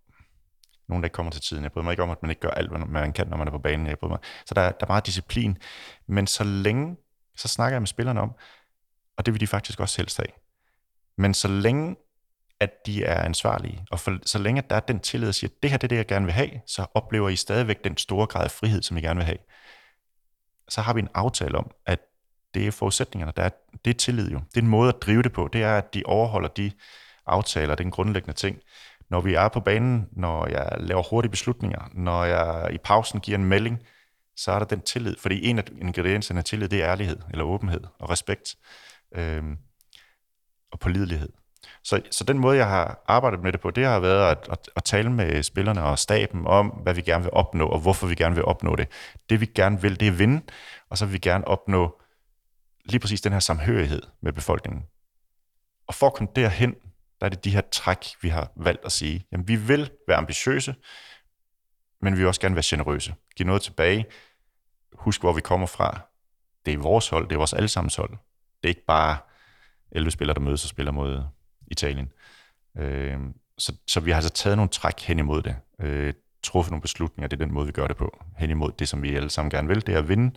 nogen, 0.88 1.02
der 1.02 1.06
ikke 1.06 1.14
kommer 1.14 1.32
til 1.32 1.42
tiden. 1.42 1.62
Jeg 1.62 1.72
bryder 1.72 1.84
mig 1.84 1.92
ikke 1.92 2.02
om, 2.02 2.10
at 2.10 2.22
man 2.22 2.30
ikke 2.30 2.40
gør 2.40 2.50
alt, 2.50 2.68
hvad 2.68 2.78
man 2.78 3.12
kan, 3.12 3.26
når 3.26 3.36
man 3.36 3.46
er 3.46 3.50
på 3.50 3.58
banen. 3.58 3.86
Jeg 3.86 3.98
bryder 3.98 4.12
mig. 4.12 4.20
Så 4.46 4.54
der, 4.54 4.62
der 4.62 4.86
er 4.86 4.86
meget 4.86 5.06
disciplin. 5.06 5.58
Men 6.06 6.26
så 6.26 6.44
længe, 6.44 6.96
så 7.36 7.48
snakker 7.48 7.74
jeg 7.74 7.82
med 7.82 7.86
spillerne 7.86 8.20
om, 8.20 8.32
og 9.16 9.26
det 9.26 9.34
vil 9.34 9.40
de 9.40 9.46
faktisk 9.46 9.80
også 9.80 10.02
helst 10.02 10.16
have. 10.16 10.28
Men 11.18 11.34
så 11.34 11.48
længe, 11.48 11.96
at 12.60 12.70
de 12.86 13.04
er 13.04 13.22
ansvarlige, 13.22 13.84
og 13.90 14.00
for, 14.00 14.18
så 14.26 14.38
længe 14.38 14.62
at 14.62 14.70
der 14.70 14.76
er 14.76 14.80
den 14.80 15.00
tillid, 15.00 15.28
at 15.28 15.34
siger, 15.34 15.50
at 15.50 15.62
det 15.62 15.70
her 15.70 15.76
det 15.76 15.84
er 15.84 15.88
det, 15.88 15.96
jeg 15.96 16.06
gerne 16.06 16.24
vil 16.24 16.32
have, 16.32 16.50
så 16.66 16.86
oplever 16.94 17.28
I 17.28 17.36
stadigvæk 17.36 17.84
den 17.84 17.96
store 17.96 18.26
grad 18.26 18.44
af 18.44 18.50
frihed, 18.50 18.82
som 18.82 18.96
I 18.96 19.00
gerne 19.00 19.18
vil 19.18 19.24
have. 19.24 19.38
Så 20.68 20.80
har 20.80 20.94
vi 20.94 21.00
en 21.00 21.08
aftale 21.14 21.58
om, 21.58 21.70
at 21.86 22.00
det 22.54 22.66
er 22.66 22.70
forudsætningerne. 22.70 23.32
Der 23.36 23.42
er, 23.42 23.50
det 23.84 23.90
er 23.90 23.94
tillid 23.94 24.30
jo. 24.30 24.38
Det 24.38 24.56
er 24.56 24.62
en 24.62 24.68
måde 24.68 24.88
at 24.88 25.02
drive 25.02 25.22
det 25.22 25.32
på. 25.32 25.48
Det 25.52 25.62
er, 25.62 25.78
at 25.78 25.94
de 25.94 26.02
overholder 26.06 26.48
de 26.48 26.72
aftaler. 27.26 27.74
Det 27.74 27.84
er 27.84 27.86
en 27.86 27.90
grundlæggende 27.90 28.36
ting. 28.36 28.58
Når 29.10 29.20
vi 29.20 29.34
er 29.34 29.48
på 29.48 29.60
banen, 29.60 30.08
når 30.12 30.46
jeg 30.46 30.76
laver 30.78 31.02
hurtige 31.10 31.30
beslutninger, 31.30 31.88
når 31.92 32.24
jeg 32.24 32.68
i 32.72 32.78
pausen 32.78 33.20
giver 33.20 33.38
en 33.38 33.44
melding, 33.44 33.78
så 34.36 34.52
er 34.52 34.58
der 34.58 34.66
den 34.66 34.80
tillid. 34.80 35.16
Fordi 35.18 35.46
en 35.46 35.58
af 35.58 35.64
ingredienserne 35.80 36.38
af 36.38 36.44
tillid, 36.44 36.68
det 36.68 36.82
er 36.82 36.90
ærlighed, 36.90 37.18
eller 37.30 37.44
åbenhed 37.44 37.80
og 37.98 38.10
respekt. 38.10 38.56
Øhm, 39.14 39.56
og 40.72 40.80
pålidelighed. 40.80 41.28
Så, 41.84 42.00
så 42.10 42.24
den 42.24 42.38
måde, 42.38 42.56
jeg 42.56 42.68
har 42.68 43.04
arbejdet 43.06 43.42
med 43.42 43.52
det 43.52 43.60
på, 43.60 43.70
det 43.70 43.84
har 43.84 44.00
været 44.00 44.30
at, 44.30 44.48
at, 44.50 44.70
at 44.76 44.84
tale 44.84 45.12
med 45.12 45.42
spillerne 45.42 45.82
og 45.82 45.98
staben 45.98 46.46
om, 46.46 46.68
hvad 46.68 46.94
vi 46.94 47.00
gerne 47.00 47.24
vil 47.24 47.32
opnå, 47.32 47.66
og 47.66 47.80
hvorfor 47.80 48.06
vi 48.06 48.14
gerne 48.14 48.34
vil 48.34 48.44
opnå 48.44 48.76
det. 48.76 48.88
Det 49.30 49.40
vi 49.40 49.46
gerne 49.46 49.82
vil, 49.82 50.00
det 50.00 50.08
er 50.08 50.12
vinde, 50.12 50.42
og 50.90 50.98
så 50.98 51.06
vil 51.06 51.12
vi 51.12 51.18
gerne 51.18 51.48
opnå 51.48 52.00
lige 52.84 53.00
præcis 53.00 53.20
den 53.20 53.32
her 53.32 53.40
samhørighed 53.40 54.02
med 54.22 54.32
befolkningen. 54.32 54.82
Og 55.86 55.94
for 55.94 56.06
at 56.06 56.14
komme 56.14 56.32
derhen, 56.36 56.74
der 57.20 57.26
er 57.26 57.30
det 57.30 57.44
de 57.44 57.50
her 57.50 57.62
træk, 57.72 58.06
vi 58.22 58.28
har 58.28 58.52
valgt 58.56 58.84
at 58.84 58.92
sige. 58.92 59.26
Jamen, 59.32 59.48
vi 59.48 59.56
vil 59.56 59.90
være 60.08 60.16
ambitiøse, 60.16 60.74
men 62.00 62.12
vi 62.12 62.18
vil 62.18 62.26
også 62.26 62.40
gerne 62.40 62.54
være 62.54 62.64
generøse. 62.66 63.14
Give 63.36 63.46
noget 63.46 63.62
tilbage. 63.62 64.06
Husk, 64.92 65.20
hvor 65.20 65.32
vi 65.32 65.40
kommer 65.40 65.66
fra. 65.66 66.00
Det 66.66 66.74
er 66.74 66.78
vores 66.78 67.08
hold, 67.08 67.28
det 67.28 67.32
er 67.32 67.38
vores 67.38 67.52
allesammens 67.52 67.96
hold. 67.96 68.10
Det 68.10 68.64
er 68.64 68.68
ikke 68.68 68.86
bare 68.86 69.18
11 69.92 70.10
spillere, 70.10 70.34
der 70.34 70.40
mødes 70.40 70.64
og 70.64 70.68
spiller 70.68 70.92
mod 70.92 71.22
Italien. 71.66 72.12
Øh, 72.78 73.18
så, 73.58 73.72
så 73.86 74.00
vi 74.00 74.10
har 74.10 74.16
altså 74.16 74.30
taget 74.30 74.56
nogle 74.56 74.68
træk 74.68 75.00
hen 75.00 75.18
imod 75.18 75.42
det. 75.42 75.56
Øh, 75.80 76.14
truffet 76.42 76.70
nogle 76.70 76.82
beslutninger, 76.82 77.28
det 77.28 77.40
er 77.40 77.44
den 77.44 77.54
måde, 77.54 77.66
vi 77.66 77.72
gør 77.72 77.86
det 77.86 77.96
på. 77.96 78.24
Hen 78.38 78.50
imod 78.50 78.72
det, 78.72 78.88
som 78.88 79.02
vi 79.02 79.16
alle 79.16 79.30
sammen 79.30 79.50
gerne 79.50 79.68
vil, 79.68 79.86
det 79.86 79.94
er 79.94 79.98
at 79.98 80.08
vinde 80.08 80.34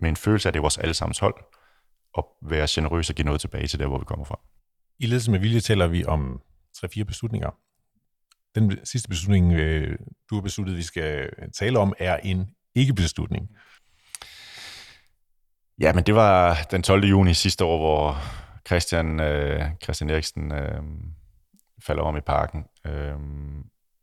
med 0.00 0.08
en 0.08 0.16
følelse 0.16 0.48
af, 0.48 0.50
at 0.50 0.54
det 0.54 0.58
er 0.58 0.62
vores 0.62 0.78
allesammens 0.78 1.18
hold 1.18 1.34
og 2.14 2.36
være 2.42 2.66
generøse 2.70 3.12
og 3.12 3.14
give 3.16 3.24
noget 3.24 3.40
tilbage 3.40 3.66
til 3.66 3.78
der, 3.78 3.86
hvor 3.86 3.98
vi 3.98 4.04
kommer 4.04 4.24
fra. 4.24 4.40
I 4.98 5.06
ledelse 5.06 5.30
med 5.30 5.38
vilje 5.38 5.60
taler 5.60 5.86
vi 5.86 6.04
om 6.04 6.40
3-4 6.76 7.04
beslutninger. 7.04 7.50
Den 8.54 8.86
sidste 8.86 9.08
beslutning, 9.08 9.52
øh, 9.52 9.98
du 10.30 10.34
har 10.34 10.42
besluttet, 10.42 10.76
vi 10.76 10.82
skal 10.82 11.30
øh, 11.38 11.48
tale 11.52 11.78
om, 11.78 11.94
er 11.98 12.16
en 12.16 12.50
ikke-beslutning. 12.74 13.48
Ja, 15.80 15.92
men 15.92 16.04
det 16.04 16.14
var 16.14 16.58
den 16.70 16.82
12. 16.82 17.04
juni 17.04 17.34
sidste 17.34 17.64
år, 17.64 17.78
hvor 17.78 18.16
Christian, 18.66 19.20
øh, 19.20 19.62
Christian 19.82 20.10
Eriksen 20.10 20.52
øh, 20.52 20.82
falder 21.82 22.02
om 22.02 22.16
i 22.16 22.20
parken. 22.20 22.64
Øh, 22.86 23.16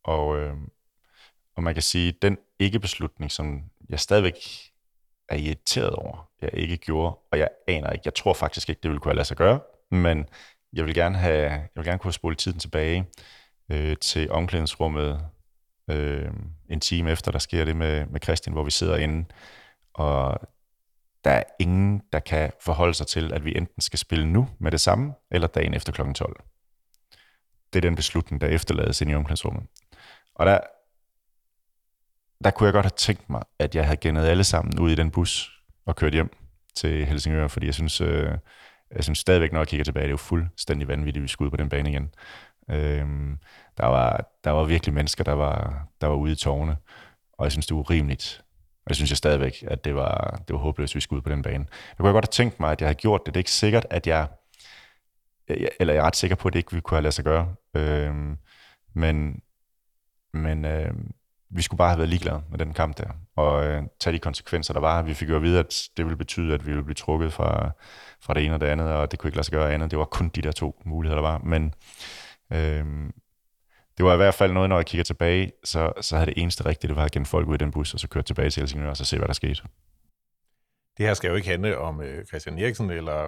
og, 0.04 0.40
øh, 0.40 0.54
og 1.56 1.64
man 1.64 1.74
kan 1.74 1.84
sige, 1.84 2.10
at 2.10 2.22
den 2.22 2.38
ikke-beslutning, 2.60 3.32
som 3.32 3.64
jeg 3.90 4.00
stadigvæk 4.00 4.36
er 5.30 5.36
irriteret 5.36 5.90
over, 5.90 6.30
jeg 6.42 6.50
ikke 6.54 6.78
gjorde, 6.78 7.16
og 7.32 7.40
jeg 7.40 7.50
aner 7.68 7.90
ikke, 7.90 8.02
jeg 8.06 8.14
tror 8.14 8.34
faktisk 8.34 8.70
ikke, 8.70 8.80
det 8.84 8.90
ville 8.90 9.00
kunne 9.00 9.16
lade 9.16 9.26
sig 9.26 9.38
gøre, 9.38 9.60
men 9.92 10.26
jeg 10.74 10.86
vil 10.86 10.94
gerne 10.94 11.18
have, 11.18 11.52
jeg 11.52 11.70
vil 11.76 11.86
gerne 11.86 12.00
kunne 12.00 12.14
spole 12.14 12.36
tiden 12.36 12.60
tilbage 12.60 13.06
øh, 13.72 13.98
til 13.98 14.32
omklædningsrummet 14.32 15.26
øh, 15.90 16.32
en 16.70 16.80
time 16.80 17.12
efter, 17.12 17.32
der 17.32 17.40
sker 17.40 17.66
det 17.66 17.76
med, 17.76 18.06
med 18.06 18.20
Christian, 18.24 18.54
hvor 18.54 18.64
vi 18.64 18.72
sidder 18.72 18.98
inde, 18.98 19.26
og 19.94 20.40
der 21.24 21.32
er 21.32 21.44
ingen, 21.60 22.02
der 22.14 22.20
kan 22.20 22.52
forholde 22.62 22.94
sig 22.94 23.08
til, 23.08 23.34
at 23.34 23.46
vi 23.46 23.58
enten 23.58 23.82
skal 23.82 24.00
spille 24.00 24.28
nu 24.28 24.50
med 24.60 24.72
det 24.72 24.82
samme, 24.82 25.14
eller 25.32 25.48
dagen 25.48 25.74
efter 25.74 25.92
kl. 25.92 26.14
12. 26.14 26.44
Det 27.74 27.80
er 27.80 27.82
den 27.82 27.96
beslutning, 27.96 28.42
der 28.42 28.48
efterlades 28.48 29.02
ind 29.02 29.12
i 29.12 29.16
omklædningsrummet. 29.16 29.64
Og 30.36 30.46
der, 30.46 30.60
der 32.44 32.52
kunne 32.52 32.66
jeg 32.66 32.74
godt 32.74 32.86
have 32.86 32.98
tænkt 32.98 33.30
mig, 33.30 33.44
at 33.60 33.76
jeg 33.76 33.86
havde 33.86 33.98
gennet 33.98 34.26
alle 34.26 34.44
sammen 34.44 34.80
ud 34.80 34.92
i 34.92 34.96
den 34.96 35.12
bus 35.12 35.64
og 35.86 35.96
kørt 35.96 36.14
hjem 36.14 36.30
til 36.76 37.06
Helsingør, 37.06 37.48
fordi 37.48 37.66
jeg 37.66 37.74
synes, 37.74 38.02
øh, 38.02 38.38
jeg 38.96 39.04
synes 39.04 39.20
stadigvæk, 39.20 39.52
når 39.52 39.60
jeg 39.60 39.68
kigger 39.68 39.84
tilbage, 39.84 40.04
det 40.04 40.10
er 40.10 40.12
jo 40.14 40.18
fuldstændig 40.18 40.88
vanvittigt, 40.88 41.22
at 41.22 41.24
vi 41.24 41.28
skulle 41.28 41.48
ud 41.48 41.52
på 41.52 41.58
den 41.58 41.70
bane 41.70 41.90
igen. 41.90 42.14
Øhm, 42.70 43.40
der, 43.78 43.86
var, 43.86 44.32
der 44.44 44.52
var 44.52 44.64
virkelig 44.64 44.94
mennesker, 44.94 45.24
der 45.24 45.34
var, 45.34 45.88
der 46.02 46.08
var 46.08 46.16
ude 46.16 46.32
i 46.32 46.36
tårne, 46.36 46.78
og 47.34 47.46
jeg 47.46 47.52
synes, 47.52 47.66
det 47.66 47.76
var 47.76 47.82
urimeligt. 47.82 48.42
Og 48.86 48.90
jeg 48.90 48.96
synes 48.96 49.12
jeg 49.12 49.18
stadigvæk, 49.18 49.64
at 49.68 49.86
det 49.86 49.96
var, 49.96 50.42
det 50.48 50.54
var 50.54 50.60
håbløst, 50.60 50.92
at 50.92 50.96
vi 50.96 51.02
skulle 51.02 51.18
ud 51.18 51.22
på 51.22 51.30
den 51.30 51.42
bane. 51.42 51.66
Jeg 51.90 51.98
kunne 51.98 52.12
godt 52.12 52.26
have 52.26 52.32
tænkt 52.32 52.60
mig, 52.60 52.72
at 52.72 52.82
jeg 52.82 52.88
havde 52.88 53.00
gjort 53.00 53.22
det. 53.26 53.34
Det 53.34 53.40
er 53.40 53.42
ikke 53.42 53.52
sikkert, 53.52 53.86
at 53.90 54.08
jeg, 54.08 54.28
eller 55.80 55.94
jeg 55.94 56.02
er 56.02 56.06
ret 56.08 56.16
sikker 56.16 56.36
på, 56.36 56.48
at 56.48 56.54
det 56.54 56.60
ikke 56.60 56.74
vi 56.74 56.82
kunne 56.82 56.96
have 56.96 57.04
lade 57.04 57.12
sig 57.12 57.26
gøre. 57.26 57.56
Øhm, 57.76 58.38
men 58.94 59.42
men 60.34 60.66
øhm, 60.66 61.12
vi 61.56 61.62
skulle 61.62 61.78
bare 61.78 61.90
have 61.90 61.98
været 61.98 62.10
ligeglade 62.10 62.44
med 62.50 62.60
den 62.60 62.74
kamp 62.74 62.98
der, 62.98 63.10
og 63.36 63.66
øh, 63.66 63.84
tage 64.00 64.14
de 64.14 64.20
konsekvenser, 64.20 64.74
der 64.74 64.82
var. 64.82 65.02
Vi 65.02 65.14
fik 65.14 65.30
jo 65.30 65.36
at 65.36 65.42
vide, 65.42 65.60
at 65.60 65.90
det 65.98 66.06
ville 66.06 66.18
betyde, 66.18 66.54
at 66.54 66.66
vi 66.66 66.72
ville 66.72 66.84
blive 66.84 66.96
trukket 66.96 67.34
fra, 67.34 67.72
fra 68.22 68.34
det 68.34 68.46
ene 68.46 68.54
og 68.54 68.62
det 68.62 68.68
andet, 68.68 68.88
og 68.88 69.12
det 69.12 69.20
kunne 69.20 69.28
ikke 69.28 69.38
lade 69.38 69.46
sig 69.46 69.52
gøre 69.52 69.74
andet. 69.74 69.92
Det 69.92 70.00
var 70.00 70.06
kun 70.06 70.30
de 70.30 70.42
der 70.42 70.52
to 70.52 70.82
muligheder, 70.86 71.22
der 71.22 71.30
var. 71.30 71.38
Men 71.38 71.74
øh, 72.54 72.86
det 73.98 74.06
var 74.06 74.14
i 74.14 74.18
hvert 74.18 74.34
fald 74.34 74.54
noget, 74.54 74.70
når 74.70 74.76
jeg 74.76 74.86
kigger 74.86 75.04
tilbage, 75.04 75.52
så, 75.64 75.94
så 76.02 76.16
havde 76.16 76.32
det 76.32 76.42
eneste 76.42 76.66
rigtige, 76.66 76.88
det 76.88 76.96
var 76.96 77.06
at 77.06 77.12
gemme 77.12 77.26
folk 77.26 77.48
ud 77.48 77.56
i 77.56 77.58
den 77.58 77.72
bus, 77.72 77.94
og 77.94 78.00
så 78.00 78.08
køre 78.08 78.24
tilbage 78.24 78.50
til 78.50 78.62
Helsingør, 78.62 78.90
og 78.90 78.98
så 78.98 79.06
se, 79.06 79.18
hvad 79.18 79.28
der 79.28 79.34
skete. 79.34 79.62
Det 80.98 81.06
her 81.06 81.14
skal 81.14 81.28
jo 81.28 81.36
ikke 81.36 81.48
handle 81.48 81.78
om 81.78 82.02
øh, 82.02 82.26
Christian 82.26 82.60
Eriksen, 82.60 82.90
eller 82.90 83.28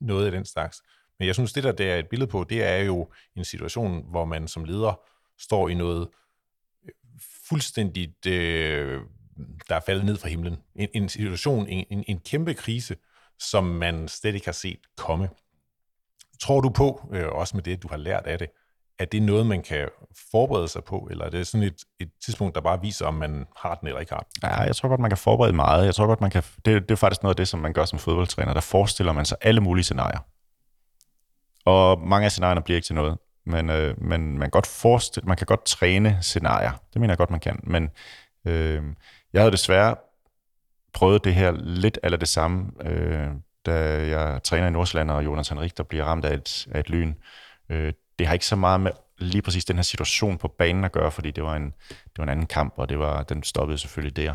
noget 0.00 0.26
af 0.26 0.32
den 0.32 0.44
slags. 0.44 0.82
Men 1.18 1.26
jeg 1.26 1.34
synes, 1.34 1.52
det 1.52 1.64
der, 1.64 1.72
der 1.72 1.92
er 1.92 1.98
et 1.98 2.08
billede 2.08 2.30
på, 2.30 2.44
det 2.44 2.64
er 2.64 2.76
jo 2.76 3.12
en 3.36 3.44
situation, 3.44 4.10
hvor 4.10 4.24
man 4.24 4.48
som 4.48 4.64
leder 4.64 5.00
står 5.38 5.68
i 5.68 5.74
noget 5.74 6.08
fuldstændigt, 7.48 8.26
øh, 8.26 9.00
der 9.68 9.76
er 9.76 9.80
faldet 9.86 10.04
ned 10.04 10.16
fra 10.16 10.28
himlen. 10.28 10.56
En, 10.74 10.88
en 10.94 11.08
situation, 11.08 11.66
en, 11.68 11.84
en, 11.90 12.04
en 12.06 12.20
kæmpe 12.20 12.54
krise, 12.54 12.96
som 13.38 13.64
man 13.64 14.08
slet 14.08 14.34
ikke 14.34 14.46
har 14.46 14.52
set 14.52 14.78
komme. 14.96 15.28
Tror 16.40 16.60
du 16.60 16.68
på, 16.68 17.08
øh, 17.12 17.28
også 17.28 17.56
med 17.56 17.62
det, 17.64 17.82
du 17.82 17.88
har 17.88 17.96
lært 17.96 18.26
af 18.26 18.38
det, 18.38 18.48
at 18.98 19.12
det 19.12 19.18
er 19.18 19.22
noget, 19.22 19.46
man 19.46 19.62
kan 19.62 19.88
forberede 20.30 20.68
sig 20.68 20.84
på, 20.84 21.08
eller 21.10 21.24
er 21.24 21.30
det 21.30 21.46
sådan 21.46 21.66
et, 21.66 21.84
et 22.00 22.10
tidspunkt, 22.24 22.54
der 22.54 22.60
bare 22.60 22.80
viser, 22.80 23.06
om 23.06 23.14
man 23.14 23.46
har 23.56 23.74
den 23.74 23.88
eller 23.88 24.00
ikke 24.00 24.12
har 24.12 24.20
den? 24.20 24.48
Ja, 24.48 24.56
jeg 24.56 24.76
tror 24.76 24.88
godt, 24.88 25.00
man 25.00 25.10
kan 25.10 25.18
forberede 25.18 25.52
meget. 25.52 25.86
Jeg 25.86 25.94
tror 25.94 26.06
godt, 26.06 26.20
man 26.20 26.30
kan, 26.30 26.42
det, 26.64 26.82
det 26.82 26.90
er 26.90 26.96
faktisk 26.96 27.22
noget 27.22 27.34
af 27.34 27.36
det, 27.36 27.48
som 27.48 27.60
man 27.60 27.72
gør 27.72 27.84
som 27.84 27.98
fodboldtræner. 27.98 28.52
Der 28.52 28.60
forestiller 28.60 29.12
man 29.12 29.24
sig 29.24 29.36
alle 29.40 29.60
mulige 29.60 29.84
scenarier. 29.84 30.18
Og 31.64 32.00
mange 32.00 32.24
af 32.24 32.30
scenarierne 32.30 32.62
bliver 32.62 32.76
ikke 32.76 32.86
til 32.86 32.94
noget. 32.94 33.18
Men, 33.46 33.70
øh, 33.70 34.02
men 34.02 34.32
man, 34.32 34.40
kan 34.40 34.50
godt 34.50 34.66
forestille, 34.66 35.28
man 35.28 35.36
kan 35.36 35.46
godt 35.46 35.64
træne 35.64 36.18
scenarier. 36.20 36.72
Det 36.92 37.00
mener 37.00 37.12
jeg 37.12 37.18
godt, 37.18 37.30
man 37.30 37.40
kan. 37.40 37.60
Men 37.62 37.90
øh, 38.44 38.82
jeg 39.32 39.42
havde 39.42 39.52
desværre 39.52 39.96
prøvet 40.92 41.24
det 41.24 41.34
her 41.34 41.52
lidt 41.60 41.98
eller 42.02 42.18
det 42.18 42.28
samme, 42.28 42.70
øh, 42.80 43.28
da 43.66 43.74
jeg 44.06 44.42
træner 44.42 44.66
i 44.66 44.70
Nordsjælland, 44.70 45.10
og 45.10 45.24
Jonas 45.24 45.48
Henrik, 45.48 45.76
der 45.76 45.82
bliver 45.82 46.04
ramt 46.04 46.24
af 46.24 46.34
et, 46.34 46.66
af 46.70 46.80
et 46.80 46.90
lyn. 46.90 47.14
Øh, 47.68 47.92
det 48.18 48.26
har 48.26 48.34
ikke 48.34 48.46
så 48.46 48.56
meget 48.56 48.80
med 48.80 48.90
lige 49.18 49.42
præcis 49.42 49.64
den 49.64 49.76
her 49.76 49.82
situation 49.82 50.38
på 50.38 50.48
banen 50.48 50.84
at 50.84 50.92
gøre, 50.92 51.10
fordi 51.10 51.30
det 51.30 51.44
var 51.44 51.56
en, 51.56 51.74
det 51.88 52.18
var 52.18 52.24
en 52.24 52.28
anden 52.28 52.46
kamp, 52.46 52.74
og 52.76 52.88
det 52.88 52.98
var, 52.98 53.22
den 53.22 53.42
stoppede 53.42 53.78
selvfølgelig 53.78 54.16
der. 54.16 54.34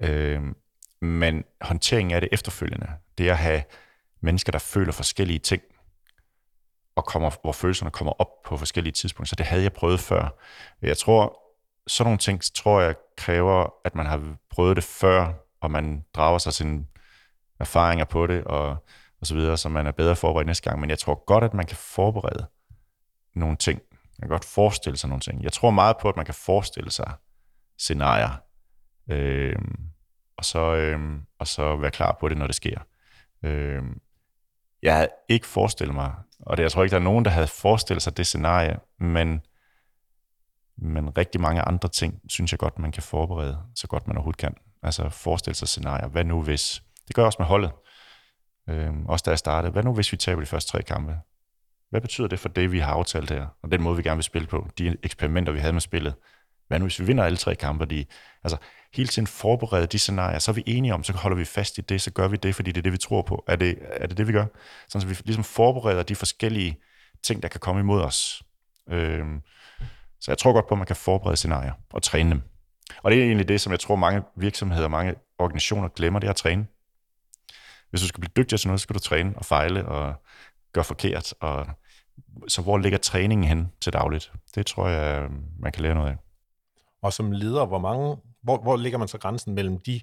Øh, 0.00 0.40
men 1.00 1.44
håndteringen 1.60 2.14
af 2.14 2.20
det 2.20 2.28
efterfølgende, 2.32 2.88
det 3.18 3.28
at 3.28 3.38
have 3.38 3.62
mennesker, 4.20 4.52
der 4.52 4.58
føler 4.58 4.92
forskellige 4.92 5.38
ting, 5.38 5.62
og 6.96 7.04
kommer, 7.04 7.30
hvor 7.42 7.52
følelserne 7.52 7.90
kommer 7.90 8.12
op 8.12 8.42
på 8.44 8.56
forskellige 8.56 8.92
tidspunkter. 8.92 9.28
Så 9.28 9.36
det 9.36 9.46
havde 9.46 9.62
jeg 9.62 9.72
prøvet 9.72 10.00
før. 10.00 10.28
Jeg 10.82 10.98
tror, 10.98 11.38
sådan 11.86 12.06
nogle 12.06 12.18
ting, 12.18 12.42
tror 12.54 12.80
jeg, 12.80 12.94
kræver, 13.16 13.74
at 13.84 13.94
man 13.94 14.06
har 14.06 14.36
prøvet 14.50 14.76
det 14.76 14.84
før, 14.84 15.32
og 15.60 15.70
man 15.70 16.04
drager 16.14 16.38
sig 16.38 16.52
sine 16.52 16.86
erfaringer 17.60 18.04
på 18.04 18.26
det, 18.26 18.44
og, 18.44 18.68
og 19.20 19.26
så 19.26 19.34
videre, 19.34 19.56
så 19.56 19.68
man 19.68 19.86
er 19.86 19.92
bedre 19.92 20.16
forberedt 20.16 20.46
næste 20.46 20.70
gang. 20.70 20.80
Men 20.80 20.90
jeg 20.90 20.98
tror 20.98 21.24
godt, 21.24 21.44
at 21.44 21.54
man 21.54 21.66
kan 21.66 21.76
forberede 21.76 22.46
nogle 23.34 23.56
ting. 23.56 23.80
Man 24.18 24.28
kan 24.28 24.34
godt 24.34 24.44
forestille 24.44 24.96
sig 24.96 25.08
nogle 25.08 25.20
ting. 25.20 25.42
Jeg 25.42 25.52
tror 25.52 25.70
meget 25.70 25.96
på, 26.00 26.08
at 26.08 26.16
man 26.16 26.24
kan 26.24 26.34
forestille 26.34 26.90
sig 26.90 27.12
scenarier, 27.78 28.30
øh, 29.10 29.56
og, 30.36 30.44
så, 30.44 30.74
øh, 30.74 31.00
og 31.38 31.46
så 31.46 31.76
være 31.76 31.90
klar 31.90 32.16
på 32.20 32.28
det, 32.28 32.36
når 32.36 32.46
det 32.46 32.54
sker. 32.54 32.80
Øh, 33.42 33.82
jeg 34.82 34.94
havde 34.94 35.08
ikke 35.28 35.46
forestillet 35.46 35.94
mig, 35.94 36.12
og 36.40 36.56
det, 36.56 36.62
jeg 36.62 36.72
tror 36.72 36.82
ikke, 36.82 36.90
der 36.90 37.00
er 37.00 37.04
nogen, 37.04 37.24
der 37.24 37.30
havde 37.30 37.46
forestillet 37.46 38.02
sig 38.02 38.16
det 38.16 38.26
scenarie, 38.26 38.78
men, 38.98 39.40
men 40.78 41.18
rigtig 41.18 41.40
mange 41.40 41.62
andre 41.62 41.88
ting, 41.88 42.20
synes 42.28 42.52
jeg 42.52 42.58
godt, 42.58 42.78
man 42.78 42.92
kan 42.92 43.02
forberede, 43.02 43.58
så 43.74 43.86
godt 43.86 44.06
man 44.06 44.16
overhovedet 44.16 44.40
kan. 44.40 44.54
Altså 44.82 45.08
forestille 45.08 45.54
sig 45.54 45.68
scenarier. 45.68 46.08
Hvad 46.08 46.24
nu 46.24 46.42
hvis? 46.42 46.82
Det 47.08 47.16
gør 47.16 47.22
jeg 47.22 47.26
også 47.26 47.36
med 47.38 47.46
holdet. 47.46 47.72
Øhm, 48.68 49.06
også 49.06 49.22
da 49.22 49.30
jeg 49.30 49.38
startede. 49.38 49.72
Hvad 49.72 49.82
nu 49.82 49.94
hvis 49.94 50.12
vi 50.12 50.16
taber 50.16 50.40
de 50.40 50.46
første 50.46 50.70
tre 50.70 50.82
kampe? 50.82 51.18
Hvad 51.90 52.00
betyder 52.00 52.28
det 52.28 52.38
for 52.38 52.48
det, 52.48 52.72
vi 52.72 52.78
har 52.78 52.92
aftalt 52.92 53.30
her? 53.30 53.46
Og 53.62 53.70
den 53.70 53.82
måde, 53.82 53.96
vi 53.96 54.02
gerne 54.02 54.16
vil 54.16 54.24
spille 54.24 54.48
på. 54.48 54.68
De 54.78 54.96
eksperimenter, 55.02 55.52
vi 55.52 55.58
havde 55.58 55.72
med 55.72 55.80
spillet. 55.80 56.14
Hvad 56.68 56.78
nu 56.78 56.84
hvis 56.84 57.00
vi 57.00 57.04
vinder 57.04 57.24
alle 57.24 57.38
tre 57.38 57.54
kampe? 57.54 57.84
De, 57.84 58.04
altså 58.44 58.56
hele 58.94 59.08
tiden 59.08 59.26
forberede 59.26 59.86
de 59.86 59.98
scenarier, 59.98 60.38
så 60.38 60.50
er 60.50 60.54
vi 60.54 60.62
enige 60.66 60.94
om, 60.94 61.04
så 61.04 61.12
holder 61.12 61.36
vi 61.36 61.44
fast 61.44 61.78
i 61.78 61.80
det, 61.80 62.02
så 62.02 62.10
gør 62.10 62.28
vi 62.28 62.36
det, 62.36 62.54
fordi 62.54 62.72
det 62.72 62.78
er 62.78 62.82
det, 62.82 62.92
vi 62.92 62.98
tror 62.98 63.22
på. 63.22 63.44
Er 63.48 63.56
det 63.56 63.78
er 63.82 64.06
det, 64.06 64.18
det 64.18 64.28
vi 64.28 64.32
gør? 64.32 64.46
Sådan, 64.88 65.00
så 65.00 65.06
vi 65.06 65.22
ligesom 65.24 65.44
forbereder 65.44 66.02
de 66.02 66.14
forskellige 66.14 66.76
ting, 67.24 67.42
der 67.42 67.48
kan 67.48 67.60
komme 67.60 67.80
imod 67.80 68.02
os. 68.02 68.42
Øhm, 68.90 69.40
så 70.20 70.30
jeg 70.30 70.38
tror 70.38 70.52
godt 70.52 70.68
på, 70.68 70.74
at 70.74 70.78
man 70.78 70.86
kan 70.86 70.96
forberede 70.96 71.36
scenarier 71.36 71.72
og 71.92 72.02
træne 72.02 72.30
dem. 72.30 72.42
Og 73.02 73.10
det 73.10 73.20
er 73.20 73.24
egentlig 73.24 73.48
det, 73.48 73.60
som 73.60 73.72
jeg 73.72 73.80
tror, 73.80 73.96
mange 73.96 74.22
virksomheder, 74.36 74.88
mange 74.88 75.14
organisationer 75.38 75.88
glemmer, 75.88 76.18
det 76.18 76.26
er 76.26 76.30
at 76.30 76.36
træne. 76.36 76.66
Hvis 77.90 78.00
du 78.00 78.08
skal 78.08 78.20
blive 78.20 78.32
dygtig 78.36 78.60
til 78.60 78.68
noget, 78.68 78.80
så 78.80 78.82
skal 78.82 78.94
du 78.94 79.00
træne 79.00 79.32
og 79.36 79.44
fejle 79.44 79.86
og 79.88 80.14
gøre 80.72 80.84
forkert. 80.84 81.34
Og, 81.40 81.66
så 82.48 82.62
hvor 82.62 82.78
ligger 82.78 82.98
træningen 82.98 83.48
hen 83.48 83.72
til 83.80 83.92
dagligt? 83.92 84.32
Det 84.54 84.66
tror 84.66 84.88
jeg, 84.88 85.28
man 85.58 85.72
kan 85.72 85.82
lære 85.82 85.94
noget 85.94 86.10
af. 86.10 86.25
Og 87.06 87.12
som 87.12 87.32
leder, 87.32 87.66
hvor 87.66 87.78
mange, 87.78 88.16
hvor, 88.42 88.62
hvor 88.62 88.76
ligger 88.76 88.98
man 88.98 89.08
så 89.08 89.18
grænsen 89.18 89.54
mellem 89.54 89.78
de 89.78 90.00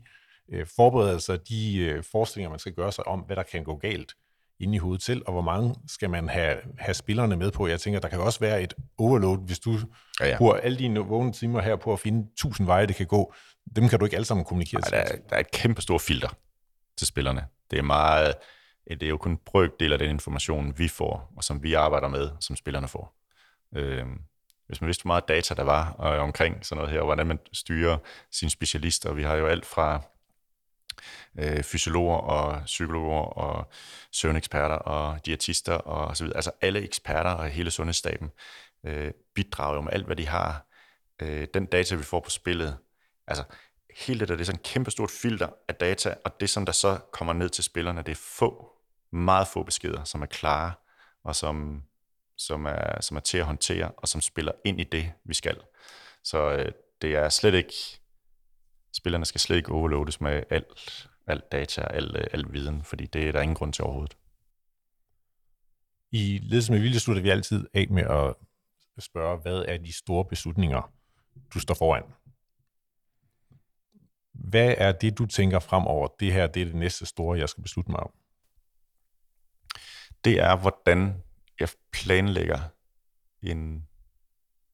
øh, 0.51 0.67
forberedelser, 0.75 1.35
de 1.35 1.77
øh, 1.77 2.03
forestillinger, 2.11 2.49
man 2.49 2.59
skal 2.59 2.73
gøre 2.73 2.91
sig 2.91 3.07
om, 3.07 3.19
hvad 3.19 3.35
der 3.35 3.43
kan 3.43 3.63
gå 3.63 3.75
galt 3.75 4.13
inde 4.59 4.75
i 4.75 4.77
hovedet 4.77 5.01
til, 5.01 5.23
og 5.25 5.33
hvor 5.33 5.41
mange 5.41 5.75
skal 5.87 6.09
man 6.09 6.29
have, 6.29 6.57
have 6.79 6.93
spillerne 6.93 7.35
med 7.35 7.51
på? 7.51 7.67
Jeg 7.67 7.79
tænker, 7.79 7.99
der 7.99 8.07
kan 8.07 8.19
også 8.19 8.39
være 8.39 8.61
et 8.61 8.73
overload, 8.97 9.37
hvis 9.45 9.59
du 9.59 9.77
ja, 10.19 10.27
ja. 10.27 10.37
bruger 10.37 10.53
alle 10.53 10.77
dine 10.77 10.99
vågne 10.99 11.33
timer 11.33 11.61
her 11.61 11.75
på 11.75 11.93
at 11.93 11.99
finde 11.99 12.27
tusind 12.37 12.67
veje, 12.67 12.87
det 12.87 12.95
kan 12.95 13.07
gå. 13.07 13.33
Dem 13.75 13.89
kan 13.89 13.99
du 13.99 14.05
ikke 14.05 14.15
alle 14.15 14.25
sammen 14.25 14.45
kommunikere 14.45 14.81
til. 14.81 14.91
Der, 14.91 14.97
er, 14.97 15.15
der 15.29 15.35
er 15.35 15.39
et 15.39 15.51
kæmpe 15.51 15.81
stort 15.81 16.01
filter 16.01 16.29
til 16.97 17.07
spillerne. 17.07 17.45
Det 17.71 17.79
er 17.79 17.83
meget, 17.83 18.33
det 18.89 19.03
er 19.03 19.09
jo 19.09 19.17
kun 19.17 19.31
en 19.31 19.39
brøkdel 19.45 19.93
af 19.93 19.99
den 19.99 20.09
information, 20.09 20.73
vi 20.77 20.87
får, 20.87 21.33
og 21.37 21.43
som 21.43 21.63
vi 21.63 21.73
arbejder 21.73 22.07
med, 22.07 22.29
som 22.39 22.55
spillerne 22.55 22.87
får. 22.87 23.15
Øhm, 23.75 24.19
hvis 24.67 24.81
man 24.81 24.87
vidste, 24.87 25.03
hvor 25.03 25.07
meget 25.07 25.27
data 25.27 25.53
der 25.53 25.63
var 25.63 25.91
og 25.91 26.17
omkring 26.17 26.65
sådan 26.65 26.77
noget 26.77 26.91
her, 26.91 26.99
og 26.99 27.05
hvordan 27.05 27.27
man 27.27 27.39
styrer 27.53 27.97
sine 28.31 28.51
specialister. 28.51 29.13
Vi 29.13 29.23
har 29.23 29.35
jo 29.35 29.47
alt 29.47 29.65
fra 29.65 30.01
øh, 31.39 31.63
fysiologer 31.63 32.17
og 32.17 32.61
psykologer 32.65 33.21
og 33.21 33.71
søvneksperter 34.11 34.75
og 34.75 35.25
diætister 35.25 35.73
og 35.73 36.17
så 36.17 36.23
videre. 36.23 36.37
Altså 36.37 36.51
alle 36.61 36.81
eksperter 36.81 37.31
og 37.31 37.49
hele 37.49 37.71
sundhedsstaben 37.71 38.31
øh, 38.85 39.11
bidrager 39.35 39.75
jo 39.75 39.81
med 39.81 39.93
alt, 39.93 40.05
hvad 40.05 40.15
de 40.15 40.27
har. 40.27 40.65
Øh, 41.21 41.47
den 41.53 41.65
data, 41.65 41.95
vi 41.95 42.03
får 42.03 42.19
på 42.19 42.29
spillet, 42.29 42.77
altså 43.27 43.43
hele 44.07 44.19
det 44.19 44.27
der, 44.27 44.35
det 44.35 44.41
er 44.41 44.45
sådan 44.45 44.59
et 44.59 44.65
kæmpe 44.65 44.91
stort 44.91 45.11
filter 45.11 45.49
af 45.67 45.75
data, 45.75 46.15
og 46.25 46.39
det, 46.39 46.49
som 46.49 46.65
der 46.65 46.73
så 46.73 46.99
kommer 47.11 47.33
ned 47.33 47.49
til 47.49 47.63
spillerne, 47.63 48.01
det 48.01 48.11
er 48.11 48.21
få, 48.39 48.69
meget 49.11 49.47
få 49.47 49.63
beskeder, 49.63 50.03
som 50.03 50.21
er 50.21 50.25
klare, 50.25 50.71
og 51.23 51.35
som 51.35 51.83
som 52.37 52.65
er, 52.65 53.01
som 53.01 53.17
er 53.17 53.21
til 53.21 53.37
at 53.37 53.45
håndtere, 53.45 53.91
og 53.97 54.07
som 54.07 54.21
spiller 54.21 54.51
ind 54.65 54.79
i 54.81 54.83
det, 54.83 55.11
vi 55.23 55.33
skal. 55.33 55.57
Så 56.23 56.51
øh, 56.51 56.71
det 57.01 57.15
er 57.15 57.29
slet 57.29 57.53
ikke, 57.53 57.73
spillerne 58.93 59.25
skal 59.25 59.41
slet 59.41 59.57
ikke 59.57 59.71
overloades 59.71 60.21
med 60.21 60.43
alt, 60.49 61.09
alt 61.27 61.51
data 61.51 61.81
og 61.81 61.95
al, 61.95 62.15
øh, 62.15 62.27
al 62.33 62.53
viden, 62.53 62.83
fordi 62.83 63.05
det 63.05 63.27
er 63.27 63.31
der 63.31 63.41
ingen 63.41 63.55
grund 63.55 63.73
til 63.73 63.83
overhovedet. 63.83 64.17
I 66.11 66.39
ledelse 66.43 66.71
med 66.71 66.79
vilje 66.79 66.99
slutter 66.99 67.23
vi 67.23 67.29
altid 67.29 67.67
af 67.73 67.87
med 67.89 68.03
at 68.03 68.35
spørge, 69.03 69.37
hvad 69.37 69.65
er 69.67 69.77
de 69.77 69.93
store 69.93 70.25
beslutninger, 70.25 70.91
du 71.53 71.59
står 71.59 71.73
foran? 71.73 72.03
Hvad 74.33 74.75
er 74.77 74.91
det, 74.91 75.17
du 75.17 75.25
tænker 75.25 75.59
fremover? 75.59 76.07
Det 76.19 76.33
her 76.33 76.47
det 76.47 76.61
er 76.61 76.65
det 76.65 76.75
næste 76.75 77.05
store, 77.05 77.39
jeg 77.39 77.49
skal 77.49 77.63
beslutte 77.63 77.91
mig 77.91 77.99
om. 77.99 78.11
Det 80.23 80.39
er, 80.39 80.55
hvordan 80.55 81.23
jeg 81.59 81.69
planlægger 81.91 82.59
en 83.41 83.87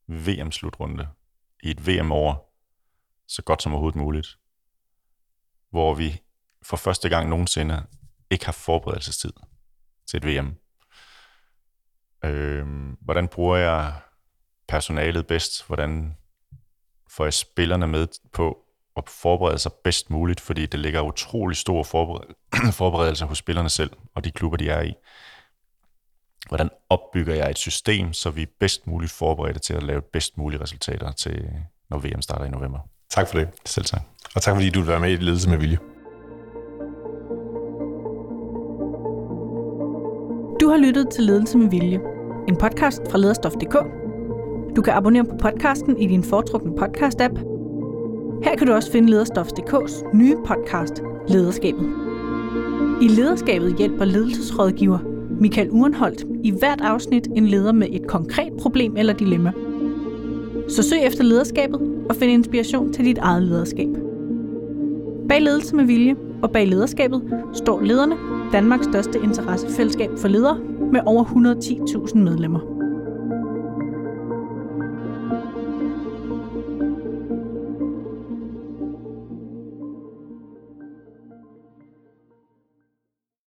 VM-slutrunde 0.08 1.08
i 1.64 1.70
et 1.70 1.88
VM-år 1.88 2.50
så 3.28 3.42
godt 3.42 3.62
som 3.62 3.72
overhovedet 3.72 4.02
muligt, 4.02 4.28
hvor 5.70 5.94
vi 5.94 6.22
for 6.62 6.78
første 6.78 7.10
gang 7.10 7.30
nogensinde 7.30 7.86
ikke 8.30 8.46
har 8.46 8.52
forberedelsestid 8.52 9.32
til 10.08 10.18
et 10.18 10.26
VM. 10.26 10.56
Øh, 12.26 12.68
hvordan 13.02 13.28
bruger 13.28 13.58
jeg 13.58 14.02
personalet 14.68 15.28
bedst? 15.28 15.68
Hvordan 15.68 16.18
får 17.10 17.24
jeg 17.24 17.34
spillerne 17.34 17.88
med 17.88 18.08
på 18.34 18.66
at 18.98 19.10
forberede 19.10 19.60
sig 19.60 19.72
bedst 19.84 20.10
muligt, 20.10 20.42
fordi 20.42 20.66
det 20.66 20.80
ligger 20.80 21.02
utrolig 21.02 21.58
stor 21.58 21.84
forberedelse 22.82 23.26
hos 23.26 23.38
spillerne 23.38 23.70
selv 23.70 23.92
og 24.16 24.24
de 24.24 24.32
klubber, 24.32 24.58
de 24.58 24.70
er 24.70 24.82
i 24.82 24.94
hvordan 26.50 26.70
opbygger 26.90 27.36
jeg 27.36 27.50
et 27.50 27.58
system, 27.58 28.14
så 28.14 28.30
vi 28.30 28.42
er 28.42 28.46
bedst 28.60 28.88
muligt 28.88 29.12
forberedte 29.12 29.60
til 29.60 29.74
at 29.74 29.84
lave 29.84 30.02
bedst 30.02 30.38
mulige 30.38 30.62
resultater 30.62 31.12
til, 31.12 31.50
når 31.90 31.98
VM 31.98 32.22
starter 32.22 32.46
i 32.46 32.50
november. 32.50 32.80
Tak 33.10 33.28
for 33.28 33.38
det. 33.38 33.50
Selv 33.66 33.86
tak. 33.86 34.02
Og 34.36 34.42
tak 34.42 34.56
fordi 34.56 34.70
du 34.70 34.80
vil 34.80 34.88
være 34.88 35.00
med 35.00 35.12
i 35.12 35.16
Ledelse 35.16 35.50
med 35.50 35.58
Vilje. 35.58 35.78
Du 40.62 40.70
har 40.70 40.78
lyttet 40.78 41.10
til 41.10 41.24
Ledelse 41.24 41.58
med 41.58 41.70
Vilje, 41.70 42.00
en 42.48 42.56
podcast 42.56 43.02
fra 43.12 43.18
lederstof.dk. 43.18 43.76
Du 44.76 44.82
kan 44.82 44.94
abonnere 44.94 45.26
på 45.26 45.36
podcasten 45.42 45.98
i 45.98 46.08
din 46.08 46.24
foretrukne 46.24 46.72
podcast-app. 46.72 47.36
Her 48.44 48.56
kan 48.58 48.68
du 48.68 48.74
også 48.74 48.92
finde 48.92 49.10
Lederstof.dk's 49.10 50.18
nye 50.18 50.38
podcast, 50.46 50.94
Lederskabet. 51.28 51.90
I 53.02 53.08
Lederskabet 53.08 53.76
hjælper 53.78 54.06
ledelsesrådgiver 54.06 55.09
Michael 55.40 55.70
Urenholdt 55.72 56.26
i 56.44 56.52
hvert 56.52 56.82
afsnit 56.82 57.28
en 57.36 57.46
leder 57.46 57.72
med 57.72 57.88
et 57.92 58.08
konkret 58.08 58.54
problem 58.62 58.98
eller 58.98 59.14
dilemma. 59.14 59.52
Så 60.68 60.84
søg 60.84 61.00
efter 61.04 61.24
lederskabet 61.24 61.82
og 62.10 62.16
find 62.16 62.32
inspiration 62.32 62.94
til 62.94 63.06
dit 63.06 63.18
eget 63.18 63.44
lederskab. 63.44 63.90
Bag 65.30 65.42
ledelse 65.42 65.76
med 65.76 65.86
vilje 65.86 66.16
og 66.42 66.52
bag 66.52 66.68
lederskabet 66.68 67.22
står 67.54 67.82
lederne, 67.82 68.16
Danmarks 68.54 68.86
største 68.86 69.20
interessefællesskab 69.24 70.10
for 70.18 70.28
ledere 70.28 70.58
med 70.92 71.02
over 71.06 71.24
110.000 71.24 72.18
medlemmer. 72.18 72.79